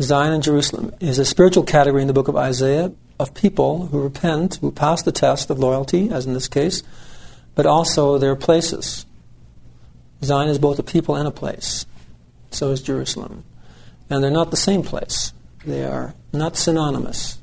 Zion 0.00 0.32
and 0.32 0.42
Jerusalem 0.42 0.94
is 1.00 1.18
a 1.18 1.24
spiritual 1.24 1.64
category 1.64 2.02
in 2.02 2.06
the 2.06 2.14
book 2.14 2.28
of 2.28 2.36
Isaiah 2.36 2.92
of 3.18 3.34
people 3.34 3.86
who 3.86 4.00
repent, 4.00 4.56
who 4.56 4.70
pass 4.70 5.02
the 5.02 5.10
test 5.10 5.50
of 5.50 5.58
loyalty, 5.58 6.08
as 6.10 6.24
in 6.24 6.34
this 6.34 6.46
case, 6.46 6.84
but 7.56 7.66
also 7.66 8.16
their 8.16 8.36
places. 8.36 9.04
Zion 10.22 10.48
is 10.48 10.58
both 10.58 10.78
a 10.78 10.82
people 10.82 11.14
and 11.14 11.28
a 11.28 11.32
place. 11.32 11.86
So 12.50 12.70
is 12.70 12.82
Jerusalem. 12.82 13.44
And 14.10 14.22
they're 14.22 14.30
not 14.30 14.50
the 14.50 14.56
same 14.56 14.82
place. 14.82 15.32
They 15.64 15.84
are 15.84 16.14
not 16.32 16.56
synonymous. 16.56 17.38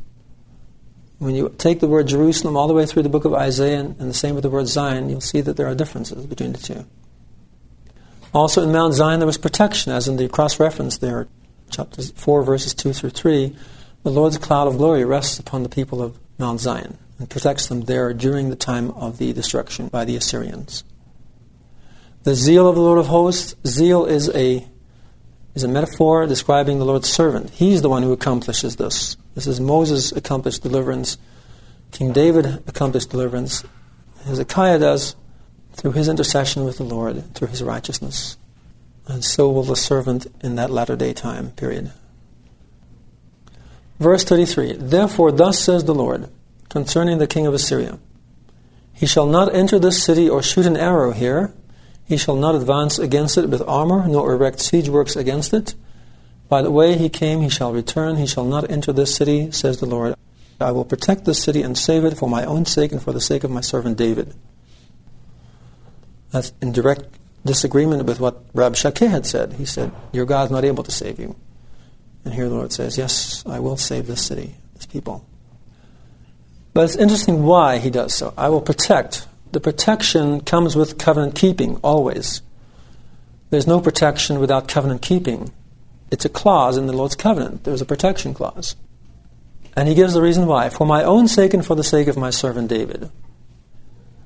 When 1.19 1.35
you 1.35 1.53
take 1.57 1.79
the 1.79 1.87
word 1.87 2.07
Jerusalem 2.07 2.57
all 2.57 2.67
the 2.67 2.73
way 2.73 2.85
through 2.85 3.03
the 3.03 3.09
book 3.09 3.25
of 3.25 3.33
Isaiah 3.33 3.79
and 3.79 3.97
the 3.97 4.13
same 4.13 4.35
with 4.35 4.43
the 4.43 4.49
word 4.49 4.67
Zion, 4.67 5.09
you'll 5.09 5.21
see 5.21 5.41
that 5.41 5.55
there 5.57 5.67
are 5.67 5.75
differences 5.75 6.25
between 6.25 6.51
the 6.51 6.59
two. 6.59 6.85
Also 8.33 8.63
in 8.63 8.71
Mount 8.71 8.93
Zion 8.93 9.19
there 9.19 9.27
was 9.27 9.37
protection, 9.37 9.93
as 9.93 10.07
in 10.07 10.17
the 10.17 10.27
cross 10.27 10.59
reference 10.59 10.97
there 10.97 11.27
chapter 11.69 12.01
4, 12.01 12.43
verses 12.43 12.73
2 12.73 12.93
through 12.93 13.11
3, 13.11 13.55
the 14.03 14.11
Lord's 14.11 14.37
cloud 14.37 14.67
of 14.67 14.77
glory 14.77 15.05
rests 15.05 15.39
upon 15.39 15.63
the 15.63 15.69
people 15.69 16.01
of 16.01 16.19
Mount 16.37 16.59
Zion 16.59 16.97
and 17.17 17.29
protects 17.29 17.67
them 17.67 17.81
there 17.81 18.13
during 18.13 18.49
the 18.49 18.55
time 18.55 18.91
of 18.91 19.17
the 19.17 19.31
destruction 19.33 19.87
by 19.87 20.03
the 20.03 20.15
Assyrians. 20.15 20.83
The 22.25 22.35
zeal 22.35 22.67
of 22.67 22.75
the 22.75 22.81
Lord 22.81 22.99
of 22.99 23.07
hosts, 23.07 23.55
zeal 23.65 24.05
is 24.05 24.29
a 24.35 24.67
is 25.55 25.63
a 25.63 25.69
metaphor 25.69 26.27
describing 26.27 26.79
the 26.79 26.85
Lord's 26.85 27.07
servant. 27.07 27.49
He's 27.51 27.81
the 27.81 27.89
one 27.89 28.03
who 28.03 28.11
accomplishes 28.11 28.75
this. 28.75 29.15
This 29.35 29.47
is 29.47 29.61
Moses 29.61 30.11
accomplished 30.11 30.63
deliverance. 30.63 31.17
King 31.91 32.11
David 32.11 32.45
accomplished 32.67 33.09
deliverance. 33.09 33.63
Hezekiah 34.25 34.79
does 34.79 35.15
through 35.71 35.93
his 35.93 36.09
intercession 36.09 36.65
with 36.65 36.77
the 36.77 36.83
Lord, 36.83 37.33
through 37.33 37.47
his 37.47 37.63
righteousness 37.63 38.35
and 39.07 39.23
so 39.23 39.49
will 39.49 39.63
the 39.63 39.75
servant 39.75 40.27
in 40.41 40.55
that 40.55 40.71
latter 40.71 40.95
day 40.95 41.13
time 41.13 41.51
period. 41.51 41.91
Verse 43.99 44.23
33 44.23 44.73
Therefore, 44.73 45.31
thus 45.31 45.59
says 45.59 45.83
the 45.83 45.95
Lord 45.95 46.29
concerning 46.69 47.17
the 47.17 47.27
king 47.27 47.45
of 47.45 47.53
Assyria 47.53 47.99
He 48.93 49.05
shall 49.05 49.27
not 49.27 49.53
enter 49.53 49.79
this 49.79 50.03
city 50.03 50.29
or 50.29 50.41
shoot 50.41 50.65
an 50.65 50.77
arrow 50.77 51.11
here. 51.11 51.53
He 52.05 52.17
shall 52.17 52.35
not 52.35 52.55
advance 52.55 52.99
against 52.99 53.37
it 53.37 53.49
with 53.49 53.61
armor, 53.67 54.07
nor 54.07 54.31
erect 54.31 54.59
siege 54.59 54.89
works 54.89 55.15
against 55.15 55.53
it. 55.53 55.73
By 56.47 56.61
the 56.61 56.71
way 56.71 56.95
he 56.97 57.09
came, 57.09 57.41
he 57.41 57.49
shall 57.49 57.73
return. 57.73 58.17
He 58.17 58.27
shall 58.27 58.45
not 58.45 58.69
enter 58.69 58.93
this 58.93 59.15
city, 59.15 59.51
says 59.51 59.79
the 59.79 59.87
Lord. 59.87 60.15
I 60.59 60.71
will 60.71 60.85
protect 60.85 61.25
this 61.25 61.41
city 61.41 61.63
and 61.63 61.77
save 61.77 62.05
it 62.05 62.17
for 62.17 62.29
my 62.29 62.45
own 62.45 62.65
sake 62.65 62.91
and 62.91 63.01
for 63.01 63.11
the 63.11 63.19
sake 63.19 63.43
of 63.43 63.51
my 63.51 63.61
servant 63.61 63.97
David. 63.97 64.33
That's 66.31 66.53
in 66.61 66.71
direct 66.71 67.17
disagreement 67.45 68.05
with 68.05 68.19
what 68.19 68.51
Rabshakeh 68.53 69.09
had 69.09 69.25
said. 69.25 69.53
He 69.53 69.65
said, 69.65 69.91
Your 70.11 70.25
God 70.25 70.45
is 70.45 70.51
not 70.51 70.65
able 70.65 70.83
to 70.83 70.91
save 70.91 71.19
you. 71.19 71.35
And 72.23 72.33
here 72.33 72.49
the 72.49 72.55
Lord 72.55 72.71
says, 72.71 72.97
Yes, 72.97 73.43
I 73.45 73.59
will 73.59 73.77
save 73.77 74.07
this 74.07 74.25
city, 74.25 74.55
this 74.75 74.85
people. 74.85 75.25
But 76.73 76.85
it's 76.85 76.95
interesting 76.95 77.43
why 77.43 77.77
he 77.77 77.89
does 77.89 78.13
so. 78.13 78.33
I 78.37 78.49
will 78.49 78.61
protect. 78.61 79.27
The 79.51 79.59
protection 79.59 80.41
comes 80.41 80.75
with 80.75 80.97
covenant 80.97 81.35
keeping, 81.35 81.77
always. 81.77 82.41
There's 83.49 83.67
no 83.67 83.79
protection 83.79 84.39
without 84.39 84.67
covenant 84.67 85.01
keeping. 85.01 85.53
It's 86.11 86.25
a 86.25 86.29
clause 86.29 86.77
in 86.77 86.87
the 86.87 86.93
Lord's 86.93 87.15
covenant. 87.15 87.63
There's 87.63 87.81
a 87.81 87.85
protection 87.85 88.33
clause. 88.33 88.75
And 89.75 89.87
he 89.87 89.95
gives 89.95 90.13
the 90.13 90.21
reason 90.21 90.45
why. 90.45 90.69
For 90.69 90.85
my 90.85 91.03
own 91.03 91.27
sake 91.27 91.53
and 91.53 91.65
for 91.65 91.75
the 91.75 91.83
sake 91.83 92.07
of 92.07 92.17
my 92.17 92.29
servant 92.29 92.69
David. 92.69 93.11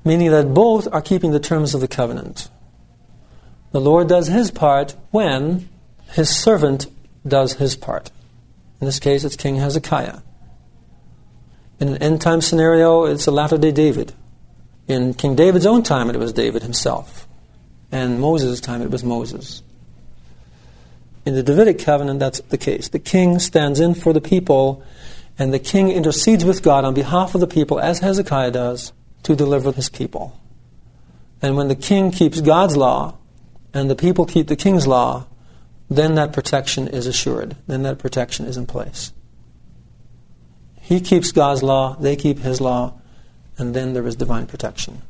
Meaning 0.04 0.30
that 0.30 0.54
both 0.54 0.88
are 0.92 1.02
keeping 1.02 1.32
the 1.32 1.40
terms 1.40 1.74
of 1.74 1.80
the 1.80 1.88
covenant. 1.88 2.48
The 3.72 3.80
Lord 3.80 4.08
does 4.08 4.28
his 4.28 4.50
part 4.50 4.96
when 5.10 5.68
his 6.12 6.28
servant 6.28 6.86
does 7.26 7.54
his 7.54 7.76
part. 7.76 8.10
In 8.80 8.86
this 8.86 8.98
case, 8.98 9.24
it's 9.24 9.36
King 9.36 9.56
Hezekiah. 9.56 10.20
In 11.78 11.88
an 11.88 12.02
end 12.02 12.20
time 12.20 12.40
scenario, 12.40 13.04
it's 13.04 13.26
a 13.26 13.30
latter 13.30 13.58
day 13.58 13.72
David. 13.72 14.12
In 14.90 15.14
King 15.14 15.36
David's 15.36 15.66
own 15.66 15.84
time, 15.84 16.10
it 16.10 16.16
was 16.16 16.32
David 16.32 16.64
himself. 16.64 17.28
And 17.92 18.20
Moses' 18.20 18.60
time, 18.60 18.82
it 18.82 18.90
was 18.90 19.04
Moses. 19.04 19.62
In 21.24 21.36
the 21.36 21.44
Davidic 21.44 21.78
covenant, 21.78 22.18
that's 22.18 22.40
the 22.40 22.58
case. 22.58 22.88
The 22.88 22.98
king 22.98 23.38
stands 23.38 23.78
in 23.78 23.94
for 23.94 24.12
the 24.12 24.20
people, 24.20 24.82
and 25.38 25.54
the 25.54 25.60
king 25.60 25.92
intercedes 25.92 26.44
with 26.44 26.64
God 26.64 26.84
on 26.84 26.92
behalf 26.92 27.36
of 27.36 27.40
the 27.40 27.46
people, 27.46 27.78
as 27.78 28.00
Hezekiah 28.00 28.50
does, 28.50 28.92
to 29.22 29.36
deliver 29.36 29.70
his 29.70 29.88
people. 29.88 30.36
And 31.40 31.56
when 31.56 31.68
the 31.68 31.76
king 31.76 32.10
keeps 32.10 32.40
God's 32.40 32.76
law, 32.76 33.16
and 33.72 33.88
the 33.88 33.94
people 33.94 34.26
keep 34.26 34.48
the 34.48 34.56
king's 34.56 34.88
law, 34.88 35.26
then 35.88 36.16
that 36.16 36.32
protection 36.32 36.88
is 36.88 37.06
assured. 37.06 37.56
Then 37.68 37.84
that 37.84 38.00
protection 38.00 38.44
is 38.44 38.56
in 38.56 38.66
place. 38.66 39.12
He 40.80 41.00
keeps 41.00 41.30
God's 41.30 41.62
law, 41.62 41.94
they 41.94 42.16
keep 42.16 42.40
his 42.40 42.60
law, 42.60 42.99
and 43.60 43.74
then 43.74 43.92
there 43.92 44.06
is 44.06 44.16
divine 44.16 44.46
protection. 44.46 45.02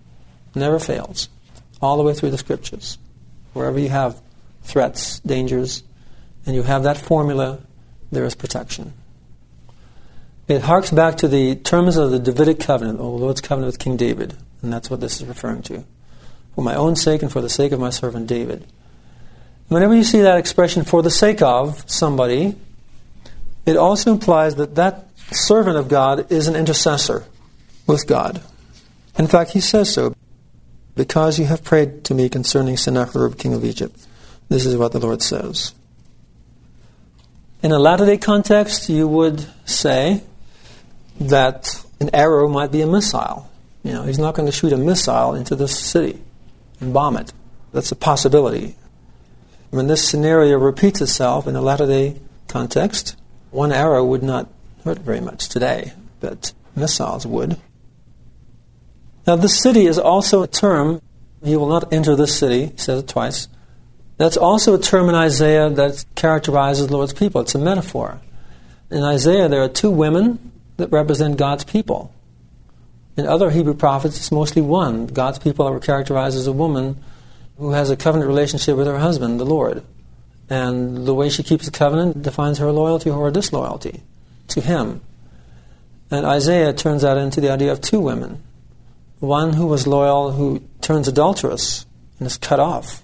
Never 0.55 0.79
fails. 0.79 1.29
All 1.81 1.97
the 1.97 2.03
way 2.03 2.13
through 2.13 2.31
the 2.31 2.39
scriptures. 2.39 2.99
Wherever 3.53 3.79
you 3.79 3.89
have 3.89 4.21
threats, 4.63 5.21
dangers, 5.21 5.83
and 6.45 6.55
you 6.55 6.63
have 6.63 6.83
that 6.83 6.99
formula, 6.99 7.61
there 8.11 8.25
is 8.25 8.35
protection. 8.35 8.93
It 10.49 10.63
harks 10.63 10.91
back 10.91 11.17
to 11.19 11.29
the 11.29 11.55
terms 11.55 11.97
of 11.97 12.11
the 12.11 12.19
Davidic 12.19 12.61
covenant, 12.61 12.99
the 12.99 13.05
Lord's 13.05 13.41
covenant 13.41 13.69
with 13.69 13.79
King 13.79 13.97
David, 13.97 14.37
and 14.63 14.73
that's 14.73 14.91
what 14.91 15.01
this 15.01 15.21
is 15.21 15.27
referring 15.27 15.63
to 15.63 15.85
for 16.55 16.65
my 16.65 16.75
own 16.75 16.97
sake 16.97 17.23
and 17.23 17.33
for 17.33 17.41
the 17.41 17.49
sake 17.49 17.73
of 17.73 17.81
my 17.81 17.91
servant 17.91 18.27
David. 18.27 18.67
Whenever 19.69 19.95
you 19.95 20.05
see 20.05 20.21
that 20.21 20.39
expression, 20.39 20.85
for 20.85 21.03
the 21.03 21.11
sake 21.11 21.41
of 21.41 21.89
somebody, 21.89 22.55
it 23.65 23.77
also 23.77 24.13
implies 24.13 24.57
that 24.57 24.75
that 24.75 25.09
servant 25.31 25.77
of 25.77 25.89
God 25.89 26.31
is 26.31 26.49
an 26.49 26.57
intercessor 26.57 27.25
with 27.91 28.07
God. 28.07 28.43
In 29.19 29.27
fact, 29.27 29.51
he 29.51 29.61
says 29.61 29.93
so. 29.93 30.15
Because 30.95 31.39
you 31.39 31.47
have 31.47 31.63
prayed 31.65 32.05
to 32.05 32.15
me 32.15 32.29
concerning 32.29 32.77
Sennacherib, 32.77 33.39
king 33.39 33.55
of 33.55 33.65
Egypt. 33.65 34.07
This 34.49 34.67
is 34.67 34.77
what 34.77 34.93
the 34.93 34.99
Lord 34.99 35.23
says. 35.23 35.75
In 37.63 37.73
a 37.73 37.79
latter 37.79 38.07
day 38.07 38.17
context, 38.17 38.89
you 38.89 39.07
would 39.07 39.47
say 39.67 40.23
that 41.21 41.85
an 42.01 42.11
arrow 42.15 42.49
might 42.49 42.73
be 42.73 42.81
a 42.81 42.87
missile. 42.87 43.51
You 43.83 43.93
know, 43.93 44.03
he's 44.05 44.19
not 44.19 44.35
going 44.35 44.47
to 44.47 44.53
shoot 44.53 44.73
a 44.73 44.77
missile 44.77 45.35
into 45.35 45.55
this 45.55 45.79
city 45.79 46.21
and 46.81 46.93
bomb 46.93 47.17
it. 47.17 47.33
That's 47.73 47.93
a 47.93 47.97
possibility. 47.97 48.77
When 49.71 49.87
this 49.87 50.07
scenario 50.07 50.59
repeats 50.59 51.01
itself 51.01 51.47
in 51.47 51.55
a 51.55 51.61
latter 51.61 51.87
day 51.87 52.21
context, 52.49 53.17
one 53.51 53.73
arrow 53.73 54.05
would 54.05 54.23
not 54.23 54.49
hurt 54.85 54.99
very 54.99 55.21
much 55.21 55.49
today, 55.49 55.93
but 56.21 56.53
missiles 56.75 57.27
would. 57.27 57.57
Now, 59.31 59.37
this 59.37 59.61
city 59.61 59.87
is 59.87 59.97
also 59.97 60.43
a 60.43 60.49
term, 60.49 61.01
he 61.45 61.57
will 61.57 61.69
not 61.69 61.93
enter 61.93 62.17
this 62.17 62.37
city, 62.37 62.67
he 62.67 62.77
says 62.77 63.05
it 63.05 63.09
twice. 63.09 63.47
That's 64.17 64.37
also 64.37 64.75
a 64.75 64.79
term 64.81 65.09
in 65.09 65.15
Isaiah 65.15 65.71
that 65.71 66.05
characterizes 66.17 66.89
the 66.89 66.97
Lord's 66.97 67.13
people. 67.13 67.41
It's 67.43 67.55
a 67.55 67.59
metaphor. 67.61 68.21
In 68.91 69.05
Isaiah, 69.05 69.49
there 69.49 69.63
are 69.63 69.69
two 69.69 69.93
women 69.93 70.51
that 70.79 70.91
represent 70.91 71.37
God's 71.37 71.63
people. 71.63 72.13
In 73.17 73.25
other 73.25 73.51
Hebrew 73.51 73.75
prophets, 73.75 74.17
it's 74.17 74.33
mostly 74.33 74.63
one. 74.63 75.07
God's 75.07 75.39
people 75.39 75.65
are 75.65 75.79
characterized 75.79 76.37
as 76.37 76.49
a 76.49 76.53
woman 76.53 77.01
who 77.57 77.71
has 77.71 77.89
a 77.89 77.97
covenant 77.97 78.27
relationship 78.27 78.77
with 78.77 78.89
her 78.89 78.99
husband, 78.99 79.39
the 79.39 79.47
Lord. 79.47 79.85
And 80.49 81.07
the 81.07 81.15
way 81.15 81.29
she 81.29 81.45
keeps 81.45 81.67
the 81.67 81.71
covenant 81.71 82.25
defines 82.25 82.59
her 82.59 82.73
loyalty 82.73 83.11
or 83.11 83.31
disloyalty 83.31 84.03
to 84.49 84.61
him. 84.61 85.03
And 86.11 86.27
Isaiah 86.27 86.73
turns 86.73 87.03
that 87.03 87.17
into 87.17 87.41
the 87.41 87.53
idea 87.53 87.71
of 87.71 87.81
two 87.81 88.01
women. 88.01 88.43
One 89.21 89.53
who 89.53 89.67
was 89.67 89.87
loyal, 89.87 90.33
who 90.33 90.63
turns 90.81 91.07
adulterous 91.07 91.85
and 92.19 92.27
is 92.27 92.39
cut 92.39 92.59
off. 92.59 93.03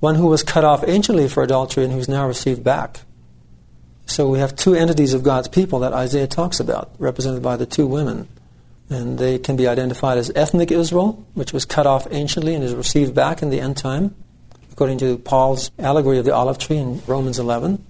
One 0.00 0.14
who 0.14 0.26
was 0.26 0.42
cut 0.42 0.64
off 0.64 0.82
anciently 0.86 1.28
for 1.28 1.42
adultery 1.42 1.84
and 1.84 1.92
who's 1.92 2.08
now 2.08 2.26
received 2.26 2.64
back. 2.64 3.00
So 4.06 4.28
we 4.28 4.38
have 4.38 4.56
two 4.56 4.74
entities 4.74 5.12
of 5.12 5.22
God's 5.22 5.48
people 5.48 5.78
that 5.80 5.92
Isaiah 5.92 6.26
talks 6.26 6.58
about, 6.58 6.94
represented 6.98 7.42
by 7.42 7.56
the 7.56 7.66
two 7.66 7.86
women. 7.86 8.28
And 8.88 9.18
they 9.18 9.38
can 9.38 9.56
be 9.56 9.66
identified 9.66 10.18
as 10.18 10.30
ethnic 10.34 10.70
Israel, 10.70 11.26
which 11.34 11.52
was 11.52 11.64
cut 11.64 11.86
off 11.86 12.06
anciently 12.10 12.54
and 12.54 12.64
is 12.64 12.74
received 12.74 13.14
back 13.14 13.42
in 13.42 13.50
the 13.50 13.60
end 13.60 13.76
time, 13.76 14.14
according 14.72 14.98
to 14.98 15.18
Paul's 15.18 15.70
allegory 15.78 16.18
of 16.18 16.24
the 16.24 16.34
olive 16.34 16.58
tree 16.58 16.76
in 16.76 17.02
Romans 17.06 17.38
11. 17.38 17.84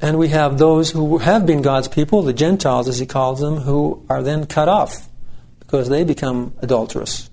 And 0.00 0.18
we 0.18 0.28
have 0.28 0.58
those 0.58 0.90
who 0.90 1.18
have 1.18 1.44
been 1.44 1.62
God's 1.62 1.88
people, 1.88 2.22
the 2.22 2.32
Gentiles 2.32 2.88
as 2.88 2.98
he 2.98 3.06
calls 3.06 3.40
them, 3.40 3.58
who 3.58 4.04
are 4.08 4.22
then 4.22 4.46
cut 4.46 4.68
off 4.68 5.07
because 5.68 5.90
they 5.90 6.02
become 6.02 6.54
adulterous, 6.62 7.28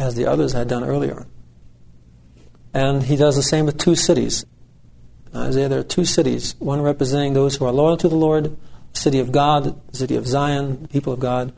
as 0.00 0.16
the 0.16 0.26
others 0.26 0.52
had 0.52 0.66
done 0.66 0.82
earlier. 0.82 1.28
And 2.74 3.04
he 3.04 3.14
does 3.14 3.36
the 3.36 3.42
same 3.42 3.66
with 3.66 3.78
two 3.78 3.94
cities. 3.94 4.44
Isaiah, 5.32 5.68
there 5.68 5.78
are 5.78 5.84
two 5.84 6.04
cities, 6.04 6.56
one 6.58 6.82
representing 6.82 7.34
those 7.34 7.54
who 7.54 7.66
are 7.66 7.72
loyal 7.72 7.96
to 7.98 8.08
the 8.08 8.16
Lord, 8.16 8.56
the 8.92 8.98
city 8.98 9.20
of 9.20 9.30
God, 9.30 9.80
the 9.92 9.96
city 9.96 10.16
of 10.16 10.26
Zion, 10.26 10.82
the 10.82 10.88
people 10.88 11.12
of 11.12 11.20
God, 11.20 11.52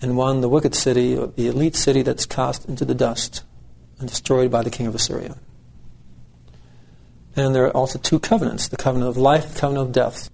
and 0.00 0.16
one, 0.16 0.42
the 0.42 0.48
wicked 0.48 0.76
city, 0.76 1.16
the 1.16 1.48
elite 1.48 1.74
city 1.74 2.02
that's 2.02 2.24
cast 2.24 2.68
into 2.68 2.84
the 2.84 2.94
dust 2.94 3.42
and 3.98 4.08
destroyed 4.08 4.52
by 4.52 4.62
the 4.62 4.70
king 4.70 4.86
of 4.86 4.94
Assyria. 4.94 5.36
And 7.34 7.52
there 7.52 7.64
are 7.64 7.76
also 7.76 7.98
two 7.98 8.20
covenants 8.20 8.68
the 8.68 8.76
covenant 8.76 9.10
of 9.10 9.16
life, 9.16 9.54
the 9.54 9.58
covenant 9.58 9.88
of 9.88 9.92
death. 9.92 10.30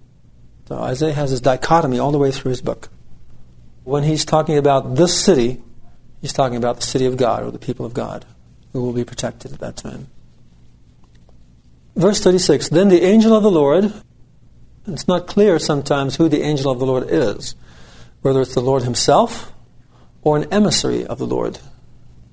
So 0.67 0.77
Isaiah 0.77 1.13
has 1.13 1.31
this 1.31 1.41
dichotomy 1.41 1.97
all 1.97 2.11
the 2.11 2.19
way 2.19 2.29
through 2.29 2.49
his 2.49 2.61
book. 2.61 2.89
When 3.85 4.03
he's 4.03 4.25
talking 4.25 4.57
about 4.57 4.95
this 4.95 5.23
city, 5.23 5.61
he's 6.19 6.33
talking 6.33 6.57
about 6.57 6.77
the 6.77 6.85
city 6.85 7.05
of 7.05 7.17
God 7.17 7.43
or 7.43 7.51
the 7.51 7.59
people 7.59 7.85
of 7.85 7.93
God 7.93 8.25
who 8.73 8.81
will 8.81 8.93
be 8.93 9.05
protected 9.05 9.53
at 9.53 9.59
that 9.59 9.77
time. 9.77 10.07
Verse 11.95 12.19
36 12.19 12.69
Then 12.69 12.89
the 12.89 13.03
angel 13.03 13.33
of 13.33 13.43
the 13.43 13.51
Lord, 13.51 13.93
it's 14.87 15.07
not 15.07 15.27
clear 15.27 15.59
sometimes 15.59 16.17
who 16.17 16.27
the 16.27 16.41
angel 16.41 16.71
of 16.71 16.79
the 16.79 16.85
Lord 16.85 17.07
is, 17.09 17.55
whether 18.21 18.41
it's 18.41 18.53
the 18.53 18.59
Lord 18.59 18.83
himself 18.83 19.53
or 20.21 20.35
an 20.35 20.51
emissary 20.51 21.05
of 21.05 21.19
the 21.19 21.27
Lord. 21.27 21.59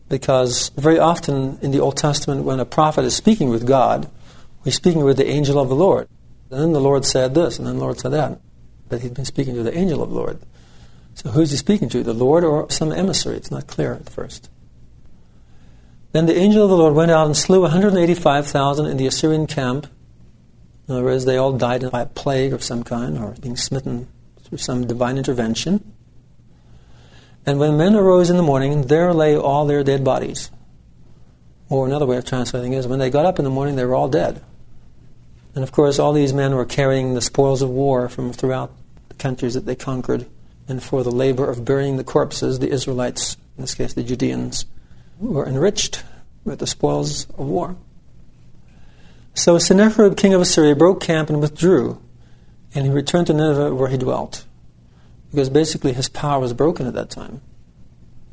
Because 0.09 0.70
very 0.70 0.98
often 0.98 1.59
in 1.62 1.70
the 1.70 1.80
Old 1.80 1.96
Testament, 1.96 2.44
when 2.44 2.61
a 2.61 2.64
prophet 2.64 3.05
is 3.05 3.14
speaking 3.14 3.50
with 3.50 3.66
God, 3.66 4.11
he's 4.64 4.74
speaking 4.74 5.05
with 5.05 5.16
the 5.16 5.28
angel 5.28 5.59
of 5.59 5.68
the 5.68 5.76
Lord. 5.76 6.09
And 6.50 6.61
then 6.61 6.72
the 6.72 6.80
Lord 6.80 7.05
said 7.05 7.34
this, 7.34 7.59
and 7.59 7.66
then 7.66 7.76
the 7.76 7.84
Lord 7.84 8.00
said 8.00 8.12
that. 8.12 8.40
But 8.88 9.00
he'd 9.00 9.14
been 9.14 9.24
speaking 9.24 9.55
to 9.55 9.62
the 9.62 9.76
angel 9.76 10.03
of 10.03 10.11
the 10.11 10.14
Lord. 10.16 10.38
So 11.14 11.30
who's 11.30 11.50
he 11.50 11.56
speaking 11.56 11.88
to? 11.90 12.02
The 12.02 12.14
Lord 12.14 12.44
or 12.44 12.70
some 12.70 12.92
emissary? 12.92 13.36
It's 13.36 13.50
not 13.50 13.66
clear 13.66 13.92
at 13.94 14.08
first. 14.08 14.48
Then 16.12 16.26
the 16.26 16.36
angel 16.36 16.64
of 16.64 16.70
the 16.70 16.76
Lord 16.76 16.94
went 16.94 17.10
out 17.10 17.26
and 17.26 17.36
slew 17.36 17.62
185,000 17.62 18.86
in 18.86 18.96
the 18.96 19.06
Assyrian 19.06 19.46
camp. 19.46 19.86
In 20.86 20.94
other 20.94 21.04
words, 21.04 21.24
they 21.24 21.36
all 21.36 21.52
died 21.52 21.90
by 21.90 22.02
a 22.02 22.06
plague 22.06 22.52
of 22.52 22.62
some 22.62 22.82
kind 22.82 23.18
or 23.18 23.34
being 23.40 23.56
smitten 23.56 24.08
through 24.42 24.58
some 24.58 24.86
divine 24.86 25.16
intervention. 25.16 25.92
And 27.46 27.58
when 27.58 27.76
men 27.76 27.94
arose 27.94 28.30
in 28.30 28.36
the 28.36 28.42
morning, 28.42 28.82
there 28.82 29.14
lay 29.14 29.36
all 29.36 29.66
their 29.66 29.82
dead 29.82 30.04
bodies. 30.04 30.50
Or 31.68 31.86
another 31.86 32.06
way 32.06 32.18
of 32.18 32.26
translating 32.26 32.74
is, 32.74 32.86
when 32.86 32.98
they 32.98 33.08
got 33.08 33.24
up 33.24 33.38
in 33.38 33.44
the 33.44 33.50
morning, 33.50 33.76
they 33.76 33.84
were 33.84 33.94
all 33.94 34.08
dead. 34.08 34.42
And 35.54 35.64
of 35.64 35.72
course, 35.72 35.98
all 35.98 36.12
these 36.12 36.34
men 36.34 36.54
were 36.54 36.66
carrying 36.66 37.14
the 37.14 37.20
spoils 37.22 37.62
of 37.62 37.70
war 37.70 38.08
from 38.08 38.32
throughout 38.32 38.72
the 39.08 39.14
countries 39.14 39.54
that 39.54 39.64
they 39.64 39.74
conquered. 39.74 40.26
And 40.68 40.82
for 40.82 41.02
the 41.02 41.10
labor 41.10 41.50
of 41.50 41.64
burying 41.64 41.96
the 41.96 42.04
corpses, 42.04 42.58
the 42.58 42.70
Israelites, 42.70 43.36
in 43.56 43.62
this 43.62 43.74
case 43.74 43.94
the 43.94 44.02
Judeans, 44.02 44.64
were 45.18 45.46
enriched 45.46 46.04
with 46.44 46.58
the 46.58 46.66
spoils 46.66 47.26
of 47.30 47.46
war. 47.46 47.76
So 49.34 49.58
Sennacherib, 49.58 50.16
king 50.16 50.34
of 50.34 50.40
Assyria, 50.40 50.76
broke 50.76 51.00
camp 51.00 51.30
and 51.30 51.40
withdrew, 51.40 52.00
and 52.74 52.84
he 52.84 52.90
returned 52.90 53.28
to 53.28 53.34
Nineveh 53.34 53.74
where 53.74 53.88
he 53.88 53.96
dwelt. 53.96 54.44
Because 55.30 55.48
basically 55.48 55.94
his 55.94 56.08
power 56.08 56.40
was 56.40 56.52
broken 56.52 56.86
at 56.86 56.94
that 56.94 57.10
time. 57.10 57.40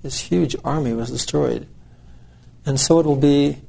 His 0.03 0.19
huge 0.19 0.55
army 0.63 0.93
was 0.93 1.09
destroyed. 1.09 1.67
And 2.65 2.79
so 2.79 2.99
it 2.99 3.05
will 3.05 3.15
be 3.15 3.59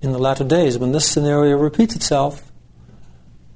in 0.00 0.12
the 0.12 0.18
latter 0.18 0.44
days 0.44 0.78
when 0.78 0.92
this 0.92 1.08
scenario 1.08 1.56
repeats 1.56 1.96
itself. 1.96 2.50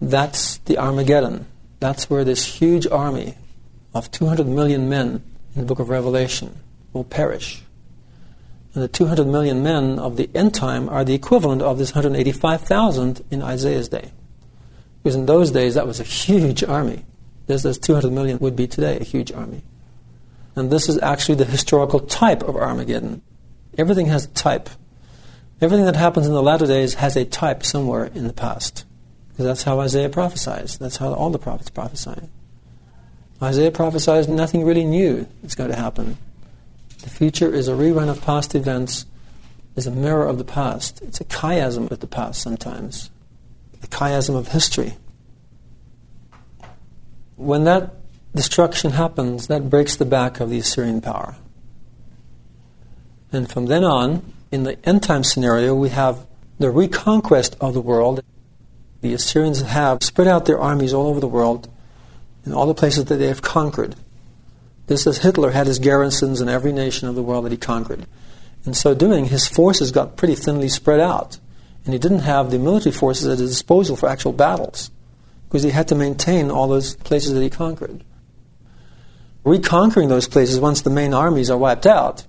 That's 0.00 0.58
the 0.58 0.78
Armageddon. 0.78 1.46
That's 1.78 2.11
where 2.11 2.24
this 2.24 2.44
huge 2.44 2.86
army 2.86 3.36
of 3.95 4.11
200 4.11 4.47
million 4.47 4.88
men 4.88 5.22
in 5.55 5.62
the 5.62 5.66
book 5.66 5.78
of 5.78 5.88
Revelation 5.88 6.57
will 6.93 7.05
perish. 7.05 7.62
And 8.74 8.84
the 8.84 8.88
200 8.88 9.26
million 9.26 9.62
men 9.62 9.99
of 9.99 10.16
the 10.16 10.30
end 10.34 10.55
time 10.55 10.88
are 10.88 11.05
the 11.05 11.14
equivalent 11.14 11.62
of 11.62 11.78
this 11.78 11.93
185,000 11.93 13.24
in 13.30 13.43
Isaiah's 13.43 13.88
day. 13.88 14.12
Because 15.03 15.16
in 15.16 15.26
those 15.26 15.51
days, 15.51 15.74
that 15.74 15.86
was 15.86 15.99
a 15.99 16.05
huge 16.05 16.62
army. 16.62 17.05
Just 17.49 17.64
as 17.64 17.78
200 17.78 18.12
million 18.12 18.38
would 18.38 18.55
be 18.55 18.68
today, 18.68 18.99
a 18.99 19.05
huge 19.05 19.32
army. 19.32 19.62
And 20.55 20.70
this 20.70 20.88
is 20.88 21.01
actually 21.01 21.36
the 21.36 21.45
historical 21.45 22.01
type 22.01 22.43
of 22.43 22.55
Armageddon. 22.55 23.22
Everything 23.76 24.07
has 24.07 24.26
a 24.26 24.28
type. 24.28 24.68
Everything 25.61 25.86
that 25.86 25.97
happens 25.97 26.26
in 26.26 26.32
the 26.32 26.43
latter 26.43 26.66
days 26.66 26.95
has 26.95 27.16
a 27.16 27.24
type 27.24 27.64
somewhere 27.64 28.07
in 28.07 28.26
the 28.26 28.32
past. 28.32 28.84
Because 29.30 29.47
that's 29.47 29.62
how 29.64 29.80
Isaiah 29.80 30.09
prophesies. 30.09 30.78
That's 30.78 30.99
how 30.99 31.12
all 31.12 31.30
the 31.30 31.38
prophets 31.38 31.70
prophesy. 31.70 32.28
Isaiah 33.43 33.70
prophesies 33.70 34.28
nothing 34.28 34.64
really 34.64 34.84
new 34.84 35.26
is 35.43 35.55
going 35.55 35.70
to 35.70 35.76
happen. 35.76 36.18
The 37.03 37.09
future 37.09 37.53
is 37.53 37.68
a 37.68 37.72
rerun 37.72 38.11
of 38.11 38.20
past 38.20 38.55
events, 38.55 39.07
is 39.76 39.86
a 39.86 39.91
mirror 39.91 40.26
of 40.26 40.36
the 40.36 40.45
past. 40.45 41.01
It's 41.01 41.20
a 41.20 41.24
chiasm 41.24 41.91
of 41.91 42.01
the 42.01 42.07
past 42.07 42.43
sometimes, 42.43 43.11
a 43.82 43.86
chiasm 43.86 44.36
of 44.36 44.49
history. 44.49 44.95
When 47.36 47.64
that 47.64 47.95
destruction 48.34 48.91
happens, 48.91 49.47
that 49.47 49.70
breaks 49.70 49.97
the 49.97 50.05
back 50.05 50.41
of 50.41 50.51
the 50.51 50.59
Assyrian 50.59 51.01
power. 51.01 51.36
And 53.32 53.51
from 53.51 53.66
then 53.66 53.84
on, 53.84 54.34
in 54.51 54.64
the 54.64 54.76
end 54.86 55.03
time 55.03 55.24
scenario, 55.24 55.74
we 55.74 55.88
have 55.88 56.26
the 56.59 56.70
reconquest 56.70 57.57
of 57.59 57.72
the 57.72 57.80
world. 57.80 58.22
The 59.01 59.14
Assyrians 59.14 59.62
have 59.62 60.03
spread 60.03 60.28
out 60.28 60.45
their 60.45 60.61
armies 60.61 60.93
all 60.93 61.07
over 61.07 61.20
the 61.20 61.28
world 61.28 61.70
in 62.45 62.53
all 62.53 62.66
the 62.66 62.74
places 62.74 63.07
that 63.07 63.16
they 63.16 63.28
have 63.28 63.43
conquered. 63.43 63.97
This 64.86 65.07
is 65.07 65.18
Hitler 65.18 65.51
had 65.51 65.66
his 65.66 65.78
garrisons 65.78 66.41
in 66.41 66.49
every 66.49 66.72
nation 66.72 67.09
of 67.09 67.14
the 67.14 67.22
world 67.22 67.45
that 67.45 67.53
he 67.53 67.59
conquered. 67.59 68.07
In 68.66 68.74
so 68.74 68.95
doing, 68.95 69.26
his 69.26 69.47
forces 69.47 69.93
got 69.93 70.16
pretty 70.16 70.34
thinly 70.34 70.68
spread 70.68 71.01
out. 71.01 71.38
And 71.84 71.95
he 71.95 71.99
didn't 71.99 72.20
have 72.20 72.51
the 72.51 72.59
military 72.59 72.93
forces 72.93 73.26
at 73.26 73.38
his 73.38 73.51
disposal 73.51 73.97
for 73.97 74.09
actual 74.09 74.32
battles 74.32 74.91
because 75.49 75.62
he 75.62 75.70
had 75.70 75.88
to 75.88 75.95
maintain 75.95 76.51
all 76.51 76.68
those 76.68 76.95
places 76.97 77.32
that 77.34 77.43
he 77.43 77.51
conquered. 77.51 78.05
Reconquering 79.45 80.09
those 80.09 80.28
places 80.28 80.61
once 80.61 80.82
the 80.82 80.91
main 80.91 81.14
armies 81.14 81.51
are 81.51 81.59
wiped 81.59 81.86
out. 81.86 82.24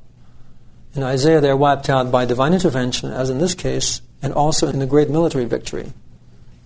In 0.95 1.03
Isaiah, 1.03 1.41
they're 1.41 1.57
wiped 1.57 1.89
out 1.89 2.11
by 2.11 2.25
divine 2.25 2.53
intervention, 2.53 3.11
as 3.11 3.29
in 3.29 3.37
this 3.37 3.53
case, 3.53 4.01
and 4.21 4.33
also 4.33 4.67
in 4.67 4.81
a 4.81 4.87
great 4.87 5.09
military 5.09 5.45
victory, 5.45 5.93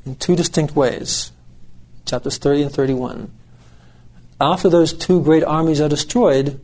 in 0.05 0.15
two 0.15 0.35
distinct 0.35 0.75
ways. 0.75 1.31
Chapters 2.05 2.37
30 2.37 2.63
and 2.63 2.71
31 2.71 3.31
after 4.39 4.69
those 4.69 4.91
two 4.91 5.21
great 5.21 5.43
armies 5.43 5.79
are 5.79 5.87
destroyed, 5.87 6.59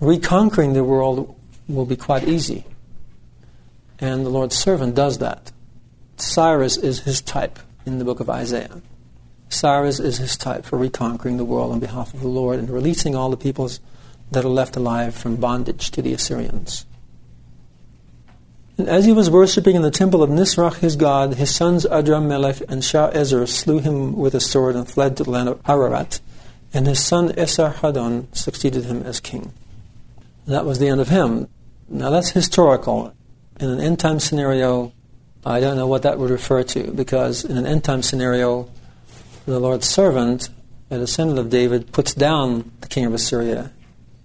reconquering 0.00 0.72
the 0.72 0.84
world 0.84 1.36
will 1.68 1.86
be 1.86 1.96
quite 1.96 2.28
easy. 2.28 2.64
And 3.98 4.24
the 4.24 4.30
Lord's 4.30 4.56
servant 4.56 4.94
does 4.94 5.18
that. 5.18 5.50
Cyrus 6.16 6.76
is 6.76 7.00
his 7.00 7.20
type 7.20 7.58
in 7.84 7.98
the 7.98 8.04
book 8.04 8.20
of 8.20 8.30
Isaiah. 8.30 8.80
Cyrus 9.48 9.98
is 9.98 10.18
his 10.18 10.36
type 10.36 10.64
for 10.64 10.78
reconquering 10.78 11.36
the 11.36 11.44
world 11.44 11.72
on 11.72 11.80
behalf 11.80 12.14
of 12.14 12.20
the 12.20 12.28
Lord 12.28 12.58
and 12.58 12.70
releasing 12.70 13.16
all 13.16 13.30
the 13.30 13.36
peoples 13.36 13.80
that 14.30 14.44
are 14.44 14.48
left 14.48 14.76
alive 14.76 15.14
from 15.14 15.36
bondage 15.36 15.90
to 15.90 16.02
the 16.02 16.14
Assyrians. 16.14 16.86
And 18.82 18.90
as 18.90 19.04
he 19.04 19.12
was 19.12 19.30
worshipping 19.30 19.76
in 19.76 19.82
the 19.82 19.92
temple 19.92 20.24
of 20.24 20.30
Nisroch 20.30 20.78
his 20.78 20.96
god, 20.96 21.34
his 21.34 21.54
sons 21.54 21.86
Adrammelech 21.86 22.62
and 22.68 22.82
Sharezer 22.82 23.46
slew 23.46 23.78
him 23.78 24.16
with 24.16 24.34
a 24.34 24.40
sword 24.40 24.74
and 24.74 24.90
fled 24.90 25.16
to 25.16 25.22
the 25.22 25.30
land 25.30 25.48
of 25.48 25.60
Ararat 25.68 26.18
and 26.74 26.88
his 26.88 26.98
son 26.98 27.28
Esarhaddon 27.28 28.34
succeeded 28.34 28.86
him 28.86 29.04
as 29.04 29.20
king. 29.20 29.52
And 30.46 30.54
that 30.56 30.64
was 30.64 30.80
the 30.80 30.88
end 30.88 31.00
of 31.00 31.10
him. 31.10 31.46
Now 31.88 32.10
that's 32.10 32.30
historical. 32.30 33.14
In 33.60 33.70
an 33.70 33.78
end 33.78 34.00
time 34.00 34.18
scenario, 34.18 34.92
I 35.46 35.60
don't 35.60 35.76
know 35.76 35.86
what 35.86 36.02
that 36.02 36.18
would 36.18 36.30
refer 36.30 36.64
to, 36.64 36.90
because 36.90 37.44
in 37.44 37.56
an 37.56 37.66
end 37.66 37.84
time 37.84 38.02
scenario, 38.02 38.68
the 39.46 39.60
Lord's 39.60 39.88
servant, 39.88 40.48
a 40.90 40.98
descendant 40.98 41.38
of 41.38 41.50
David, 41.50 41.92
puts 41.92 42.14
down 42.14 42.72
the 42.80 42.88
king 42.88 43.06
of 43.06 43.14
Assyria 43.14 43.70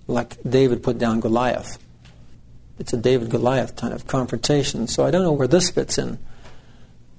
like 0.07 0.41
David 0.41 0.81
put 0.81 0.97
down 0.97 1.19
Goliath. 1.19 1.77
It's 2.79 2.93
a 2.93 2.97
David 2.97 3.29
Goliath 3.29 3.75
kind 3.75 3.93
of 3.93 4.07
confrontation. 4.07 4.87
So 4.87 5.05
I 5.05 5.11
don't 5.11 5.23
know 5.23 5.31
where 5.31 5.47
this 5.47 5.69
fits 5.69 5.97
in. 5.97 6.19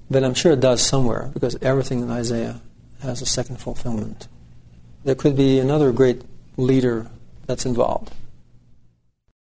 But 0.09 0.23
I'm 0.23 0.33
sure 0.33 0.53
it 0.53 0.59
does 0.59 0.81
somewhere 0.81 1.29
because 1.33 1.55
everything 1.61 2.01
in 2.01 2.09
Isaiah 2.09 2.61
has 3.01 3.21
a 3.21 3.25
second 3.25 3.57
fulfillment. 3.57 4.27
There 5.03 5.15
could 5.15 5.35
be 5.35 5.59
another 5.59 5.91
great 5.91 6.23
leader 6.57 7.07
that's 7.45 7.65
involved. 7.65 8.13